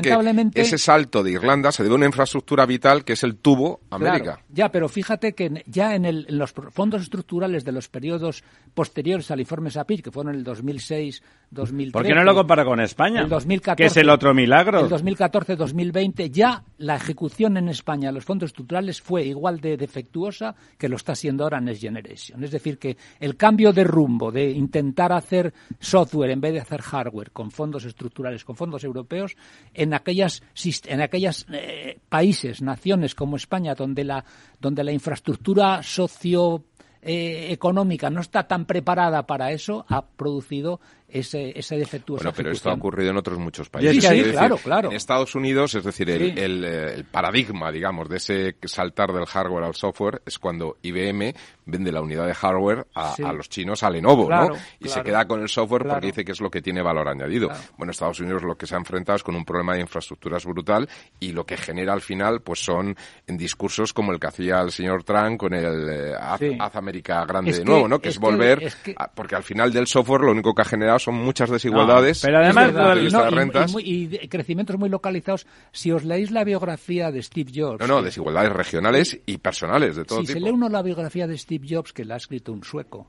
que 0.53 0.61
ese 0.61 0.78
salto 0.78 1.24
de 1.24 1.32
Irlanda 1.32 1.72
se 1.72 1.84
debe 1.84 1.93
a 1.93 1.97
una 1.97 2.05
infraestructura 2.05 2.66
vital 2.66 3.03
que 3.03 3.14
es 3.14 3.24
el 3.24 3.38
tubo 3.38 3.82
América. 3.89 4.24
Claro, 4.24 4.39
ya, 4.49 4.70
pero 4.70 4.89
fíjate 4.89 5.34
que 5.34 5.64
ya 5.68 5.95
en, 5.95 6.05
el- 6.05 6.26
en 6.30 6.38
los 6.38 6.51
fondos 6.51 7.01
estructurales 7.01 7.64
de 7.64 7.72
los 7.72 7.88
periodos 7.89 8.43
posteriores 8.74 9.30
al 9.32 9.39
informe 9.39 9.70
SAPIR, 9.72 10.03
que 10.03 10.11
fueron 10.11 10.36
el 10.36 10.43
2006, 10.43 11.22
2013... 11.51 11.91
¿Por 11.93 12.05
qué 12.07 12.14
no 12.16 12.24
lo 12.24 12.34
compara 12.36 12.66
con 12.66 12.80
España? 12.80 13.22
El 13.22 13.30
2014, 13.30 13.76
Que 13.84 13.88
es 13.88 13.97
el 13.97 14.09
otro 14.09 14.34
milagro. 14.34 14.80
El 14.82 14.89
2014-2020 15.04 16.32
ya 16.32 16.64
la 16.78 16.95
ejecución 16.95 17.58
en 17.58 17.70
España 17.70 18.10
de 18.10 18.14
los 18.14 18.26
fondos 18.26 18.47
estructurales 18.47 19.01
fue 19.01 19.26
igual 19.26 19.60
de 19.60 19.78
defectuosa 19.78 20.56
que 20.78 20.89
lo 20.89 20.95
está 20.95 21.16
siendo 21.16 21.43
ahora 21.43 21.62
Next 21.62 21.82
Generation. 21.82 22.43
Es 22.43 22.51
decir, 22.51 22.78
que 22.78 22.97
el 23.20 23.36
cambio 23.36 23.74
de 23.74 23.84
rumbo 23.84 24.32
de 24.32 24.51
intentar 24.51 25.12
hacer 25.12 25.54
software 25.80 26.32
en 26.32 26.41
vez 26.41 26.54
de 26.54 26.62
hacer 26.62 26.82
hardware 26.82 27.32
con 27.32 27.51
fondos 27.51 27.86
estructurales, 27.86 28.43
con 28.45 28.56
fondos 28.56 28.84
europeos, 28.84 29.36
en 29.74 29.93
aquellas 29.93 30.41
en 30.86 31.01
aquellas 31.01 31.45
eh, 31.51 31.99
países, 32.10 32.62
naciones 32.62 33.16
como 33.16 33.36
España, 33.36 33.76
donde 33.76 34.04
la 34.04 34.24
donde 34.60 34.84
la 34.84 34.91
infraestructura 34.91 35.84
socio 35.84 36.64
eh, 37.06 37.51
económica 37.51 38.10
no 38.10 38.22
está 38.22 38.47
tan 38.47 38.66
preparada 38.66 39.28
para 39.28 39.51
eso, 39.51 39.86
ha 39.89 40.06
producido 40.06 40.80
ese, 41.14 41.57
ese 41.57 41.78
defectuoso 41.78 42.24
Bueno, 42.24 42.34
pero 42.36 42.51
esto 42.51 42.70
ha 42.70 42.74
ocurrido 42.74 43.11
en 43.11 43.18
otros 43.18 43.38
muchos 43.39 43.68
Sí, 43.68 43.72
países. 43.72 43.93
sí, 43.95 43.99
Quiero 44.01 44.16
decir, 44.16 44.32
claro, 44.34 44.57
claro. 44.57 44.89
En 44.89 44.95
Estados 44.95 45.36
Unidos, 45.36 45.76
es 45.76 45.84
decir, 45.84 46.09
el, 46.09 46.34
Sí. 46.34 46.39
el, 46.39 46.66
eh, 46.66 46.93
el 46.95 47.05
paradigma, 47.05 47.72
digamos, 47.72 48.09
de 48.09 48.18
ese 48.18 48.55
saltar 48.66 49.11
del 49.14 49.26
hardware 49.26 49.64
al 49.66 49.76
software 49.76 50.22
es 50.26 50.39
cuando 50.39 50.78
IBM 50.82 51.34
vende 51.66 51.91
la 51.91 52.01
unidad 52.01 52.28
de 52.28 52.34
hardware 52.34 52.88
a, 52.95 53.14
Sí. 53.16 53.24
a 53.24 53.32
los 53.32 53.47
chinos, 53.49 53.84
a 53.84 53.89
Lenovo, 53.89 54.28
Claro, 54.28 54.55
¿no? 54.55 54.61
Y 54.80 54.89
se 54.89 55.01
queda 55.01 55.26
con 55.26 55.41
el 55.41 55.49
software 55.49 55.84
porque 55.88 56.07
dice 56.07 56.26
que 56.26 56.32
es 56.34 56.41
lo 56.41 56.49
que 56.49 56.61
tiene 56.61 56.82
valor 56.82 57.07
añadido. 57.07 57.49
Bueno, 57.78 57.91
Estados 57.91 58.20
Unidos 58.20 58.43
lo 58.43 58.55
que 58.55 58.66
se 58.68 58.76
ha 58.76 58.78
enfrentado 58.78 59.16
es 59.16 59.24
con 59.24 59.36
un 59.36 59.45
problema 59.45 59.74
de 59.76 59.82
infraestructuras 59.82 60.45
brutal 60.45 60.89
y 61.20 61.32
lo 61.32 61.45
que 61.45 61.57
genera 61.57 61.93
al 61.93 62.01
final, 62.01 62.41
pues 62.41 62.59
son 62.64 62.95
en 63.28 63.38
discursos 63.38 63.93
como 63.93 64.11
el 64.11 64.20
que 64.20 64.28
hacía 64.28 64.59
el 64.61 64.72
señor 64.72 65.03
Trump 65.03 65.38
con 65.38 65.53
el 65.53 65.89
eh, 65.89 66.14
haz, 66.20 66.39
Sí. 66.39 66.57
haz 66.59 66.76
América 66.76 67.26
grande 67.26 67.51
Es 67.51 67.57
de 67.57 67.64
que- 67.64 67.70
nuevo, 67.70 67.88
¿no? 67.88 67.99
Que 67.99 68.09
es 68.09 68.16
es, 68.16 68.20
que- 68.20 68.26
volver, 68.26 68.64
es 68.64 68.76
que- 68.76 68.95
a- 68.97 69.07
porque 69.11 69.36
al 69.36 69.43
final 69.43 69.72
del 69.72 69.88
software 69.88 70.22
lo 70.22 70.32
único 70.32 70.53
que 70.53 70.61
ha 70.61 70.66
generado 70.66 70.99
son 71.04 71.16
muchas 71.16 71.49
desigualdades. 71.49 72.22
pero 72.22 72.38
además 72.39 72.68
desde 72.74 73.12
No, 73.12 73.24
de 73.26 73.32
y- 73.32 73.36
rentas. 73.36 73.70
y 73.70 73.74
muy- 73.74 73.84
y 73.84 74.08
de- 74.08 74.30
crecimientos 74.30 74.78
muy 74.78 74.89
localizados. 74.89 75.45
Si 75.72 75.91
os 75.91 76.04
leéis 76.04 76.32
la 76.32 76.43
biografía 76.43 77.12
de 77.12 77.22
Steve 77.22 77.51
Jobs, 77.54 77.80
No, 77.82 77.88
no, 77.88 78.01
desigualdades 78.01 78.51
regionales 78.54 79.20
y 79.26 79.38
personales 79.38 79.95
de 79.95 80.06
todo 80.06 80.22
si 80.22 80.28
se 80.28 80.34
tipo. 80.36 80.45
lee 80.45 80.51
uno 80.54 80.70
la 80.70 80.82
biografía 80.82 81.28
de 81.28 81.38
Steve 81.38 81.68
Jobs, 81.70 81.93
que 81.93 82.06
la 82.06 82.16
ha 82.16 82.18
escrito 82.18 82.51
un 82.54 82.64
sueco, 82.64 83.08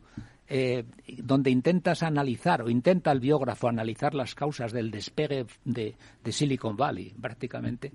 eh, 0.49 0.85
donde 1.19 1.51
intentas 1.51 2.03
analizar, 2.03 2.61
o 2.63 2.69
intenta 2.69 3.11
el 3.13 3.21
biógrafo 3.21 3.69
analizar 3.69 4.15
las 4.15 4.35
causas 4.35 4.73
del 4.73 4.91
despegue 4.91 5.47
de, 5.65 5.95
de 6.23 6.33
Silicon 6.33 6.77
Valley, 6.77 7.15
prácticamente, 7.21 7.93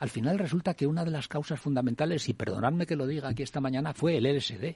al 0.00 0.08
final 0.10 0.36
resulta 0.38 0.74
que 0.74 0.86
una 0.88 1.04
de 1.04 1.12
las 1.12 1.28
causas 1.28 1.60
fundamentales, 1.60 2.28
y 2.28 2.34
perdonadme 2.34 2.86
que 2.86 2.96
lo 2.96 3.06
diga 3.06 3.28
aquí 3.28 3.44
esta 3.44 3.60
mañana, 3.60 3.94
fue 3.94 4.16
el 4.16 4.26
LSD. 4.26 4.74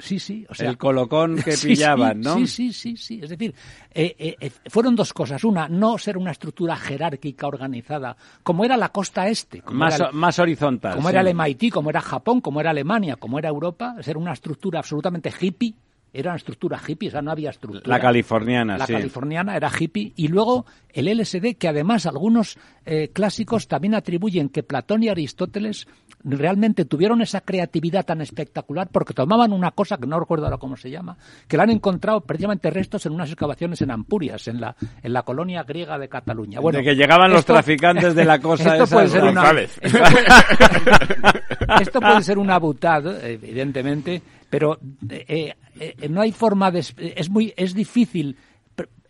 Sí, 0.00 0.18
sí, 0.20 0.46
o 0.48 0.54
sea, 0.54 0.70
el 0.70 0.78
colocón 0.78 1.36
que 1.42 1.52
Sí, 1.56 1.68
pillaban, 1.68 2.22
sí, 2.22 2.28
¿no? 2.28 2.34
Sí, 2.36 2.46
sí, 2.46 2.72
sí, 2.72 2.96
sí. 2.96 3.20
Es 3.22 3.30
decir, 3.30 3.52
eh, 3.92 4.14
eh, 4.18 4.36
eh, 4.40 4.50
fueron 4.70 4.94
dos 4.94 5.12
cosas. 5.12 5.42
Una, 5.42 5.68
no 5.68 5.98
ser 5.98 6.16
una 6.16 6.30
estructura 6.30 6.76
jerárquica 6.76 7.46
organizada, 7.48 8.16
como 8.44 8.64
era 8.64 8.76
la 8.76 8.90
costa 8.90 9.28
este. 9.28 9.60
Como 9.62 9.78
Más, 9.80 9.96
era 9.96 10.06
el- 10.08 10.14
más 10.14 10.38
horizontal. 10.38 10.94
como 10.94 11.08
sí. 11.08 11.12
era 11.14 11.22
el 11.22 11.28
MIT, 11.34 11.70
como 11.72 11.90
era 11.90 12.00
Japón, 12.00 12.40
como 12.40 12.60
era 12.60 12.70
Alemania, 12.70 13.16
como 13.16 13.38
era 13.40 13.48
Europa, 13.48 13.96
ser 14.02 14.16
una 14.16 14.32
estructura 14.34 14.78
absolutamente 14.78 15.32
hippie, 15.40 15.74
era 16.12 16.30
una 16.30 16.36
estructura 16.36 16.80
hippie, 16.86 17.08
o 17.08 17.12
sea, 17.12 17.22
no 17.22 17.30
había 17.30 17.50
estructura. 17.50 17.86
La 17.86 18.00
californiana, 18.00 18.78
La 18.78 18.86
sí. 18.86 18.92
californiana 18.92 19.56
era 19.56 19.70
hippie. 19.78 20.12
Y 20.16 20.28
luego 20.28 20.66
el 20.92 21.06
LSD, 21.06 21.56
que 21.58 21.68
además 21.68 22.06
algunos 22.06 22.58
eh, 22.86 23.10
clásicos 23.12 23.68
también 23.68 23.94
atribuyen 23.94 24.48
que 24.48 24.62
Platón 24.62 25.02
y 25.02 25.08
Aristóteles 25.08 25.86
realmente 26.24 26.84
tuvieron 26.84 27.22
esa 27.22 27.40
creatividad 27.40 28.04
tan 28.04 28.20
espectacular 28.20 28.88
porque 28.90 29.14
tomaban 29.14 29.52
una 29.52 29.70
cosa 29.70 29.98
que 29.98 30.06
no 30.06 30.18
recuerdo 30.18 30.46
ahora 30.46 30.58
cómo 30.58 30.76
se 30.76 30.90
llama, 30.90 31.16
que 31.46 31.56
la 31.56 31.62
han 31.62 31.70
encontrado 31.70 32.22
precisamente 32.22 32.70
restos 32.70 33.06
en 33.06 33.12
unas 33.12 33.30
excavaciones 33.30 33.80
en 33.82 33.90
Ampurias, 33.90 34.48
en 34.48 34.60
la, 34.60 34.74
en 35.02 35.12
la 35.12 35.22
colonia 35.22 35.62
griega 35.62 35.98
de 35.98 36.08
Cataluña. 36.08 36.60
Bueno, 36.60 36.78
de 36.78 36.84
que 36.84 36.96
llegaban 36.96 37.30
los 37.30 37.44
traficantes 37.44 38.14
de 38.14 38.24
la 38.24 38.38
cosa 38.40 38.72
esto 38.72 38.84
esa, 38.84 38.96
puede 38.96 39.08
ser 39.08 39.24
una, 39.24 39.50
esto, 39.60 39.80
esto 41.80 42.00
puede 42.00 42.22
ser 42.22 42.38
una 42.38 42.58
butad, 42.58 43.24
evidentemente, 43.24 44.22
pero 44.50 44.78
eh, 45.10 45.54
eh, 45.78 46.08
no 46.08 46.20
hay 46.20 46.32
forma 46.32 46.70
de... 46.70 46.80
Es, 46.80 47.28
muy, 47.28 47.52
es 47.56 47.74
difícil... 47.74 48.36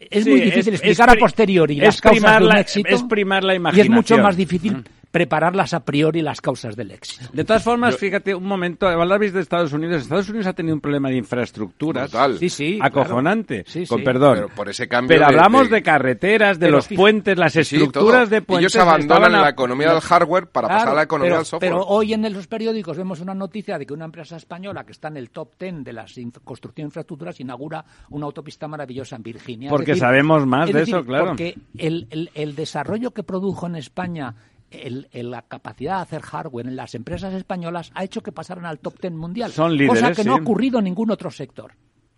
Es 0.00 0.24
Sí, 0.24 0.30
muy 0.30 0.40
difícil 0.40 0.74
es- 0.74 0.80
explicar 0.80 1.08
es 1.10 1.16
a 1.16 1.18
posteriori 1.18 1.76
las 1.76 2.00
causas 2.00 2.38
de 2.38 2.44
un 2.44 2.48
la- 2.48 2.60
éxito. 2.60 2.88
es 2.88 3.02
primar 3.02 3.42
la 3.44 3.54
Y 3.74 3.80
es 3.80 3.90
mucho 3.90 4.16
más 4.18 4.36
difícil 4.36 4.84
prepararlas 5.10 5.72
a 5.74 5.80
priori 5.84 6.20
las 6.20 6.40
causas 6.40 6.76
del 6.76 6.90
éxito. 6.90 7.30
De 7.32 7.44
todas 7.44 7.62
formas, 7.62 7.96
fíjate, 7.96 8.34
un 8.34 8.44
momento, 8.44 8.86
hablabais 8.86 9.32
de 9.32 9.40
Estados 9.40 9.72
Unidos. 9.72 10.02
Estados 10.02 10.28
Unidos 10.28 10.46
ha 10.46 10.52
tenido 10.52 10.74
un 10.74 10.80
problema 10.80 11.08
de 11.08 11.16
infraestructuras 11.16 12.10
Brutal. 12.10 12.38
Sí, 12.38 12.48
sí. 12.50 12.78
acojonante, 12.80 13.64
claro. 13.64 13.72
Sí, 13.72 13.86
con 13.86 13.98
sí. 14.00 14.04
perdón. 14.04 14.34
Pero 14.36 14.48
por 14.50 14.68
ese 14.68 14.86
cambio 14.86 15.08
Pero 15.08 15.20
de- 15.20 15.26
hablamos 15.26 15.70
de- 15.70 15.76
de, 15.76 15.82
carreteras, 15.82 16.58
de 16.58 16.70
los 16.70 16.88
puentes, 16.88 17.38
las 17.38 17.52
Sí, 17.54 17.60
estructuras 17.60 18.28
de 18.28 18.42
puentes. 18.42 18.74
Ellos 18.74 18.82
abandonan 18.86 19.32
la 19.32 19.48
economía 19.48 19.92
del 19.92 20.00
hardware 20.02 20.46
para 20.48 20.68
pasar 20.68 20.88
a 20.90 20.94
la 20.94 21.02
economía 21.04 21.30
pero, 21.30 21.38
del 21.38 21.46
software. 21.46 21.70
pero 21.72 21.82
hoy 21.86 22.12
en 22.12 22.32
los 22.32 22.46
periódicos 22.46 22.96
vemos 22.96 23.20
una 23.20 23.34
noticia 23.34 23.78
de 23.78 23.86
que 23.86 23.94
una 23.94 24.04
empresa 24.04 24.36
española 24.36 24.84
que 24.84 24.92
está 24.92 25.08
en 25.08 25.16
el 25.16 25.30
top 25.30 25.52
10 25.58 25.84
de 25.84 25.92
la 25.92 26.04
construcción 26.44 26.84
de 26.84 26.88
infraestructuras 26.88 27.40
inaugura 27.40 27.84
una 28.10 28.26
autopista 28.26 28.68
maravillosa 28.68 29.16
en 29.16 29.22
Virginia. 29.22 29.70
Porque 29.70 29.92
decir- 29.92 30.00
sabemos 30.00 30.46
más 30.46 30.68
es 30.68 30.74
de 30.74 30.80
decir, 30.80 30.94
eso, 30.96 31.04
claro. 31.04 31.26
Porque 31.28 31.54
el, 31.78 32.06
el- 32.10 32.30
el 32.34 32.54
desarrollo 32.54 33.12
que 33.12 33.22
produjo 33.22 33.66
en 33.66 33.76
España 33.76 34.34
el- 34.70 35.08
el- 35.12 35.30
la 35.30 35.42
capacidad 35.42 35.96
de 35.96 36.02
hacer 36.02 36.22
hardware 36.22 36.66
en 36.66 36.76
las 36.76 36.94
empresas 36.94 37.32
españolas 37.34 37.90
ha 37.94 38.04
hecho 38.04 38.22
que 38.22 38.32
pasaran 38.32 38.66
al 38.66 38.78
top 38.78 38.98
10 39.00 39.12
mundial. 39.14 39.50
Son 39.52 39.76
líderes, 39.76 40.00
cosa 40.02 40.12
que 40.14 40.24
no 40.24 40.34
ha 40.34 40.40
ocurrido 40.40 40.78
en 40.78 40.84
ningún 40.84 41.10
otro 41.10 41.30
sector. 41.30 41.72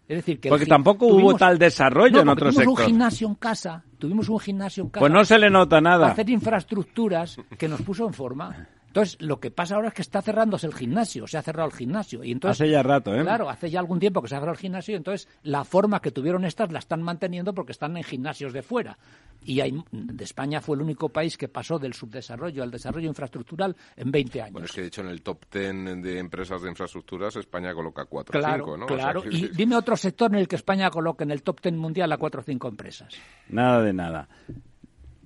Es 0.08 0.16
decir, 0.16 0.40
que 0.40 0.48
Porque 0.48 0.66
tampoco 0.66 1.06
hubo 1.06 1.34
tal 1.36 1.56
desarrollo 1.56 2.16
No, 2.16 2.20
en 2.22 2.26
porque 2.26 2.32
otro 2.48 2.50
tuvimos 2.52 2.64
sector. 2.74 2.84
un 2.84 2.86
gimnasio 2.88 3.28
en 3.28 3.34
casa, 3.36 3.84
tuvimos 3.96 4.28
un 4.28 4.40
gimnasio 4.40 4.82
en 4.82 4.90
casa 4.90 5.00
Pues 5.00 5.12
no 5.12 5.24
se 5.24 5.38
le 5.38 5.48
nota 5.50 5.80
nada. 5.80 6.08
hacer 6.10 6.28
infraestructuras 6.30 7.36
que 7.56 7.68
nos 7.68 7.80
puso 7.82 8.06
en 8.08 8.12
forma. 8.14 8.66
Entonces, 8.90 9.16
lo 9.22 9.38
que 9.38 9.52
pasa 9.52 9.76
ahora 9.76 9.86
es 9.88 9.94
que 9.94 10.02
está 10.02 10.20
cerrándose 10.20 10.66
el 10.66 10.74
gimnasio, 10.74 11.24
se 11.28 11.38
ha 11.38 11.42
cerrado 11.42 11.68
el 11.68 11.74
gimnasio. 11.76 12.24
Y 12.24 12.32
entonces, 12.32 12.60
Hace 12.60 12.72
ya 12.72 12.82
rato, 12.82 13.14
¿eh? 13.14 13.22
Claro, 13.22 13.48
hace 13.48 13.70
ya 13.70 13.78
algún 13.78 14.00
tiempo 14.00 14.20
que 14.20 14.26
se 14.26 14.34
ha 14.34 14.38
cerrado 14.38 14.54
el 14.54 14.58
gimnasio, 14.58 14.94
y 14.94 14.96
entonces 14.96 15.28
la 15.44 15.62
forma 15.64 16.00
que 16.00 16.10
tuvieron 16.10 16.44
estas 16.44 16.72
la 16.72 16.80
están 16.80 17.00
manteniendo 17.00 17.54
porque 17.54 17.70
están 17.70 17.96
en 17.96 18.02
gimnasios 18.02 18.52
de 18.52 18.62
fuera. 18.62 18.98
Y 19.42 19.60
hay, 19.60 19.80
de 19.92 20.24
España 20.24 20.60
fue 20.60 20.74
el 20.74 20.82
único 20.82 21.08
país 21.08 21.38
que 21.38 21.46
pasó 21.46 21.78
del 21.78 21.94
subdesarrollo 21.94 22.64
al 22.64 22.70
desarrollo 22.72 23.06
infraestructural 23.08 23.76
en 23.96 24.10
20 24.10 24.42
años. 24.42 24.52
Bueno, 24.54 24.66
es 24.66 24.72
que 24.72 24.80
de 24.80 24.86
hecho 24.88 25.02
en 25.02 25.06
el 25.08 25.22
top 25.22 25.44
10 25.52 26.02
de 26.02 26.18
empresas 26.18 26.60
de 26.60 26.68
infraestructuras 26.68 27.36
España 27.36 27.72
coloca 27.72 28.06
4 28.06 28.38
o 28.38 28.42
Claro, 28.42 28.64
5, 28.64 28.76
¿no? 28.76 28.84
O 28.86 28.88
claro. 28.88 29.22
sea, 29.22 29.30
que- 29.30 29.36
Y 29.36 29.48
dime 29.54 29.76
otro 29.76 29.96
sector 29.96 30.32
en 30.32 30.40
el 30.40 30.48
que 30.48 30.56
España 30.56 30.90
coloque 30.90 31.22
en 31.22 31.30
el 31.30 31.44
top 31.44 31.60
10 31.62 31.76
mundial 31.76 32.10
a 32.12 32.18
cuatro 32.18 32.40
o 32.40 32.44
cinco 32.44 32.66
empresas. 32.66 33.14
Nada 33.48 33.80
de 33.82 33.92
nada. 33.92 34.28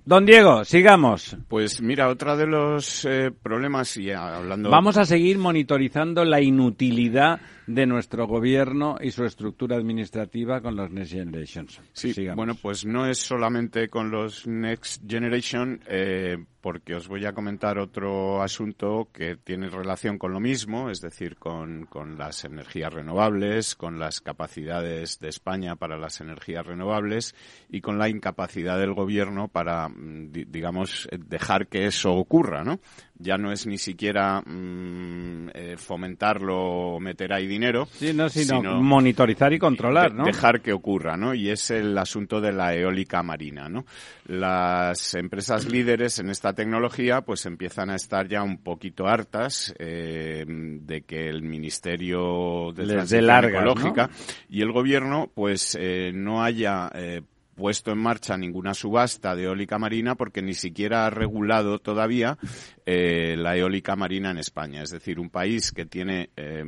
Don 0.06 0.26
Diego, 0.26 0.64
sigamos. 0.64 1.34
Pues 1.48 1.80
mira, 1.80 2.10
otro 2.10 2.36
de 2.36 2.46
los 2.46 3.06
eh, 3.06 3.30
problemas, 3.30 3.96
y 3.96 4.10
hablando... 4.10 4.68
Vamos 4.68 4.98
a 4.98 5.06
seguir 5.06 5.38
monitorizando 5.38 6.26
la 6.26 6.42
inutilidad 6.42 7.40
de 7.66 7.86
nuestro 7.86 8.26
gobierno 8.26 8.96
y 9.00 9.10
su 9.10 9.24
estructura 9.24 9.76
administrativa 9.76 10.60
con 10.60 10.76
los 10.76 10.90
Next 10.90 11.12
Generations. 11.12 11.80
Sí, 11.92 12.12
Sigamos. 12.12 12.36
bueno, 12.36 12.54
pues 12.60 12.84
no 12.84 13.06
es 13.06 13.18
solamente 13.18 13.88
con 13.88 14.10
los 14.10 14.46
Next 14.46 15.02
Generation, 15.08 15.80
eh, 15.86 16.36
porque 16.60 16.94
os 16.94 17.08
voy 17.08 17.26
a 17.26 17.32
comentar 17.34 17.78
otro 17.78 18.42
asunto 18.42 19.08
que 19.12 19.36
tiene 19.36 19.68
relación 19.68 20.18
con 20.18 20.32
lo 20.32 20.40
mismo, 20.40 20.88
es 20.90 21.00
decir, 21.02 21.36
con, 21.36 21.84
con 21.86 22.16
las 22.18 22.44
energías 22.44 22.92
renovables, 22.92 23.74
con 23.74 23.98
las 23.98 24.20
capacidades 24.22 25.18
de 25.20 25.28
España 25.28 25.76
para 25.76 25.98
las 25.98 26.20
energías 26.22 26.64
renovables 26.66 27.34
y 27.68 27.80
con 27.82 27.98
la 27.98 28.08
incapacidad 28.08 28.78
del 28.78 28.94
gobierno 28.94 29.48
para, 29.48 29.88
mm, 29.90 30.32
di- 30.32 30.44
digamos, 30.46 31.06
dejar 31.18 31.66
que 31.66 31.86
eso 31.86 32.14
ocurra, 32.14 32.64
¿no? 32.64 32.80
Ya 33.16 33.38
no 33.38 33.52
es 33.52 33.66
ni 33.66 33.78
siquiera 33.78 34.40
mm, 34.40 35.50
eh, 35.54 35.76
fomentarlo, 35.76 36.98
meter 37.00 37.32
ahí 37.32 37.46
dinero, 37.46 37.86
Sí, 37.92 38.12
no, 38.12 38.28
sino, 38.28 38.56
sino 38.56 38.82
monitorizar 38.82 39.52
y 39.52 39.58
controlar, 39.58 40.10
de- 40.10 40.18
¿no? 40.18 40.24
Dejar 40.24 40.60
que 40.60 40.72
ocurra, 40.72 41.16
¿no? 41.16 41.32
Y 41.32 41.50
es 41.50 41.70
el 41.70 41.96
asunto 41.96 42.40
de 42.40 42.52
la 42.52 42.74
eólica 42.74 43.22
marina, 43.22 43.68
¿no? 43.68 43.84
Las 44.26 45.14
empresas 45.14 45.64
líderes 45.70 46.18
en 46.18 46.28
esta 46.30 46.52
tecnología, 46.54 47.20
pues 47.20 47.46
empiezan 47.46 47.90
a 47.90 47.94
estar 47.96 48.26
ya 48.26 48.42
un 48.42 48.58
poquito 48.58 49.06
hartas 49.06 49.72
eh, 49.78 50.44
de 50.46 51.02
que 51.02 51.28
el 51.28 51.42
Ministerio 51.42 52.72
de 52.74 52.84
Transición 52.86 53.26
largas, 53.26 53.62
Ecológica 53.62 54.10
y 54.48 54.60
el 54.62 54.72
Gobierno, 54.72 55.30
pues 55.32 55.76
eh, 55.80 56.10
no 56.12 56.42
haya 56.42 56.90
eh, 56.94 57.22
puesto 57.54 57.92
en 57.92 57.98
marcha 57.98 58.36
ninguna 58.36 58.74
subasta 58.74 59.34
de 59.34 59.44
eólica 59.44 59.78
marina 59.78 60.14
porque 60.14 60.42
ni 60.42 60.54
siquiera 60.54 61.06
ha 61.06 61.10
regulado 61.10 61.78
todavía 61.78 62.38
eh, 62.86 63.36
la 63.36 63.56
eólica 63.56 63.96
marina 63.96 64.30
en 64.30 64.38
España. 64.38 64.82
Es 64.82 64.90
decir, 64.90 65.18
un 65.18 65.30
país 65.30 65.72
que 65.72 65.86
tiene, 65.86 66.30
eh, 66.36 66.64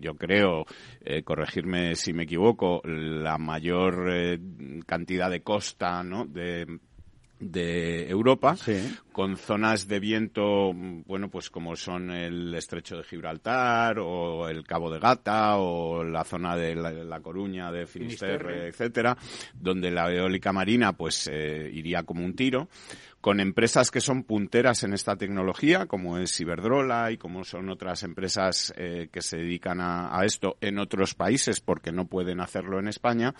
yo 0.00 0.16
creo, 0.16 0.64
eh, 1.00 1.22
corregirme 1.22 1.94
si 1.96 2.12
me 2.12 2.24
equivoco, 2.24 2.80
la 2.84 3.38
mayor 3.38 4.08
eh, 4.10 4.38
cantidad 4.86 5.30
de 5.30 5.42
costa 5.42 6.02
¿no? 6.02 6.24
de 6.24 6.78
de 7.42 8.08
Europa, 8.08 8.56
Sí. 8.56 8.96
con 9.10 9.36
zonas 9.36 9.88
de 9.88 9.98
viento, 10.00 10.72
bueno, 10.74 11.28
pues 11.28 11.50
como 11.50 11.74
son 11.76 12.10
el 12.10 12.54
estrecho 12.54 12.96
de 12.96 13.04
Gibraltar 13.04 13.98
o 13.98 14.48
el 14.48 14.64
Cabo 14.64 14.90
de 14.90 14.98
Gata 15.00 15.56
o 15.56 16.04
la 16.04 16.24
zona 16.24 16.56
de 16.56 16.74
La, 16.74 16.90
La 16.92 17.20
Coruña, 17.20 17.70
de 17.72 17.86
Finisterre, 17.86 18.68
etcétera, 18.68 19.16
donde 19.54 19.90
la 19.90 20.10
eólica 20.12 20.52
marina 20.52 20.92
pues 20.94 21.28
eh, 21.30 21.68
iría 21.72 22.04
como 22.04 22.24
un 22.24 22.34
tiro, 22.34 22.68
con 23.20 23.38
empresas 23.40 23.90
que 23.90 24.00
son 24.00 24.22
punteras 24.24 24.82
en 24.84 24.92
esta 24.94 25.16
tecnología, 25.16 25.86
como 25.86 26.18
es 26.18 26.40
Iberdrola 26.40 27.10
y 27.12 27.18
como 27.18 27.44
son 27.44 27.68
otras 27.70 28.02
empresas 28.04 28.72
eh, 28.76 29.08
que 29.12 29.20
se 29.20 29.36
dedican 29.38 29.80
a, 29.80 30.16
a 30.18 30.24
esto 30.24 30.56
en 30.60 30.78
otros 30.78 31.14
países 31.14 31.60
porque 31.60 31.92
no 31.92 32.06
pueden 32.06 32.40
hacerlo 32.40 32.78
en 32.78 32.88
España, 32.88 33.34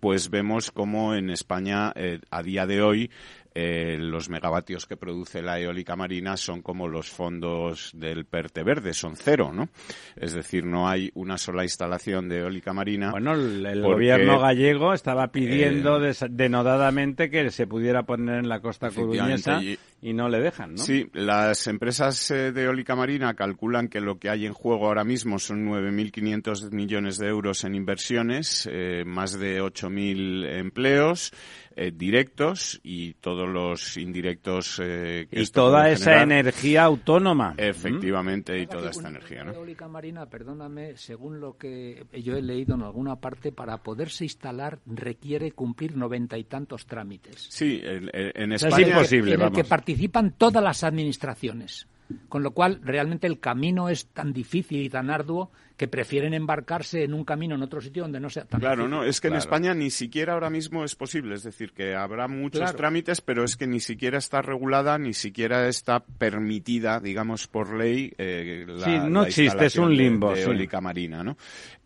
pues 0.00 0.30
vemos 0.30 0.70
como 0.70 1.14
en 1.14 1.28
España 1.28 1.92
eh, 1.96 2.20
a 2.30 2.42
día 2.42 2.66
de 2.66 2.80
hoy 2.82 3.10
eh, 3.54 3.96
los 3.98 4.28
megavatios 4.28 4.86
que 4.86 4.96
produce 4.96 5.42
la 5.42 5.58
eólica 5.58 5.96
marina 5.96 6.36
son 6.36 6.62
como 6.62 6.86
los 6.88 7.08
fondos 7.10 7.90
del 7.94 8.24
PERTE 8.24 8.62
verde, 8.62 8.92
son 8.94 9.16
cero, 9.16 9.50
¿no? 9.52 9.68
Es 10.16 10.32
decir, 10.34 10.64
no 10.64 10.88
hay 10.88 11.10
una 11.14 11.38
sola 11.38 11.62
instalación 11.64 12.28
de 12.28 12.38
eólica 12.40 12.72
marina. 12.72 13.10
Bueno, 13.10 13.32
el, 13.34 13.64
el 13.66 13.80
porque, 13.82 13.94
gobierno 13.94 14.38
gallego 14.40 14.92
estaba 14.94 15.28
pidiendo 15.32 15.96
eh, 15.98 16.06
des- 16.08 16.24
denodadamente 16.30 17.30
que 17.30 17.50
se 17.50 17.66
pudiera 17.66 18.02
poner 18.04 18.38
en 18.40 18.48
la 18.48 18.60
costa 18.60 18.90
coruñesa 18.90 19.62
y- 19.62 19.78
y 20.00 20.12
no 20.12 20.28
le 20.28 20.40
dejan, 20.40 20.74
¿no? 20.74 20.82
Sí, 20.82 21.08
las 21.12 21.66
empresas 21.66 22.30
eh, 22.30 22.52
de 22.52 22.64
eólica 22.64 22.94
marina 22.94 23.34
calculan 23.34 23.88
que 23.88 24.00
lo 24.00 24.18
que 24.18 24.30
hay 24.30 24.46
en 24.46 24.52
juego 24.52 24.86
ahora 24.86 25.04
mismo 25.04 25.38
son 25.38 25.66
9.500 25.66 26.70
millones 26.70 27.18
de 27.18 27.28
euros 27.28 27.64
en 27.64 27.74
inversiones, 27.74 28.68
eh, 28.70 29.02
más 29.04 29.38
de 29.38 29.60
8.000 29.60 30.46
empleos 30.58 31.32
eh, 31.80 31.92
directos 31.94 32.80
y 32.82 33.14
todos 33.14 33.48
los 33.48 33.96
indirectos 33.96 34.80
eh, 34.82 35.28
que 35.30 35.42
Y 35.42 35.46
toda 35.46 35.88
esa 35.90 36.12
generar. 36.18 36.40
energía 36.40 36.82
autónoma. 36.82 37.54
Efectivamente, 37.56 38.58
y 38.58 38.66
toda 38.66 38.90
esta 38.90 39.08
energía, 39.08 39.44
¿no? 39.44 39.52
eólica 39.52 39.86
marina, 39.86 40.26
perdóname, 40.26 40.96
según 40.96 41.38
lo 41.38 41.56
que 41.56 42.04
yo 42.20 42.36
he 42.36 42.42
leído 42.42 42.74
en 42.74 42.82
alguna 42.82 43.16
parte, 43.16 43.52
para 43.52 43.78
poderse 43.78 44.24
instalar 44.24 44.80
requiere 44.86 45.52
cumplir 45.52 45.96
noventa 45.96 46.36
y 46.36 46.44
tantos 46.44 46.84
trámites. 46.84 47.46
Sí, 47.48 47.80
en 47.84 48.08
sea, 48.10 48.54
es 48.54 48.62
España... 48.64 48.88
imposible. 48.88 49.30
que 49.32 49.36
vamos. 49.36 49.68
Participan 49.92 50.32
todas 50.36 50.62
las 50.62 50.84
administraciones. 50.84 51.86
Con 52.30 52.42
lo 52.42 52.52
cual, 52.52 52.80
realmente 52.82 53.26
el 53.26 53.38
camino 53.38 53.90
es 53.90 54.06
tan 54.06 54.32
difícil 54.32 54.82
y 54.82 54.88
tan 54.88 55.10
arduo 55.10 55.50
que 55.76 55.88
prefieren 55.88 56.32
embarcarse 56.32 57.04
en 57.04 57.12
un 57.12 57.22
camino 57.22 57.54
en 57.54 57.62
otro 57.62 57.82
sitio 57.82 58.02
donde 58.02 58.18
no 58.18 58.30
sea 58.30 58.44
tan 58.46 58.60
Claro, 58.60 58.84
difícil. 58.84 58.90
no, 58.90 59.04
es 59.04 59.20
que 59.20 59.28
en. 59.28 59.36
España 59.36 59.74
ni 59.74 59.90
siquiera 59.90 60.32
ahora 60.32 60.48
mismo 60.48 60.84
es 60.84 60.94
posible, 60.94 61.34
es 61.34 61.42
decir, 61.42 61.72
que 61.72 61.94
habrá 61.94 62.26
muchos 62.26 62.60
Claro. 62.62 62.76
trámites, 62.78 63.20
pero 63.20 63.44
es 63.44 63.56
que 63.58 63.66
ni 63.66 63.80
siquiera 63.80 64.16
está 64.18 64.40
regulada, 64.40 64.96
ni 64.98 65.12
siquiera 65.12 65.68
está 65.68 66.00
permitida, 66.00 66.98
digamos, 66.98 67.46
por 67.46 67.76
ley. 67.76 68.10
eh, 68.16 68.64
la, 68.66 68.84
Sí, 68.84 68.98
no 69.10 69.20
la 69.22 69.28
existe, 69.28 69.66
es 69.66 69.76
un 69.76 69.90
instalación 69.90 69.90
de- 69.90 69.96
limbo, 69.96 70.30
De, 70.30 70.36
sí. 70.36 70.42
eólica 70.48 70.80
marina, 70.80 71.22
¿no? 71.22 71.36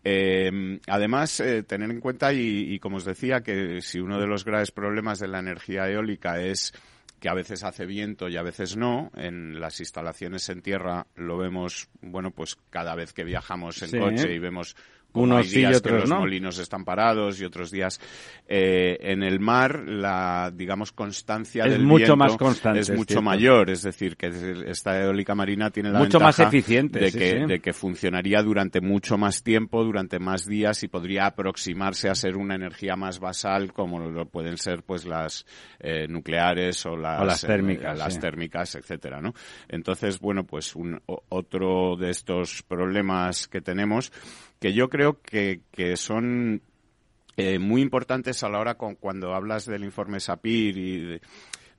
Eh, 0.05 0.79
además, 0.87 1.39
eh, 1.41 1.63
tener 1.63 1.89
en 1.91 1.99
cuenta, 1.99 2.31
y, 2.33 2.73
y 2.73 2.79
como 2.79 2.95
os 2.97 3.05
decía, 3.05 3.41
que 3.41 3.81
si 3.81 3.99
uno 3.99 4.19
de 4.21 4.27
los 4.27 4.45
graves 4.45 4.71
problemas 4.71 5.19
de 5.19 5.27
la 5.27 5.39
energía 5.39 5.89
eólica 5.89 6.39
es 6.41 6.73
que 7.23 7.29
a 7.29 7.33
veces 7.33 7.63
hace 7.63 7.85
viento 7.85 8.27
y 8.27 8.35
a 8.35 8.41
veces 8.41 8.75
no. 8.75 9.09
En 9.15 9.61
las 9.61 9.79
instalaciones 9.79 10.49
en 10.49 10.61
tierra 10.61 11.07
lo 11.15 11.37
vemos, 11.37 11.87
bueno, 12.01 12.31
pues 12.31 12.57
cada 12.69 12.95
vez 12.95 13.13
que 13.13 13.23
viajamos 13.23 13.81
en 13.81 13.87
Sí. 13.91 13.97
coche 13.97 14.35
y 14.35 14.39
vemos 14.39 14.75
como 15.13 15.37
hay 15.37 15.47
días 15.47 15.81
que 15.81 15.91
los 15.91 16.09
molinos 16.09 16.57
están 16.57 16.83
parados 16.83 17.39
y 17.39 17.45
otros 17.45 17.71
días 17.71 17.99
eh, 18.47 18.97
en 18.99 19.23
el 19.23 19.39
mar 19.39 19.83
la 19.87 20.51
digamos 20.53 20.91
constancia 20.91 21.65
es 21.65 21.71
del 21.71 21.83
mucho 21.83 21.97
viento 21.97 22.17
más 22.17 22.37
constante, 22.37 22.79
es 22.79 22.89
mucho 22.89 23.13
cierto. 23.13 23.21
mayor 23.21 23.69
es 23.69 23.83
decir 23.83 24.17
que 24.17 24.27
esta 24.67 24.99
eólica 25.01 25.35
marina 25.35 25.69
tiene 25.69 25.91
la 25.91 25.99
Mucho 25.99 26.19
más 26.19 26.39
eficiente, 26.39 26.99
de 26.99 27.11
sí, 27.11 27.19
que 27.19 27.31
sí. 27.31 27.45
de 27.45 27.59
que 27.59 27.73
funcionaría 27.73 28.41
durante 28.41 28.81
mucho 28.81 29.17
más 29.17 29.43
tiempo 29.43 29.83
durante 29.83 30.19
más 30.19 30.45
días 30.45 30.83
y 30.83 30.87
podría 30.87 31.27
aproximarse 31.27 32.09
a 32.09 32.15
ser 32.15 32.35
una 32.35 32.55
energía 32.55 32.95
más 32.95 33.19
basal 33.19 33.71
como 33.71 33.99
lo 33.99 34.25
pueden 34.25 34.57
ser 34.57 34.83
pues 34.83 35.05
las 35.05 35.45
eh, 35.79 36.07
nucleares 36.07 36.85
o 36.85 36.97
las, 36.97 37.21
O 37.21 37.25
las 37.25 37.41
térmicas, 37.41 37.95
eh, 37.95 37.99
las 37.99 38.19
térmicas 38.19 38.75
etcétera 38.75 39.21
no 39.21 39.33
entonces 39.69 40.19
bueno 40.19 40.43
pues 40.43 40.75
un, 40.75 40.99
otro 41.05 41.95
de 41.95 42.09
estos 42.09 42.63
problemas 42.63 43.47
que 43.47 43.61
tenemos 43.61 44.11
que 44.63 44.71
yo 44.71 44.87
creo 44.89 45.19
que, 45.21 45.59
que 45.73 45.97
son 45.97 46.61
eh, 47.35 47.59
muy 47.59 47.81
importantes 47.81 48.43
a 48.43 48.49
la 48.49 48.59
hora 48.59 48.75
con, 48.75 48.95
cuando 48.95 49.33
hablas 49.35 49.65
del 49.65 49.83
informe 49.83 50.21
SAPIR 50.21 50.77
y 50.77 50.99
de, 50.99 51.21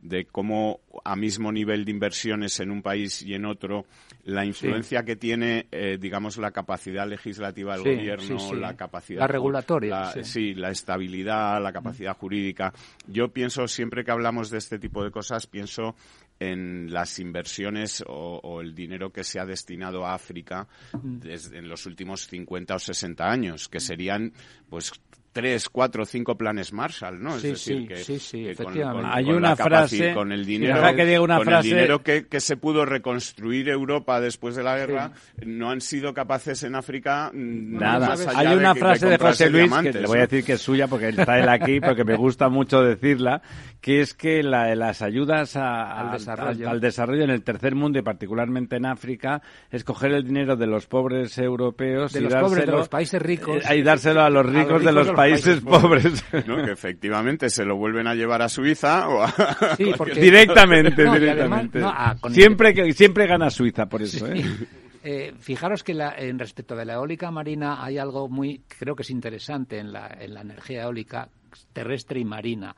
de 0.03 0.27
cómo 0.27 0.81
a 1.03 1.17
mismo 1.17 1.51
nivel 1.51 1.87
de 1.87 1.93
inversiones 1.93 2.61
en 2.61 2.71
un 2.71 2.83
país 2.83 3.23
y 3.23 3.33
en 3.33 3.47
otro 3.47 3.87
la 4.25 4.45
influencia 4.45 5.03
que 5.03 5.17
tiene 5.17 5.67
eh, 5.73 5.97
digamos 5.99 6.37
la 6.37 6.51
capacidad 6.51 7.09
legislativa 7.09 7.73
del 7.79 7.85
Sí, 7.85 7.95
gobierno 7.97 8.39
sí, 8.39 8.57
la 8.57 8.77
capacidad 8.77 9.21
La 9.21 9.29
regulatoria, 9.29 9.89
la- 10.01 10.13
sí. 10.13 10.25
sí, 10.25 10.55
la 10.55 10.69
estabilidad 10.71 11.63
la 11.63 11.73
capacidad 11.73 12.15
jurídica. 12.15 12.75
Yo 13.07 13.29
pienso 13.29 13.67
siempre 13.67 14.05
que 14.05 14.11
hablamos 14.11 14.51
de 14.51 14.59
este 14.59 14.79
tipo 14.79 15.03
de 15.03 15.11
cosas 15.11 15.47
pienso 15.47 15.95
en 16.41 16.93
las 16.93 17.19
inversiones 17.19 18.03
o, 18.07 18.41
o 18.43 18.61
el 18.61 18.75
dinero 18.75 19.13
que 19.13 19.25
se 19.25 19.39
ha 19.39 19.47
destinado 19.47 20.05
a 20.05 20.15
África 20.15 20.67
desde 21.03 21.59
en 21.59 21.69
los 21.69 21.87
últimos 21.87 22.27
50 22.27 22.75
o 22.75 22.79
60 22.79 23.25
años, 23.25 23.69
que 23.69 23.81
serían 23.81 24.33
pues 24.69 24.93
tres, 25.35 25.69
cuatro, 25.69 26.07
cinco 26.07 26.37
planes 26.39 26.73
Marshall, 26.73 27.21
¿no? 27.23 27.33
Sí, 27.33 27.49
es 27.49 27.53
decir, 27.55 27.79
sí, 27.83 27.87
que, 27.89 27.97
sí, 27.97 28.19
sí, 28.21 28.45
que 28.45 28.55
con- 28.55 28.67
efectivamente. 28.67 29.03
con- 29.03 29.19
Hay 29.19 29.25
con 29.27 29.35
una 29.35 29.57
frase- 29.57 30.15
con 30.15 30.33
el 30.33 30.47
dinero, 30.47 30.81
que 30.97 31.05
diga 31.05 31.21
una 31.21 31.37
con 31.39 31.47
frase- 31.47 31.69
el 31.69 31.75
dinero 31.75 32.03
que, 32.03 32.27
que 32.29 32.41
se 32.41 32.57
pudo 32.57 32.87
reconstruir 32.87 33.69
Europa 33.69 34.21
después 34.21 34.55
de 34.55 34.63
la 34.63 34.77
guerra, 34.79 35.11
no 35.45 35.71
han 35.71 35.81
sido 35.81 36.15
capaces 36.15 36.63
en 36.63 36.77
África 36.77 37.31
mm, 37.35 37.79
Nada. 37.79 38.09
más 38.11 38.27
allá 38.27 38.39
Hay 38.51 38.57
una 38.57 38.75
frase 38.77 39.07
de 39.09 39.19
José 39.19 39.51
Luis, 39.51 39.71
que 39.83 39.93
le 39.93 40.07
voy 40.07 40.19
a 40.19 40.23
decir 40.23 40.45
que 40.45 40.53
es 40.55 40.61
suya 40.63 40.87
porque 40.87 41.09
está 41.09 41.39
él 41.39 41.49
aquí, 41.49 41.81
porque 41.81 42.05
me 42.05 42.15
gusta 42.17 42.49
mucho 42.49 42.81
decirla, 42.83 43.43
que 43.81 44.01
es 44.01 44.15
que 44.15 44.43
la- 44.45 44.75
las 44.77 45.03
ayudas 45.03 45.57
a- 45.57 46.01
Al 46.01 46.09
a- 46.09 46.13
desarrollo. 46.13 46.71
al 46.71 46.81
desarrollo 46.81 47.25
en 47.25 47.31
el 47.31 47.43
tercer 47.43 47.75
mundo 47.75 47.99
y 47.99 48.03
particularmente 48.03 48.77
en 48.77 48.87
África 48.87 49.43
es 49.73 49.83
coger 49.83 50.13
el 50.13 50.25
dinero 50.25 50.55
de 50.57 50.69
los 50.69 50.87
pobres 50.87 51.37
europeos 51.39 52.13
De 52.13 52.21
y 52.21 52.23
los 52.23 52.33
dárselo, 52.33 52.49
pobres 52.49 52.67
de 52.67 52.73
los 52.73 52.89
países 52.89 53.21
ricos. 53.21 53.69
eh, 53.69 53.77
y 53.77 53.83
dárselo 53.83 54.23
a 54.23 54.31
los 54.31 54.47
ricos, 54.47 54.85
de 54.85 54.93
los, 54.93 55.09
países, 55.09 55.24
pobres. 55.63 56.25
¿no? 56.47 56.57
que 56.65 56.73
efectivamente 56.73 57.51
se 57.51 57.65
lo 57.65 57.77
vuelven 57.77 58.07
a 58.07 58.15
llevar 58.15 58.43
a 58.43 58.49
Suiza 58.49 59.09
o 59.09 59.23
a... 59.23 59.77
Sí, 59.77 59.93
porque- 59.97 60.21
directamente, 60.21 61.05
No, 61.05 61.17
y 61.17 61.21
directamente. 61.21 61.79
además, 61.79 61.95
no, 61.95 62.05
ah, 62.11 62.17
con 62.21 62.33
el- 62.33 62.37
siempre, 62.37 62.75
que, 62.75 62.93
siempre 62.93 63.27
gana 63.27 63.51
Suiza 63.51 63.87
por 63.87 64.03
eso, 64.03 64.27
¿eh? 64.27 64.45
Eh, 65.07 65.35
fijaros 65.39 65.85
que 65.85 65.93
la- 65.93 66.15
en 66.17 66.39
respecto 66.39 66.75
de 66.75 66.87
la 66.87 66.95
eólica 66.95 67.31
marina 67.31 67.85
hay 67.85 67.99
algo 67.99 68.27
muy, 68.31 68.63
creo 68.79 68.97
que 68.97 69.03
es 69.03 69.11
interesante 69.11 69.79
en 69.79 69.93
la, 69.93 70.07
en 70.19 70.33
la 70.33 70.41
energía 70.41 70.85
eólica 70.85 71.29
terrestre 71.75 72.21
y 72.21 72.25
marina. 72.25 72.75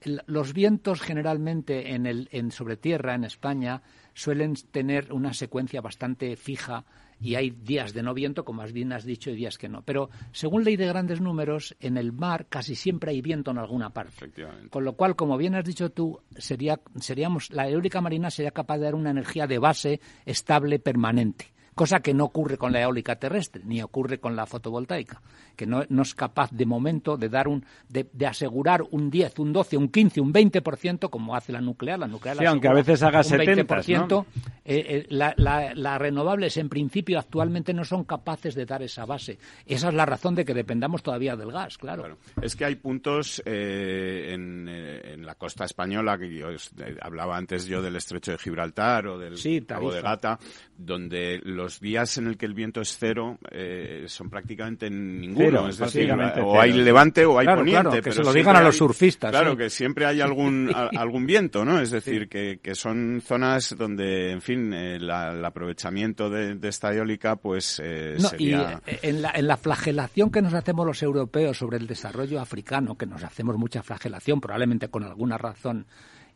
El- 0.00 0.22
los 0.26 0.54
vientos 0.54 1.02
generalmente 1.02 1.92
en 1.94 2.06
el, 2.06 2.26
en 2.32 2.52
sobre 2.52 2.78
tierra, 2.78 3.14
en 3.14 3.24
España, 3.24 3.82
suelen 4.14 4.54
tener 4.70 5.12
una 5.12 5.34
secuencia 5.34 5.82
bastante 5.82 6.36
fija 6.36 6.84
y 7.20 7.34
hay 7.34 7.50
días 7.50 7.92
de 7.92 8.02
no 8.02 8.14
viento, 8.14 8.44
como 8.44 8.62
has 8.62 8.72
bien 8.72 8.92
has 8.92 9.04
dicho, 9.04 9.30
y 9.30 9.36
días 9.36 9.58
que 9.58 9.68
no. 9.68 9.82
Pero 9.82 10.10
según 10.32 10.64
ley 10.64 10.76
de 10.76 10.86
grandes 10.86 11.20
números, 11.20 11.76
en 11.80 11.96
el 11.96 12.12
mar 12.12 12.46
casi 12.48 12.74
siempre 12.74 13.10
hay 13.10 13.20
viento 13.22 13.50
en 13.50 13.58
alguna 13.58 13.90
parte. 13.90 14.12
Efectivamente. 14.16 14.70
Con 14.70 14.84
lo 14.84 14.94
cual, 14.94 15.16
como 15.16 15.36
bien 15.36 15.54
has 15.54 15.64
dicho 15.64 15.90
tú, 15.90 16.20
sería, 16.36 16.80
seríamos, 17.00 17.50
la 17.50 17.68
eólica 17.68 18.00
marina 18.00 18.30
sería 18.30 18.50
capaz 18.50 18.78
de 18.78 18.84
dar 18.84 18.94
una 18.94 19.10
energía 19.10 19.46
de 19.46 19.58
base 19.58 20.00
estable 20.24 20.78
permanente. 20.78 21.52
Cosa 21.78 22.00
que 22.00 22.12
no 22.12 22.24
ocurre 22.24 22.58
con 22.58 22.72
la 22.72 22.80
eólica 22.82 23.14
terrestre, 23.20 23.62
ni 23.64 23.80
ocurre 23.80 24.18
con 24.18 24.34
la 24.34 24.46
fotovoltaica, 24.46 25.22
que 25.54 25.64
no, 25.64 25.84
no 25.88 26.02
es 26.02 26.12
capaz 26.12 26.50
de 26.50 26.66
momento 26.66 27.16
de 27.16 27.28
dar 27.28 27.46
un, 27.46 27.64
de, 27.88 28.08
de 28.12 28.26
asegurar 28.26 28.82
un 28.90 29.08
10, 29.10 29.38
un 29.38 29.52
12, 29.52 29.76
un 29.76 29.88
15, 29.88 30.20
un 30.20 30.32
20%, 30.32 31.08
como 31.08 31.36
hace 31.36 31.52
la 31.52 31.60
nuclear. 31.60 31.96
La 32.00 32.08
nuclear 32.08 32.36
Sí, 32.36 32.44
aunque 32.46 32.66
a 32.66 32.72
veces 32.72 33.00
haga 33.04 33.18
un 33.18 33.24
70, 33.24 33.76
20%. 33.76 34.08
¿no? 34.08 34.26
Eh, 34.64 34.84
eh, 34.88 35.06
la- 35.10 35.34
la- 35.36 35.72
las 35.72 35.98
renovables, 36.00 36.56
en 36.56 36.68
principio, 36.68 37.16
actualmente 37.18 37.72
no 37.72 37.84
son 37.84 38.02
capaces 38.02 38.56
de 38.56 38.66
dar 38.66 38.82
esa 38.82 39.04
base. 39.06 39.38
Esa 39.64 39.88
es 39.88 39.94
la 39.94 40.04
razón 40.04 40.34
de 40.34 40.44
que 40.44 40.54
dependamos 40.54 41.02
todavía 41.04 41.36
del 41.36 41.52
gas, 41.52 41.78
claro. 41.78 42.02
Claro. 42.02 42.18
Es 42.42 42.56
que 42.56 42.64
hay 42.64 42.74
puntos 42.74 43.40
eh, 43.46 44.32
en, 44.34 44.66
eh, 44.68 45.12
en 45.14 45.24
la 45.24 45.36
costa 45.36 45.64
española, 45.64 46.18
que 46.18 46.34
yo 46.34 46.50
eh, 46.50 46.58
hablaba 47.00 47.36
antes 47.36 47.66
yo 47.66 47.80
del 47.82 47.94
estrecho 47.94 48.32
de 48.32 48.38
Gibraltar 48.38 49.06
o 49.06 49.16
del 49.18 49.36
Sí, 49.36 49.60
Cabo 49.62 49.92
de. 49.92 50.02
Gata, 50.02 50.38
donde 50.76 51.40
los 51.44 51.67
días 51.80 52.16
en 52.18 52.26
el 52.26 52.36
que 52.36 52.46
el 52.46 52.54
viento 52.54 52.80
es 52.80 52.96
cero 52.98 53.38
eh, 53.50 54.04
son 54.08 54.30
prácticamente 54.30 54.88
ninguno. 54.90 55.44
Cero, 55.46 55.68
es 55.68 55.78
decir, 55.78 56.06
prácticamente 56.08 56.40
o 56.40 56.60
hay 56.60 56.72
levante 56.72 57.24
o 57.24 57.38
hay 57.38 57.46
Claro, 57.46 57.60
poniente. 57.60 57.80
claro, 57.82 57.96
que 57.96 58.02
pero 58.02 58.14
se 58.14 58.22
lo 58.24 58.32
digan 58.32 58.56
a 58.56 58.62
los 58.62 58.76
surfistas, 58.76 59.30
Claro, 59.30 59.52
sí. 59.52 59.56
que 59.58 59.70
siempre 59.70 60.06
hay 60.06 60.20
algún, 60.20 60.70
a- 60.74 60.90
algún 60.98 61.26
viento, 61.26 61.64
¿no? 61.64 61.80
Es 61.80 61.90
decir, 61.90 62.28
que, 62.28 62.58
que 62.62 62.74
son 62.74 63.20
zonas 63.24 63.74
donde, 63.78 64.32
en 64.32 64.40
fin, 64.42 64.72
eh, 64.72 64.98
la- 64.98 65.32
el 65.32 65.44
aprovechamiento 65.44 66.30
de, 66.30 66.54
de 66.54 66.68
esta 66.68 66.92
eólica, 66.94 67.36
pues 67.36 67.80
eh, 67.84 68.16
No, 68.18 68.28
sería... 68.28 68.80
Y 68.86 68.90
eh, 68.90 68.98
en 69.02 69.22
la, 69.22 69.30
en 69.34 69.46
la 69.46 69.56
flagelación 69.56 70.30
que 70.30 70.42
nos 70.42 70.54
hacemos 70.54 70.86
los 70.86 71.02
europeos 71.02 71.58
sobre 71.58 71.76
el 71.76 71.86
desarrollo 71.86 72.40
africano, 72.40 72.96
que 72.96 73.06
nos 73.06 73.22
hacemos 73.24 73.56
mucha 73.56 73.82
flagelación, 73.82 74.40
probablemente 74.40 74.88
con 74.88 75.04
alguna 75.04 75.36
razón, 75.38 75.86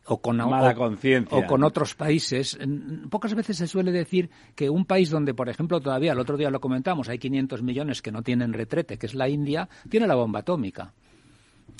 o 0.07 0.20
con, 0.20 0.36
Mala 0.50 0.74
o- 1.30 1.46
con 1.46 1.62
otros 1.64 1.94
países, 1.94 2.59
pocas 3.11 3.34
veces 3.34 3.57
se 3.57 3.66
suele 3.66 3.92
decir 3.92 4.30
que 4.55 4.68
un 4.68 4.84
país 4.84 5.11
donde, 5.11 5.32
por 5.34 5.48
ejemplo, 5.48 5.80
todavía, 5.80 6.12
el 6.12 6.18
otro 6.18 6.36
día 6.36 6.50
lo 6.50 6.61
comentamos, 6.61 7.09
hay 7.09 7.18
500 7.18 7.62
millones 7.62 8.03
que 8.03 8.11
no 8.12 8.22
tienen 8.22 8.53
retrete, 8.53 8.98
que 8.98 9.07
es 9.07 9.14
la 9.14 9.28
India, 9.28 9.68
tiene 9.88 10.07
la 10.07 10.14
bomba 10.16 10.40
atómica. 10.40 10.92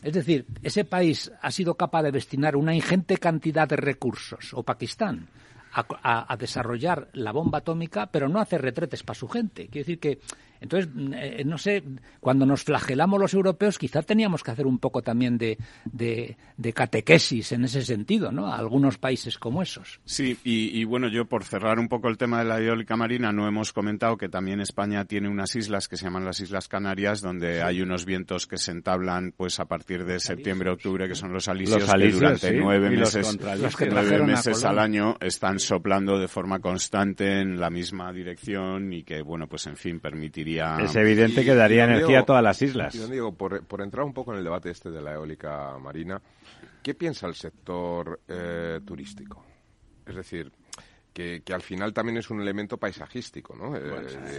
Es 0.03 0.13
decir, 0.15 0.47
ese 0.63 0.85
país 0.85 1.31
ha 1.43 1.51
sido 1.51 1.75
capaz 1.75 2.03
de 2.05 2.13
destinar 2.13 2.57
una 2.57 2.75
ingente 2.75 3.17
cantidad 3.19 3.69
de 3.69 3.77
recursos, 3.77 4.53
o 4.55 4.63
Pakistán, 4.63 5.27
a, 5.75 5.85
a- 6.03 6.33
a 6.33 6.37
desarrollar 6.37 7.09
la 7.15 7.33
bomba 7.33 7.59
atómica, 7.59 8.07
pero 8.07 8.29
no 8.29 8.41
hace 8.41 8.59
retretes 8.59 9.03
para 9.03 9.19
su 9.19 9.29
gente. 9.29 9.65
Quiere 9.67 9.81
decir 9.85 9.99
que, 9.99 10.21
entonces, 10.63 10.91
eh, 11.15 11.43
no 11.45 11.59
sé, 11.59 11.83
cuando 12.21 12.47
nos 12.47 12.65
flagelamos 12.65 13.21
los 13.21 13.35
europeos, 13.35 13.79
quizá 13.79 14.03
teníamos 14.03 14.43
que 14.43 14.51
hacer 14.53 14.67
un 14.67 14.79
poco 14.79 15.03
también 15.03 15.37
de, 15.39 15.59
de, 15.85 16.37
de 16.57 16.73
catequesis 16.73 17.53
en 17.53 17.65
ese 17.65 17.83
sentido, 17.83 18.31
¿no? 18.31 18.47
A 18.47 18.57
algunos 18.57 18.99
países 18.99 19.39
como 19.39 19.63
esos. 19.63 20.01
Sí, 20.05 20.39
y, 20.45 20.79
y 20.79 20.85
bueno, 20.85 21.09
yo 21.09 21.27
por 21.27 21.45
cerrar 21.45 21.79
un 21.79 21.89
poco 21.89 22.09
el 22.09 22.17
tema 22.17 22.39
de 22.39 22.45
la 22.45 22.61
eólica 22.61 22.97
marina, 22.97 23.33
no 23.33 23.49
hemos 23.49 23.73
comentado 23.73 24.17
que 24.17 24.29
también 24.29 24.61
España 24.61 25.05
tiene 25.05 25.29
unas 25.29 25.57
islas 25.57 25.89
que 25.89 25.97
se 25.97 26.05
llaman 26.05 26.25
las 26.25 26.41
Islas 26.41 26.69
Canarias, 26.69 27.21
donde 27.21 27.63
hay 27.63 27.83
unos 27.83 28.05
vientos 28.05 28.47
que 28.47 28.57
se 28.57 28.71
entablan 28.71 29.33
pues 29.37 29.59
a 29.59 29.65
partir 29.65 30.05
de 30.05 30.21
septiembre, 30.21 30.71
octubre, 30.71 31.09
que 31.09 31.15
son 31.15 31.33
los 31.33 31.49
alisios, 31.49 31.81
Los 31.81 31.91
alisios, 31.91 32.15
que 32.15 32.21
durante 32.21 32.49
sí, 32.51 32.57
nueve 32.59 32.91
meses. 32.91 33.39
Los 33.61 33.77
que 33.77 33.87
nueve 33.87 34.23
meses 34.23 34.65
al 34.65 34.79
año 34.79 35.17
están 35.21 35.59
soplando 35.59 36.19
de 36.19 36.29
forma 36.29 36.61
constante 36.61 37.41
en 37.41 37.59
la 37.59 37.71
misma 37.71 38.13
dirección 38.13 38.93
y 38.93 39.03
que, 39.03 39.23
bueno, 39.23 39.49
pues 39.49 39.67
en 39.67 39.77
fin, 39.77 39.99
permitiría... 39.99 40.52
Es 40.59 40.97
evidente 40.97 41.45
que 41.45 41.55
daría 41.55 41.85
energía 41.85 42.21
a 42.21 42.25
todas 42.25 42.43
las 42.43 42.61
islas. 42.63 42.95
Y 42.95 42.99
don 42.99 43.11
Diego, 43.11 43.33
por, 43.33 43.65
por 43.65 43.83
entrar 43.83 44.05
un 44.05 44.13
poco 44.13 44.33
en 44.33 44.39
el 44.39 44.45
debate 44.45 44.71
este 44.71 44.91
de 44.91 45.01
la 45.01 45.13
eólica 45.13 45.77
marina, 45.79 46.21
¿qué 46.83 46.95
piensa 46.95 47.27
el 47.27 47.35
sector 47.35 48.21
eh, 48.29 48.81
turístico? 48.85 49.45
Es 50.07 50.17
decir, 50.17 50.53
que, 51.13 51.43
que 51.45 51.53
al 51.55 51.63
final 51.63 51.93
también 51.93 52.19
es 52.19 52.31
un 52.31 52.41
elemento 52.41 52.77
paisajístico, 52.79 53.55
¿no? 53.55 53.77
Eh, 53.77 53.81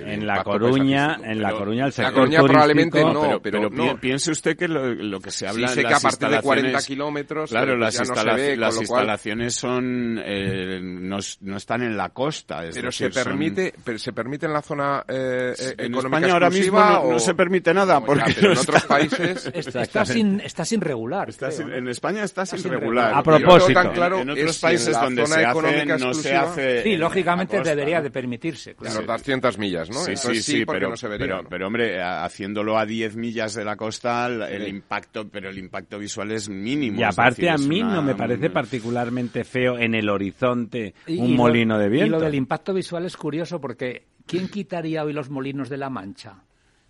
el 0.01 0.07
En 0.09 0.28
La 0.28 0.43
Coruña, 0.43 1.17
en 1.24 1.41
La 1.41 1.49
Pero- 1.49 1.59
Coruña 1.59 1.84
el 1.86 1.88
La 1.88 1.91
sector 1.91 2.13
Coruña 2.13 2.39
turístico- 2.39 2.47
probablemente 2.47 3.03
no, 3.03 3.21
pero, 3.21 3.41
pero, 3.41 3.69
pero 3.69 3.69
no. 3.69 3.93
pi- 3.95 3.99
piense 3.99 4.32
usted 4.32 4.57
que 4.57 4.67
lo, 4.67 4.93
lo 4.93 5.19
que 5.19 5.32
se 5.32 5.47
habla 5.47 5.67
Sí 5.67 5.76
sé 5.76 5.82
que 5.84 5.89
las 5.89 6.03
a 6.03 6.09
partir 6.09 6.30
de 6.30 6.41
40 6.41 6.67
instalaciones- 6.69 6.88
kilómetros 6.88 7.49
claro 7.51 7.74
eh, 7.74 7.78
las, 7.78 7.93
ya 7.93 7.99
no 8.01 8.05
instala- 8.07 8.34
ve, 8.36 8.57
las 8.57 8.76
lo 8.76 8.82
cual- 8.82 9.01
instalaciones 9.01 9.55
son 9.55 10.19
eh, 10.24 10.80
no, 10.82 11.17
no 11.41 11.57
están 11.57 11.84
en 11.84 11.95
la 11.97 12.09
costa 12.09 12.65
es 12.65 12.76
Pero 12.76 12.88
decir, 12.88 13.13
se 13.13 13.19
son- 13.21 13.24
permite, 13.32 13.74
pero 13.84 13.99
se 13.99 14.13
permite 14.13 14.45
en 14.45 14.53
la 14.53 14.61
zona 14.61 15.03
eh, 15.07 15.53
eh, 15.57 15.76
en 15.78 15.86
económica 15.93 16.17
España 16.17 16.34
ahora 16.34 16.49
mismo 16.49 16.80
no, 16.80 16.86
no 17.11 17.15
o- 17.15 17.19
se 17.19 17.36
permite 17.36 17.74
nada 17.74 17.95
No, 17.95 17.99
ya, 18.01 18.05
porque 18.05 18.34
pero 18.34 18.47
no 18.47 18.53
en 18.53 18.57
otros 18.59 18.76
está- 18.78 18.88
países 18.88 19.45
Está, 19.53 19.82
está 19.84 20.05
sin, 20.05 20.39
está 20.39 20.65
sin 20.65 20.82
regular. 20.82 21.30
está 21.30 21.47
creo, 21.47 21.57
sin- 21.59 21.69
¿no? 21.69 21.76
en 21.76 21.88
España 21.88 22.24
está 22.24 22.45
sin 22.45 22.59
sin 22.59 22.71
regular 22.71 23.13
A 23.13 23.21
que 23.24 23.30
no 23.32 23.38
propósito. 23.38 23.74
tan 23.82 23.91
claro 23.93 24.19
en 24.19 24.30
otros 24.30 24.59
países 24.59 24.93
la 24.93 25.03
donde 25.03 25.26
se 25.28 25.45
hace 25.45 25.86
no 25.86 26.13
se 26.13 26.30
exclusiva- 26.30 26.41
Sí, 26.84 26.93
en 26.93 26.99
lógicamente 26.99 27.57
costa, 27.57 27.70
debería 27.76 27.97
¿no? 27.97 28.03
de 28.03 28.11
permitirse. 28.11 28.72
en 28.72 28.76
claro. 28.78 28.97
los 28.99 29.07
200 29.07 29.57
millas, 29.57 29.89
¿no? 29.89 29.95
Sí, 29.99 30.11
Entonces 30.11 30.45
sí, 30.45 30.51
sí, 30.59 30.66
pero, 30.66 30.89
no 30.89 30.97
se 30.97 31.07
vería, 31.07 31.26
pero, 31.28 31.41
¿no? 31.43 31.49
pero, 31.49 31.68
hombre, 31.68 32.01
haciéndolo 32.01 32.78
a 32.78 32.86
10 32.86 33.16
millas 33.16 33.53
de 33.53 33.66
la 33.66 33.76
costa, 33.76 34.28
el, 34.28 34.68
impacto, 34.68 35.28
pero 35.30 35.49
el 35.49 35.57
impacto 35.57 35.99
visual 35.99 36.32
es 36.32 36.49
mínimo. 36.49 36.99
Y 36.99 37.03
aparte 37.03 37.41
decir, 37.43 37.49
a 37.49 37.57
mí 37.57 37.82
una- 37.82 37.95
no 37.95 38.01
me 38.03 38.16
parece 38.16 38.49
particularmente 38.49 39.43
feo 39.43 39.78
en 39.78 39.95
el 39.95 40.09
horizonte 40.09 40.93
Y- 41.07 41.18
un 41.20 41.26
y 41.28 41.32
lo- 41.32 41.38
molino 41.38 41.78
de 41.78 41.89
viento. 41.89 42.07
Y 42.07 42.09
lo 42.09 42.20
del 42.20 42.36
impacto 42.36 42.74
visual 42.74 43.05
es 43.05 43.16
curioso 43.18 43.59
porque 43.61 44.05
¿quién 44.26 44.47
quitaría 44.47 45.03
hoy 45.03 45.14
los 45.14 45.30
molinos 45.30 45.70
de 45.70 45.78
la 45.78 45.89
Mancha? 45.89 46.36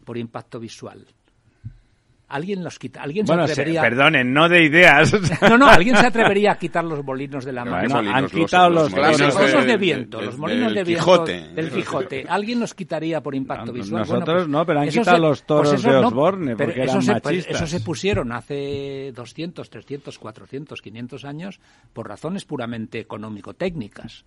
por 0.05 0.17
impacto 0.17 0.59
visual? 0.59 1.05
¿Alguien 2.33 2.63
los 2.63 2.79
quita? 2.79 3.01
¿Alguien 3.03 3.25
Bueno, 3.25 3.43
se 3.47 3.53
se- 3.55 3.61
atrevería? 3.61 3.81
perdonen, 3.81 4.33
no 4.33 4.49
de 4.49 4.63
ideas. 4.63 5.13
No, 5.49 5.57
no, 5.57 5.67
¿alguien 5.67 5.95
se 5.97 6.07
atrevería 6.07 6.53
a 6.53 6.57
quitar 6.57 6.83
los 6.83 7.03
molinos 7.03 7.45
de 7.45 7.51
la 7.53 7.63
No, 7.63 7.71
mano? 7.71 7.87
No, 7.87 7.95
molinos, 7.95 8.15
han 8.15 8.23
los- 8.23 8.31
quitado 8.31 8.69
los 8.69 8.83
los, 8.83 8.91
molinos 8.91 9.19
Los 9.19 9.51
de- 9.51 9.57
de 9.61 9.65
de- 9.67 9.77
viento, 9.77 10.17
de- 10.19 10.25
los 10.25 10.37
molinos 10.37 10.65
del 10.67 10.73
de 10.75 10.83
viento 10.83 11.03
Quijote. 11.05 11.47
del 11.53 11.71
Quijote. 11.71 12.25
¿Alguien 12.27 12.59
los 12.59 12.73
quitaría 12.73 13.21
por 13.21 13.35
impacto 13.35 13.67
No, 13.67 13.73
visual? 13.73 14.01
nosotros 14.01 14.35
pues, 14.43 14.47
no, 14.47 14.65
pero 14.65 14.79
han 14.79 14.87
eso 14.87 14.99
quitado 15.01 15.17
se- 15.17 15.21
los 15.21 15.43
toros 15.43 15.73
eso 15.73 15.89
de 15.91 15.95
Osborne, 15.97 16.55
porque 16.55 16.81
eso 16.83 16.91
eran 16.91 17.01
se, 17.03 17.11
pues, 17.21 17.23
machistas. 17.25 17.55
eso 17.61 17.67
se 17.67 17.79
pusieron 17.81 18.31
hace 18.31 19.11
200, 19.15 19.69
300, 19.69 20.17
400, 20.19 20.81
500 20.81 21.25
años 21.25 21.59
por 21.93 22.07
razones 22.09 22.45
puramente 22.45 22.99
económico-técnicas 22.99 24.25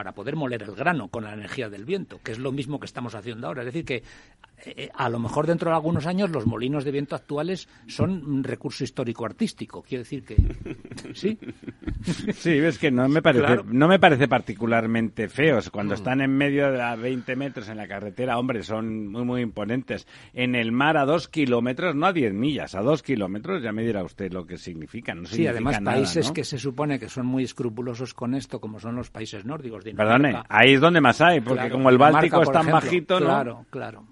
para 0.00 0.12
poder 0.12 0.34
moler 0.34 0.62
el 0.62 0.74
grano 0.74 1.08
con 1.08 1.24
la 1.24 1.34
energía 1.34 1.68
del 1.68 1.84
viento, 1.84 2.20
que 2.24 2.32
es 2.32 2.38
lo 2.38 2.52
mismo 2.52 2.80
que 2.80 2.86
estamos 2.86 3.14
haciendo 3.14 3.46
ahora. 3.46 3.60
Es 3.60 3.66
decir, 3.66 3.84
que 3.84 4.02
eh, 4.64 4.88
a 4.94 5.10
lo 5.10 5.18
mejor 5.18 5.46
dentro 5.46 5.68
de 5.68 5.76
algunos 5.76 6.06
años 6.06 6.30
los 6.30 6.46
molinos 6.46 6.84
de 6.84 6.90
viento 6.90 7.14
actuales 7.14 7.68
son 7.86 8.24
un 8.24 8.42
recurso 8.42 8.82
histórico-artístico. 8.82 9.82
Quiero 9.82 10.04
decir 10.04 10.24
que... 10.24 10.36
¿Sí? 11.14 11.38
Sí, 12.34 12.52
es 12.52 12.78
que 12.78 12.90
no 12.90 13.06
me 13.10 13.20
parece, 13.20 13.44
Claro. 13.44 13.64
no 13.66 13.86
me 13.86 13.98
parece 13.98 14.26
particularmente 14.26 15.28
feos. 15.28 15.68
Cuando 15.68 15.92
están 15.94 16.22
en 16.22 16.34
medio 16.34 16.72
de 16.72 16.80
a 16.80 16.96
20 16.96 17.36
metros 17.36 17.68
en 17.68 17.76
la 17.76 17.86
carretera, 17.86 18.38
hombre, 18.38 18.62
son 18.62 19.08
muy, 19.08 19.24
muy 19.24 19.42
imponentes. 19.42 20.06
En 20.32 20.54
el 20.54 20.72
mar 20.72 20.96
a 20.96 21.04
dos 21.04 21.28
kilómetros, 21.28 21.94
no 21.94 22.06
a 22.06 22.14
10 22.14 22.32
millas, 22.32 22.74
a 22.74 22.80
dos 22.80 23.02
kilómetros, 23.02 23.62
ya 23.62 23.72
me 23.72 23.82
dirá 23.82 24.02
usted 24.02 24.32
lo 24.32 24.46
que 24.46 24.56
significan. 24.56 25.18
No 25.22 25.24
Sí, 25.26 25.32
significa 25.32 25.50
además 25.50 25.80
nada, 25.82 25.96
países 25.98 26.28
¿no? 26.28 26.32
que 26.32 26.44
se 26.44 26.58
supone 26.58 26.98
que 26.98 27.10
son 27.10 27.26
muy 27.26 27.44
escrupulosos 27.44 28.14
con 28.14 28.34
esto, 28.34 28.60
como 28.62 28.80
son 28.80 28.96
los 28.96 29.10
países 29.10 29.44
nórdicos. 29.44 29.84
Perdone, 29.94 30.42
ahí 30.48 30.74
es 30.74 30.80
donde 30.80 31.00
más 31.00 31.20
hay, 31.20 31.40
porque 31.40 31.60
claro, 31.60 31.74
como 31.74 31.90
el 31.90 31.98
Báltico 31.98 32.42
es 32.42 32.52
tan 32.52 32.70
bajito, 32.70 33.20
¿no? 33.20 33.26
Claro, 33.26 33.66
claro. 33.70 34.04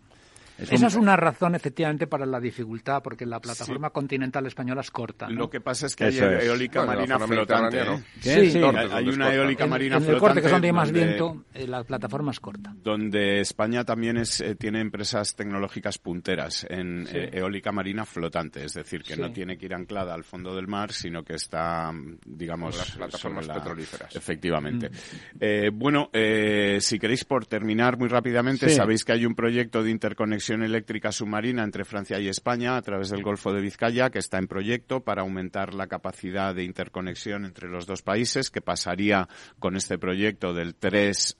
Es 0.59 0.73
Esa 0.73 0.87
un- 0.87 0.89
es 0.89 0.95
una 0.97 1.17
razón, 1.17 1.55
efectivamente, 1.55 2.07
para 2.09 2.27
la 2.27 2.41
dificultad, 2.41 3.01
porque 3.03 3.25
la 3.25 3.41
plataforma 3.41 3.91
continental 3.91 4.45
española 4.47 4.81
es 4.81 4.91
corta. 4.91 5.29
¿no? 5.29 5.35
Lo 5.37 5.51
que 5.51 5.61
pasa 5.61 5.87
es 5.87 5.95
que 5.95 6.05
hay 6.05 6.17
es. 6.17 6.21
eólica 6.21 6.81
Bueno, 6.85 6.95
marina 7.01 7.19
flotante. 7.19 7.77
mediterránea, 7.77 8.01
¿eh? 8.01 8.21
Sí, 8.45 8.51
Sí. 8.51 8.59
Norte, 8.59 8.81
Hay 8.93 9.05
una 9.09 9.25
corta. 9.27 9.35
eólica 9.35 9.65
en, 9.65 9.71
marina 9.71 9.97
en 9.97 10.03
el 10.03 10.09
flotante. 10.09 10.21
corte, 10.21 10.41
que 10.41 10.47
es 10.47 10.53
donde 10.53 10.67
hay 10.69 10.73
más 10.73 10.89
donde- 10.93 11.05
viento, 11.07 11.45
eh, 11.55 11.67
la 11.69 11.85
plataforma 11.85 12.33
es 12.33 12.41
corta. 12.41 12.75
donde 12.83 13.41
España 13.41 13.85
también 13.85 14.17
es, 14.17 14.41
eh, 14.41 14.57
tiene 14.57 14.81
empresas 14.81 15.37
tecnológicas 15.37 15.99
punteras 15.99 16.67
en 16.69 17.07
Sí. 17.07 17.17
eh, 17.17 17.31
eólica 17.35 17.71
marina 17.71 18.05
flotante, 18.05 18.65
es 18.65 18.75
decir, 18.75 19.03
que 19.05 19.15
Sí. 19.15 19.21
no 19.21 19.31
tiene 19.33 19.57
que 19.57 19.67
ir 19.67 19.75
anclada 19.75 20.13
al 20.13 20.25
fondo 20.25 20.57
del 20.57 20.67
mar, 20.67 20.93
sino 20.93 21.23
que 21.23 21.35
está, 21.35 21.93
digamos, 22.27 22.77
Las 22.77 22.91
plataformas 22.97 23.47
la- 23.47 23.55
petrolíferas. 23.55 24.17
Efectivamente. 24.17 24.91
Eh, 25.39 25.71
bueno, 25.73 26.11
eh, 26.13 26.79
si 26.81 26.99
queréis, 26.99 27.25
por 27.25 27.47
terminar 27.47 27.97
muy 27.97 28.09
rápidamente, 28.09 28.69
Sí. 28.69 28.75
sabéis 28.75 29.05
que 29.05 29.13
hay 29.13 29.25
un 29.25 29.37
proyecto 29.37 29.83
de 29.85 29.91
interconexión 29.91 30.48
eléctrica 30.55 31.13
submarina 31.13 31.63
entre 31.63 31.85
Francia 31.85 32.19
y 32.19 32.29
España 32.29 32.77
a 32.77 32.83
través 32.83 33.11
del 33.11 33.23
Golfo 33.23 33.53
de 33.53 33.61
Vizcaya, 33.61 34.11
que 34.11 34.19
está 34.19 34.39
en 34.39 34.49
proyecto 34.49 35.01
para 35.01 35.23
aumentar 35.23 35.75
la 35.75 35.87
capacidad 35.87 36.55
de 36.55 36.65
interconexión 36.65 37.45
entre 37.45 37.69
los 37.69 37.87
dos 37.87 38.03
países, 38.03 38.51
que 38.51 38.61
pasaría 38.61 39.29
con 39.59 39.77
este 39.77 39.99
proyecto 39.99 40.55
del 40.55 40.75
3 40.75 41.37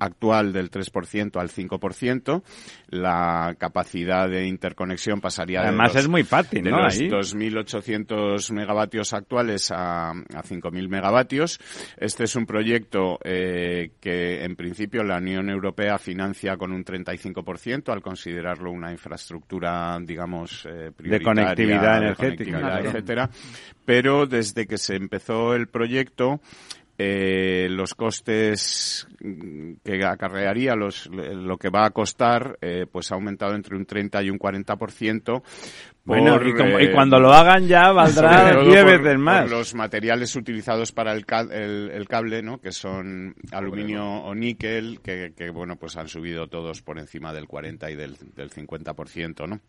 actual 0.00 0.52
del 0.52 0.70
3% 0.70 1.40
al 1.40 1.48
5%, 1.50 2.42
la 2.88 3.54
capacidad 3.58 4.28
de 4.28 4.46
interconexión 4.46 5.20
pasaría 5.20 5.60
Además 5.60 5.92
de 5.92 5.98
los, 5.98 6.04
es 6.04 6.08
muy 6.10 6.24
fácil, 6.24 6.64
de 6.64 6.70
¿no? 6.70 6.82
los 6.82 6.98
Ahí. 6.98 7.08
2.800 7.08 8.52
megavatios 8.52 9.12
actuales 9.12 9.70
a, 9.70 10.10
a 10.10 10.42
5.000 10.42 10.88
megavatios. 10.88 11.60
Este 11.96 12.24
es 12.24 12.34
un 12.34 12.46
proyecto 12.46 13.18
eh, 13.22 13.92
que, 14.00 14.44
en 14.44 14.56
principio, 14.56 15.04
la 15.04 15.18
Unión 15.18 15.50
Europea 15.50 15.98
financia 15.98 16.56
con 16.56 16.72
un 16.72 16.84
35% 16.84 17.92
al 17.92 18.02
considerarlo 18.02 18.70
una 18.70 18.90
infraestructura, 18.90 19.98
digamos, 20.00 20.66
eh, 20.66 20.90
prioritaria, 20.96 21.24
conectividad 21.24 22.00
de 22.00 22.06
energética, 22.06 22.60
conectividad, 22.60 22.86
etcétera. 22.86 23.30
Pero 23.84 24.26
desde 24.26 24.66
que 24.66 24.78
se 24.78 24.96
empezó 24.96 25.54
el 25.54 25.68
proyecto, 25.68 26.40
eh, 27.02 27.68
los 27.70 27.94
costes 27.94 29.08
que 29.82 30.04
acarrearía 30.04 30.74
los, 30.74 31.06
lo 31.06 31.56
que 31.56 31.70
va 31.70 31.86
a 31.86 31.90
costar 31.92 32.58
eh, 32.60 32.84
pues 32.90 33.10
ha 33.10 33.14
aumentado 33.14 33.54
entre 33.54 33.74
un 33.74 33.86
30 33.86 34.22
y 34.22 34.28
un 34.28 34.38
40% 34.38 35.42
Bueno, 36.04 36.34
por, 36.34 36.46
y, 36.46 36.52
como- 36.54 36.78
eh, 36.78 36.84
y 36.84 36.92
cuando 36.92 37.18
lo 37.18 37.32
hagan 37.32 37.66
ya 37.66 37.90
valdrá 37.92 38.52
todo 38.52 38.64
10 38.64 38.82
por- 38.84 39.02
veces 39.02 39.18
más. 39.18 39.42
por 39.42 39.50
los 39.50 39.74
materiales 39.74 40.36
utilizados 40.36 40.92
para 40.92 41.12
el, 41.14 41.24
el 41.90 42.06
cable, 42.06 42.42
¿no? 42.42 42.60
Que 42.60 42.72
son 42.72 43.34
aluminio 43.50 44.04
o 44.04 44.34
níquel, 44.34 45.00
que, 45.02 45.32
que, 45.34 45.48
bueno, 45.48 45.76
pues 45.76 45.96
han 45.96 46.08
subido 46.08 46.48
todos 46.48 46.82
por 46.82 46.98
encima 46.98 47.32
del 47.32 47.46
40 47.46 47.90
y 47.90 47.96
del, 47.96 48.16
del 48.36 48.50
50%, 48.50 49.48
¿no? 49.48 49.60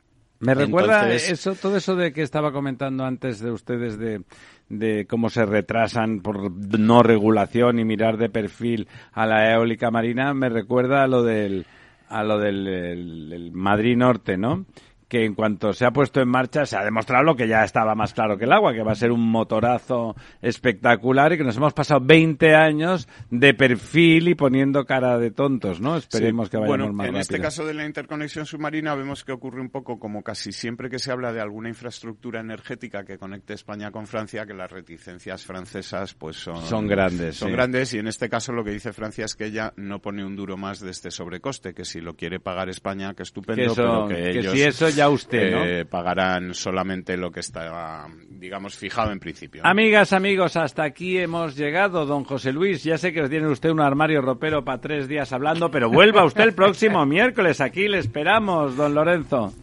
Me 0.42 0.54
recuerda 0.54 1.04
Entonces- 1.04 1.32
eso, 1.32 1.56
todo 1.56 1.78
eso 1.78 1.96
de 1.96 2.12
que 2.14 2.22
estaba 2.24 2.52
comentando 2.52 3.06
antes 3.06 3.40
de 3.40 3.52
ustedes 3.52 3.98
de, 3.98 4.22
de 4.70 5.06
cómo 5.08 5.30
se 5.30 5.46
retrasan 5.46 6.20
por 6.22 6.52
no 6.52 7.04
regulación 7.04 7.80
y 7.80 7.86
mirar 7.86 8.18
de 8.18 8.30
perfil 8.30 8.88
a 9.14 9.26
la 9.26 9.54
eólica 9.54 9.92
marina, 9.92 10.34
me 10.34 10.50
recuerda 10.50 11.04
a 11.04 11.08
lo 11.08 11.24
del, 11.24 11.66
a 12.10 12.24
lo 12.24 12.40
del 12.40 12.68
el- 12.68 13.34
el 13.34 13.52
Madrid 13.52 13.96
Norte, 13.98 14.38
¿no? 14.38 14.66
Que 15.12 15.26
en 15.26 15.36
cuanto 15.36 15.74
se 15.74 15.84
ha 15.86 15.92
puesto 15.92 16.22
en 16.22 16.30
marcha 16.30 16.66
se 16.66 16.78
ha 16.78 16.86
demostrado 16.86 17.26
lo 17.26 17.36
que 17.36 17.46
ya 17.46 17.66
estaba 17.66 17.96
más 17.96 18.14
claro 18.14 18.38
que 18.38 18.46
el 18.46 18.54
agua, 18.54 18.72
que 18.74 18.82
va 18.82 18.94
a 18.94 18.96
ser 18.96 19.12
un 19.12 19.30
motorazo 19.30 20.16
espectacular 20.42 21.34
y 21.34 21.38
que 21.38 21.44
nos 21.44 21.58
hemos 21.58 21.74
pasado 21.74 22.00
20 22.02 22.56
años 22.56 23.10
de 23.30 23.54
perfil 23.54 24.30
y 24.30 24.36
poniendo 24.36 24.86
cara 24.86 25.18
de 25.18 25.32
tontos, 25.32 25.82
¿no? 25.82 25.98
Esperemos 25.98 26.48
Sí. 26.48 26.52
que 26.52 26.58
vayamos 26.60 26.78
bueno, 26.78 26.94
más 26.94 27.08
en 27.10 27.18
este 27.18 27.42
caso 27.42 27.66
de 27.66 27.74
la 27.74 27.86
interconexión 27.86 28.46
submarina 28.46 28.96
vemos 28.96 29.26
que 29.26 29.34
ocurre 29.34 29.60
un 29.60 29.70
poco 29.70 30.00
como 30.00 30.24
casi 30.24 30.54
siempre 30.54 30.90
que 30.90 30.98
se 30.98 31.12
habla 31.12 31.34
de 31.34 31.42
alguna 31.42 31.68
infraestructura 31.68 32.40
energética 32.40 33.04
que 33.04 33.18
conecte 33.18 33.54
España 33.54 33.92
con 33.92 34.08
Francia, 34.08 34.46
que 34.46 34.54
las 34.54 34.72
reticencias 34.72 35.46
francesas 35.46 36.14
pues 36.14 36.38
son, 36.38 36.62
Son 36.64 36.88
grandes, 36.88 37.36
Son 37.36 37.50
sí. 37.50 37.54
grandes 37.54 37.94
y 37.94 38.00
en 38.00 38.08
este 38.08 38.30
caso 38.30 38.54
lo 38.54 38.64
que 38.64 38.72
dice 38.72 38.94
Francia 38.94 39.26
es 39.26 39.36
que 39.36 39.46
ella 39.48 39.74
no 39.76 40.00
pone 40.00 40.24
un 40.24 40.38
duro 40.38 40.56
más 40.56 40.80
de 40.80 40.92
este 40.92 41.12
sobrecoste, 41.12 41.74
que 41.74 41.84
si 41.84 42.00
lo 42.00 42.16
quiere 42.16 42.40
pagar 42.40 42.70
España, 42.70 43.14
que 43.14 43.24
estupendo, 43.24 43.62
Que 43.62 43.66
eso- 43.66 43.76
pero 43.76 44.08
que, 44.08 44.16
que 44.32 44.40
ellos 44.40 44.54
si 44.54 44.62
eso 44.62 44.88
ya 44.90 45.01
usted, 45.10 45.52
¿no? 45.52 45.66
eh, 45.66 45.86
pagarán 45.86 46.54
solamente 46.54 47.18
lo 47.18 47.32
que 47.32 47.40
está, 47.40 48.08
digamos, 48.30 48.76
fijado 48.76 49.12
en 49.12 49.20
principio. 49.20 49.64
¿no? 49.64 49.70
Amigas, 49.70 50.14
amigos, 50.14 50.56
hasta 50.56 50.84
aquí 50.84 51.18
hemos 51.18 51.56
llegado, 51.56 52.06
don 52.06 52.24
José 52.24 52.52
Luis. 52.52 52.84
Ya 52.84 52.98
sé 52.98 53.14
que 53.14 53.28
tiene 53.30 53.48
usted 53.48 53.70
un 53.70 53.82
armario 53.82 54.22
ropero 54.22 54.64
para 54.64 54.82
tres 54.82 55.08
días 55.08 55.32
hablando, 55.34 55.70
pero 55.72 55.90
vuelva 55.90 56.26
usted 56.26 56.44
el 56.44 56.54
próximo 56.54 57.06
miércoles. 57.08 57.62
Aquí 57.62 57.88
le 57.88 58.00
esperamos, 58.00 58.76
don 58.76 58.94
Lorenzo. 58.94 59.54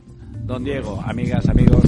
Don 0.45 0.64
Diego, 0.64 1.03
amigas, 1.07 1.49
amigos. 1.49 1.88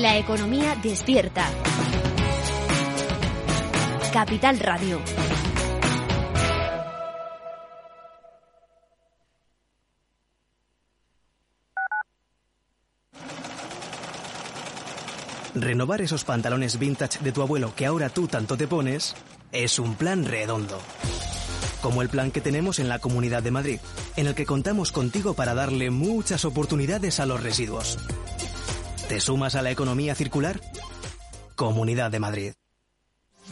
La 0.00 0.16
economía 0.16 0.74
despierta. 0.82 1.46
Capital 4.14 4.58
Radio. 4.58 4.98
Renovar 15.54 16.00
esos 16.00 16.24
pantalones 16.24 16.78
vintage 16.78 17.18
de 17.18 17.32
tu 17.32 17.42
abuelo 17.42 17.74
que 17.76 17.84
ahora 17.84 18.08
tú 18.08 18.26
tanto 18.26 18.56
te 18.56 18.66
pones 18.66 19.14
es 19.52 19.78
un 19.78 19.96
plan 19.96 20.24
redondo. 20.24 20.80
Como 21.82 22.00
el 22.00 22.08
plan 22.08 22.30
que 22.30 22.40
tenemos 22.40 22.78
en 22.78 22.88
la 22.88 23.00
Comunidad 23.00 23.42
de 23.42 23.50
Madrid, 23.50 23.80
en 24.16 24.28
el 24.28 24.34
que 24.34 24.46
contamos 24.46 24.92
contigo 24.92 25.34
para 25.34 25.52
darle 25.52 25.90
muchas 25.90 26.46
oportunidades 26.46 27.20
a 27.20 27.26
los 27.26 27.42
residuos. 27.42 27.98
¿Te 29.10 29.18
sumas 29.18 29.56
a 29.56 29.62
la 29.62 29.72
economía 29.72 30.14
circular? 30.14 30.60
Comunidad 31.56 32.12
de 32.12 32.20
Madrid. 32.20 32.52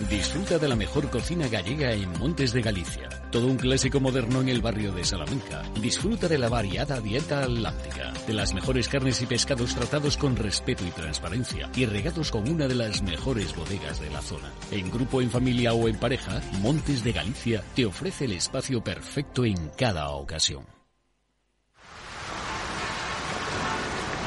Disfruta 0.09 0.57
de 0.57 0.69
la 0.69 0.77
mejor 0.77 1.11
cocina 1.11 1.49
gallega 1.49 1.91
en 1.95 2.17
Montes 2.17 2.53
de 2.53 2.63
Galicia. 2.63 3.09
Todo 3.33 3.49
un 3.49 3.57
clásico 3.57 3.99
moderno 3.99 4.41
en 4.41 4.51
el 4.51 4.63
barrio 4.63 4.93
de 4.93 5.05
Salamanca. 5.05 5.65
Disfruta 5.83 6.29
de 6.29 6.39
la 6.39 6.49
variada 6.49 7.01
dieta 7.01 7.43
atlántica, 7.43 8.13
de 8.25 8.35
las 8.35 8.55
mejores 8.55 8.87
carnes 8.87 9.21
y 9.21 9.27
pescados 9.27 9.75
tratados 9.75 10.17
con 10.17 10.37
respeto 10.37 10.87
y 10.87 10.93
transparencia 10.93 11.69
y 11.75 11.87
regados 11.87 12.31
con 12.31 12.49
una 12.49 12.69
de 12.69 12.77
las 12.77 13.03
mejores 13.03 13.53
bodegas 13.57 14.01
de 14.01 14.11
la 14.11 14.23
zona. 14.23 14.53
En 14.71 14.89
grupo, 14.93 15.21
en 15.21 15.29
familia 15.29 15.73
o 15.73 15.89
en 15.89 15.99
pareja, 15.99 16.41
Montes 16.61 17.03
de 17.03 17.11
Galicia 17.11 17.65
te 17.75 17.85
ofrece 17.85 18.27
el 18.27 18.33
espacio 18.35 18.85
perfecto 18.85 19.45
en 19.45 19.71
cada 19.71 20.11
ocasión. 20.11 20.78